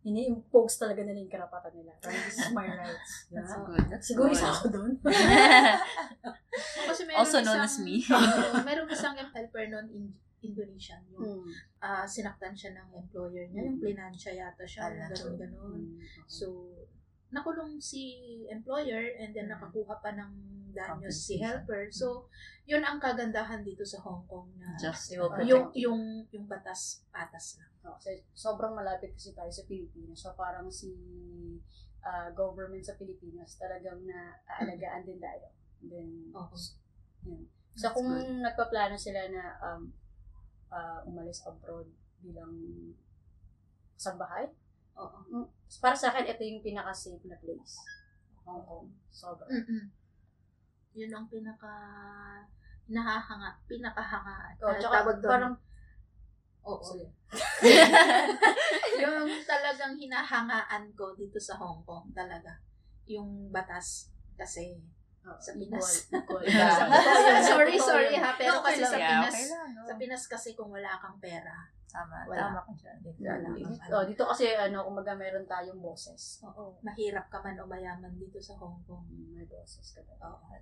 [0.00, 1.92] Ini-impose talaga nila yung karapatan nila.
[1.98, 3.12] Parang, this is my rights.
[3.34, 3.64] That's Yeah.
[3.64, 3.84] good.
[3.88, 4.38] That's Siguro good.
[4.38, 4.92] isa ako doon.
[6.88, 7.96] Kasi meron Also known isang, as me.
[8.04, 10.04] Oo, meron isang helper noon in
[10.40, 11.02] Indonesian.
[11.10, 11.50] Yung Hmm.
[11.80, 13.66] ah, sinaktan siya ng employer niya.
[13.66, 14.86] Yung plinansya yata siya.
[14.86, 15.10] Ala.
[15.10, 15.82] Ganun, ganun.
[15.82, 15.98] Hmm.
[16.24, 16.46] So,
[17.28, 18.16] nakulong si
[18.48, 20.32] employer and then nakakuha pa ng
[20.72, 21.88] danyos si helper.
[21.92, 22.28] So,
[22.68, 27.58] yun ang kagandahan dito sa Hong Kong na Just uh, yung yung yung batas patas
[27.60, 27.72] lang.
[27.84, 30.20] No, kasi sobrang malapit kasi tayo sa Pilipinas.
[30.20, 30.92] So, parang si
[32.04, 35.50] ah, government sa Pilipinas talagang na aalagaan din tayo.
[35.82, 36.54] Then, Oo.
[37.26, 37.42] yun.
[37.78, 38.10] So, kung
[38.42, 39.92] nagpaplano sila na um,
[40.72, 41.86] ah, umalis abroad
[42.18, 42.54] bilang
[43.94, 44.50] kasambahay,
[44.98, 45.18] Oo.
[45.30, 47.78] Mm, para sa akin, ito yung pinaka-safe na place.
[48.42, 48.88] Hong Kong.
[49.12, 49.46] Sobra.
[49.46, 49.92] Mm-mm.
[50.98, 51.72] Yun ang pinaka
[52.88, 54.56] nahahanga, pinakahanga.
[54.64, 55.30] Oh, tsaka tawag doon.
[55.30, 55.54] parang,
[56.66, 56.82] Oo.
[56.82, 57.06] Sige.
[59.02, 62.58] yung talagang hinahangaan ko dito sa Hong Kong talaga.
[63.06, 64.10] Yung batas.
[64.34, 64.74] Kasi
[65.36, 65.88] sa Pinas.
[66.16, 66.42] Equal.
[66.48, 68.32] Sa- sorry, sorry ha.
[68.40, 68.92] Pero Okay kasi lang.
[68.92, 69.68] sa yeah, Pinas, okay lang.
[69.76, 69.82] no?
[69.84, 72.52] sa Pinas kasi kung wala kang pera, Tama, Wala.
[72.52, 72.96] tama ka dyan.
[73.00, 73.64] Exactly.
[73.96, 76.44] Oh, dito kasi, ano, umaga meron tayong bosses.
[76.44, 79.08] oo, mahirap ka man o mayaman dito sa Hong Kong.
[79.08, 80.12] Mm, May bosses ka ba?
[80.20, 80.36] Oo.
[80.52, 80.60] Okay.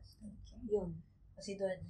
[0.70, 0.94] Yun.
[1.34, 1.82] Kasi doon,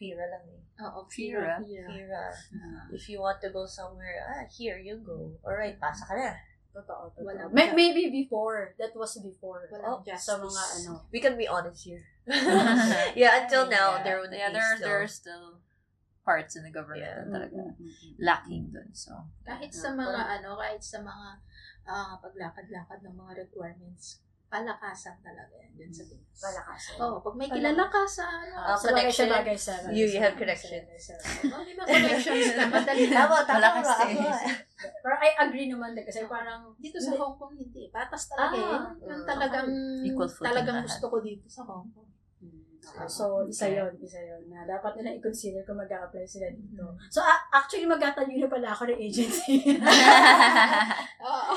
[0.00, 0.62] Fira lang eh.
[0.88, 1.60] Oo, Fira.
[1.60, 1.84] Fira.
[1.84, 2.24] Fira.
[2.32, 2.86] Ah.
[2.88, 5.36] If you want to go somewhere, ah, here you go.
[5.44, 6.32] Alright, pasa ka na.
[6.72, 7.26] Totoo, totoo.
[7.28, 8.72] Walang May- maybe before.
[8.78, 9.66] That was before.
[9.68, 11.02] Walang Oh, sa mga ano.
[11.10, 12.06] We can be honest here.
[13.16, 14.02] yeah, until now, Yeah.
[14.02, 14.84] there would yeah, be there, still.
[14.84, 15.46] there are still
[16.22, 17.24] parts in the government Yeah.
[17.24, 17.60] na talaga
[18.18, 18.92] lacking dun.
[18.92, 19.12] So,
[19.42, 21.28] Kahit sa mga ano, kahit sa mga
[21.84, 26.36] ah, paglakad-lakad ng mga requirements, palakasan talaga yan dun sa Pinas.
[26.36, 26.96] Palakasan.
[27.00, 29.24] Oo, pag may kilala ka sa ano, Ah, sa bagay connection.
[29.24, 30.80] sa bagay sa You- you have sa- connection.
[30.98, 33.04] sa- sa- oh, may mga connections ka, madali.
[33.08, 33.92] Tama, tama ba?
[34.04, 34.16] eh.
[34.16, 34.56] Ako, eh.
[34.98, 37.12] Pero I agree naman din kasi parang Dito sa.
[37.14, 37.88] Hong Kong, hindi.
[37.88, 39.04] Patas talaga Ah, eh.
[39.06, 39.68] Yung talagang,
[40.02, 40.88] Equal footing talagang lahat.
[40.92, 42.08] gusto ko dito sa Hong Kong.
[42.88, 46.84] Okay, so, isa yon isa yon na dapat nila i-consider kung mag apply sila dito.
[46.84, 46.96] Mm.
[47.12, 49.60] So, a- actually, magtatayo na pala ako ng agency.
[51.28, 51.54] Oo.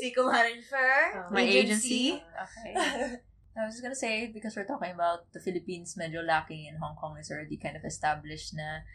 [0.00, 1.28] Si Kumarin Fer, Ah.
[1.28, 2.16] my agency.
[2.16, 2.72] Okay.
[3.60, 7.18] I was gonna say, because we're talking about the Philippines medyo lacking in Hong Kong
[7.18, 8.86] is already kind of established na,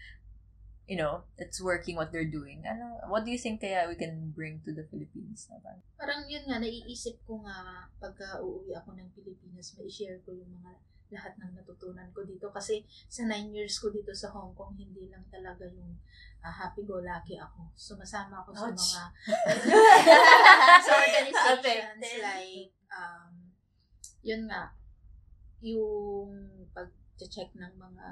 [0.88, 2.64] you know, it's working what they're doing.
[2.66, 5.46] Ano, what do you think kaya we can bring to the Philippines?
[5.52, 5.84] naman?
[6.00, 10.50] Parang yun nga, naiisip ko nga pagka uuwi ako ng Pilipinas, may share ko yung
[10.50, 10.72] mga
[11.14, 12.50] lahat ng natutunan ko dito.
[12.50, 15.94] Kasi sa nine years ko dito sa Hong Kong, hindi lang talaga yung
[16.42, 17.70] ah, happy-go-lucky ako.
[17.74, 18.78] Sumasama ako sa Ouch.
[18.78, 19.04] mga
[20.82, 22.22] sa organizations Affected.
[22.22, 23.32] like, um,
[24.22, 24.74] yun nga,
[25.62, 26.30] yung
[26.74, 28.06] pag-check ng mga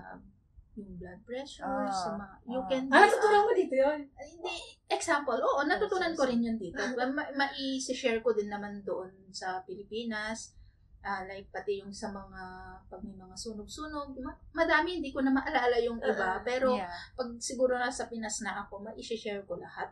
[0.74, 2.66] yung blood pressure, Ah, sa mga, you ah.
[2.66, 4.00] can ah, be, natutunan mo dito yun.
[4.10, 4.54] hindi,
[4.90, 6.82] example, oo, natutunan ko rin yun dito.
[6.98, 10.58] Ma- mai-share ko din naman doon sa Pilipinas.
[11.04, 12.42] Ah, like, pati yung sa mga,
[12.88, 16.40] pag may mga sunog-sunog, ma- madami, hindi ko na maalala yung iba.
[16.48, 16.88] Pero, yeah.
[17.12, 19.92] pag siguro nasa Pinas na ako, mai-share ko lahat.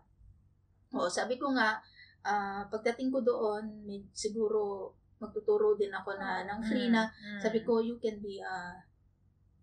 [0.96, 1.84] Oo, sabi ko nga,
[2.24, 7.40] ah, pagdating ko doon, may, siguro, magtuturo din ako na ng free na, Mm.
[7.44, 8.80] sabi ko, you can be a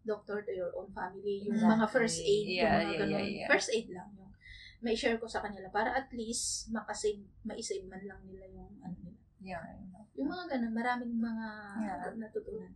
[0.05, 1.49] doctor to your own family.
[1.49, 1.74] Yung Exactly.
[1.74, 3.11] mga first aid, Yeah, yung mga yeah, ganun.
[3.11, 3.49] yeah, yeah.
[3.49, 4.32] First aid lang yung
[4.78, 8.94] may share ko sa kanila para at least makasave, maisave man lang nila yung ano
[9.03, 9.18] nila.
[9.41, 10.03] Yeah, I know.
[10.18, 12.11] Yung mga ganun, maraming mga Yeah.
[12.18, 12.72] natutunan.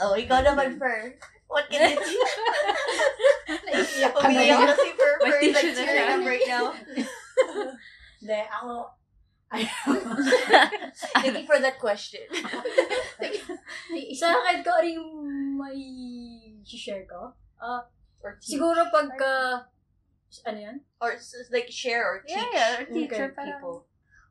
[0.00, 1.16] Oh, ikaw naman, Fer.
[1.48, 2.16] What can you do?
[3.66, 4.68] Naiiyak ka na Umiyak yan.
[4.68, 5.14] na si Fer.
[5.20, 6.64] Fer like tearing up right now.
[8.22, 8.72] Hindi, ako,
[11.20, 12.24] Thank you for that question.
[14.16, 15.12] sa akin ko, ano yung
[15.60, 15.76] may
[16.64, 17.36] share ko?
[17.60, 17.84] Ah,
[18.24, 18.56] Or teach.
[18.56, 19.66] siguro pagka,
[20.48, 20.76] ano yan?
[21.04, 21.12] Or
[21.52, 22.32] like share or teach.
[22.32, 23.60] Yeah, yeah, or Okay, teacher parang.
[23.60, 23.76] people.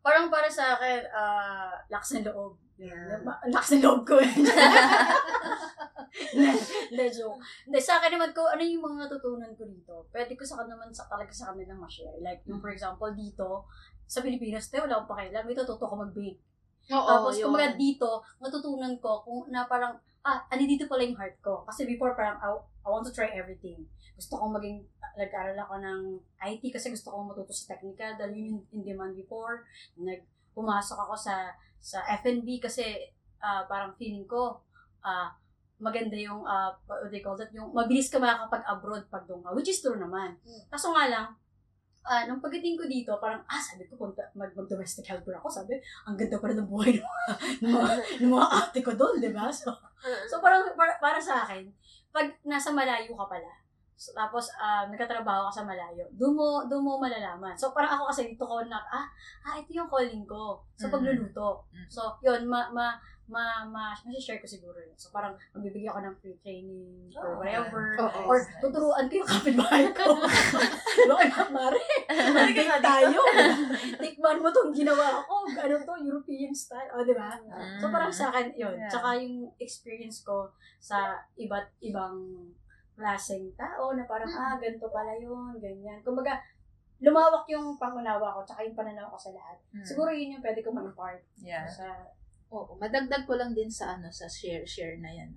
[0.01, 2.57] Parang para sa akin, ah, lakas ng loob.
[2.81, 3.21] Yeah.
[3.53, 4.17] Lakas ng loob ko.
[6.91, 7.39] Hindi, joke.
[7.69, 9.93] Hindi, sa akin naman ko, ano yung mga natutunan ko dito?
[10.11, 12.19] Pwede ko sa naman sa, talaga sa kanila ma-share.
[12.19, 13.69] Like, yung for example, dito,
[14.09, 15.43] sa Pilipinas, tayo, wala akong pakialam.
[15.47, 16.41] May tututo ko mag-bake.
[16.91, 17.47] Oo, Tapos, yun.
[17.47, 19.95] kumaga dito, natutunan ko kung na parang,
[20.25, 21.63] ah, ano dito pala yung heart ko.
[21.63, 22.49] Kasi before, parang, I,
[22.83, 23.87] I want to try everything.
[24.21, 24.85] Gusto kong maging,
[25.17, 26.01] nag-aral ako ng
[26.45, 29.65] IT kasi gusto kong matuto sa technical dahil yun yung in demand before.
[29.97, 30.21] Nag,
[30.53, 33.09] pumasok ako sa sa F&B kasi
[33.41, 34.61] ah, parang feeling ko,
[35.01, 35.33] ah,
[35.81, 39.73] maganda yung, uh, what they call that, yung mabilis ka makakapag-abroad pag doon ka, which
[39.73, 40.37] is true naman.
[40.69, 41.27] Kaso nga lang,
[42.05, 45.49] ah nung pagdating ko dito, parang, ah, sabi ko, punta, mag, mag-domestic helper ako.
[45.49, 47.25] Sabi, ang ganda pa rin ng buhay ng mga,
[47.65, 47.91] ng mga,
[48.21, 49.49] ng mga ate ko doon, di ba?
[49.49, 49.73] So,
[50.29, 51.65] so parang, para, para sa akin,
[52.13, 53.49] pag nasa malayo ka pala,
[54.01, 57.53] so, tapos ah nagkatrabaho ka sa malayo, doon mo, doon mo malalaman.
[57.53, 59.05] So, parang ako kasi dito ko na, ah,
[59.45, 60.57] ah, ito yung calling ko.
[60.73, 60.93] So, Mm.
[60.97, 61.69] pagluluto.
[61.69, 61.85] Mm.
[61.85, 62.97] So, yun, ma, ma,
[63.29, 64.97] ma, ma, share ko siguro yun.
[64.97, 67.93] So, parang magbibigay ako ng free training or Oh, whatever.
[68.01, 68.21] Oo.
[68.25, 70.05] Or Nice, tuturuan ko yung kapitbahay ko.
[71.09, 71.79] Loka na, Mare.
[72.09, 73.19] Nga Balik tayo.
[74.01, 75.45] Tikman mo tong ginawa ko.
[75.47, 76.89] Ano to, European style.
[76.91, 77.37] O, di ba?
[77.77, 78.75] So, parang sa akin, yun.
[78.75, 78.89] Yeah.
[78.89, 80.49] Tsaka yung experience ko
[80.81, 82.17] sa iba't ibang
[82.93, 85.99] klaseng tao na parang, ah, ganito pala yun, ganyan.
[86.01, 86.37] Kumbaga,
[87.01, 89.57] lumawak yung pangunawa ko, tsaka yung pananaw ko sa lahat.
[89.73, 89.81] Mm.
[89.81, 91.65] Siguro yun yung pwede ko ma-impart Yeah.
[91.65, 91.87] sa
[92.51, 95.31] Oo, madagdag ko lang din sa ano sa share share na yan.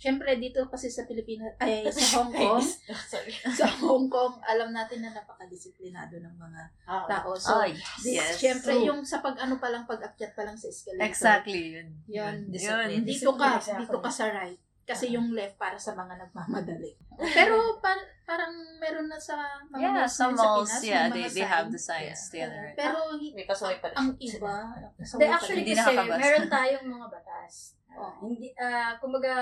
[0.00, 2.64] Siyempre dito kasi sa Pilipinas ay sa Hong Kong,
[3.04, 3.34] Sorry.
[3.60, 6.62] sa Hong Kong alam natin na napakadisiplinado ng mga
[7.04, 7.36] tao.
[7.36, 7.68] So, Oh,
[8.00, 8.40] yes.
[8.40, 8.88] syempre True.
[8.88, 11.04] yung sa pag ano pa lang pag-akyat pa lang sa escalator.
[11.04, 11.88] Exactly, yun.
[12.08, 12.36] Yun.
[12.48, 13.04] Discipline.
[13.04, 13.80] Dito ka, Exactly.
[13.84, 14.60] dito ka sa right.
[14.88, 16.96] Kasi yung left para sa mga nagmamadali.
[17.12, 18.48] Pero par- parang
[18.80, 19.36] meron na sa
[19.68, 22.48] mga Yeah, malls sa malls, Pinas, may yeah, they, they have the signs Yeah.
[22.48, 22.64] together.
[22.72, 23.96] Pero hi- May pasaway pa rin.
[23.96, 24.54] ang iba,
[25.12, 27.54] Hindi, actually Hindi kasi meron tayong mga batas.
[27.88, 28.00] Oh.
[28.00, 29.32] Ah, hindi, ah, kumbaga,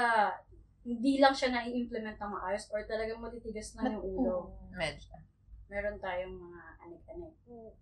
[0.83, 4.51] hindi lang siya na-implement ng maayos or talagang matitigas na yung ulo.
[4.71, 5.15] Medyo.
[5.67, 7.35] Meron tayong mga anik-anik.
[7.43, 7.75] Kung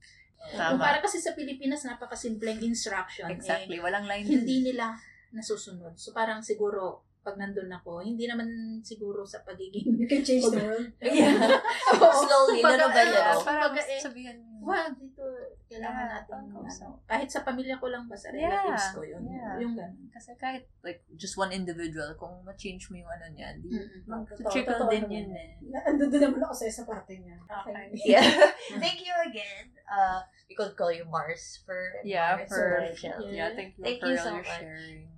[0.52, 0.76] Tama.
[0.76, 3.28] para kasi sa Pilipinas, napakasimpleng instruction.
[3.28, 3.76] Exactly.
[3.76, 4.24] Eh, Walang line.
[4.24, 4.96] hindi nila
[5.32, 5.96] nasusunod.
[5.96, 8.46] So parang siguro, pag nandun ako, hindi naman
[8.80, 9.96] siguro sa pagiging...
[9.96, 10.92] You can change the world.
[11.96, 12.20] Oo.
[12.20, 13.40] Slowly, little by eh, little.
[13.40, 14.52] kumbaga, Parang eh, sabihin mo.
[14.64, 15.24] Well, dito,
[15.66, 19.24] kailangan Yeah, natin, ano, kahit sa pamilya ko lang ba, sa Yeah, relatives ko, yun.
[19.24, 19.56] yeah.
[19.56, 20.08] Yung ganun.
[20.08, 23.72] Kasi kahit like just one individual, kung ma-change mo yung ano niya, di.
[24.04, 25.50] Totoo, trickle totoo din naman yun eh.
[25.64, 27.36] Na- Andun din naman ako sa isa parte niya.
[27.40, 27.84] Okay.
[28.14, 28.28] Yeah.
[28.76, 29.72] Thank you again.
[29.84, 33.16] Uh, we could call you Mars for Yeah, Mars for- or Rachel.
[33.28, 34.60] Yeah, thank you Thank for you all so your much.
[34.60, 35.08] sharing.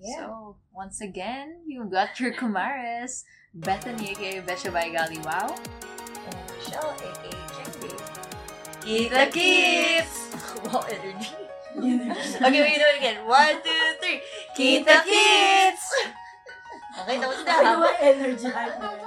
[0.00, 0.26] Yeah.
[0.26, 3.24] So, once again, you got your Kumaris,
[3.54, 5.56] Bethany, aka Gali Wow.
[5.56, 7.92] and Michelle, aka Chengdi.
[8.84, 10.16] Kita Kits!
[10.68, 11.34] wow, energy.
[12.44, 13.26] okay, we do it again.
[13.26, 14.20] One, two, three.
[14.56, 15.86] Kita Kits!
[16.96, 17.60] Okay, tapos na.
[17.60, 19.05] Ano energy hype na yun?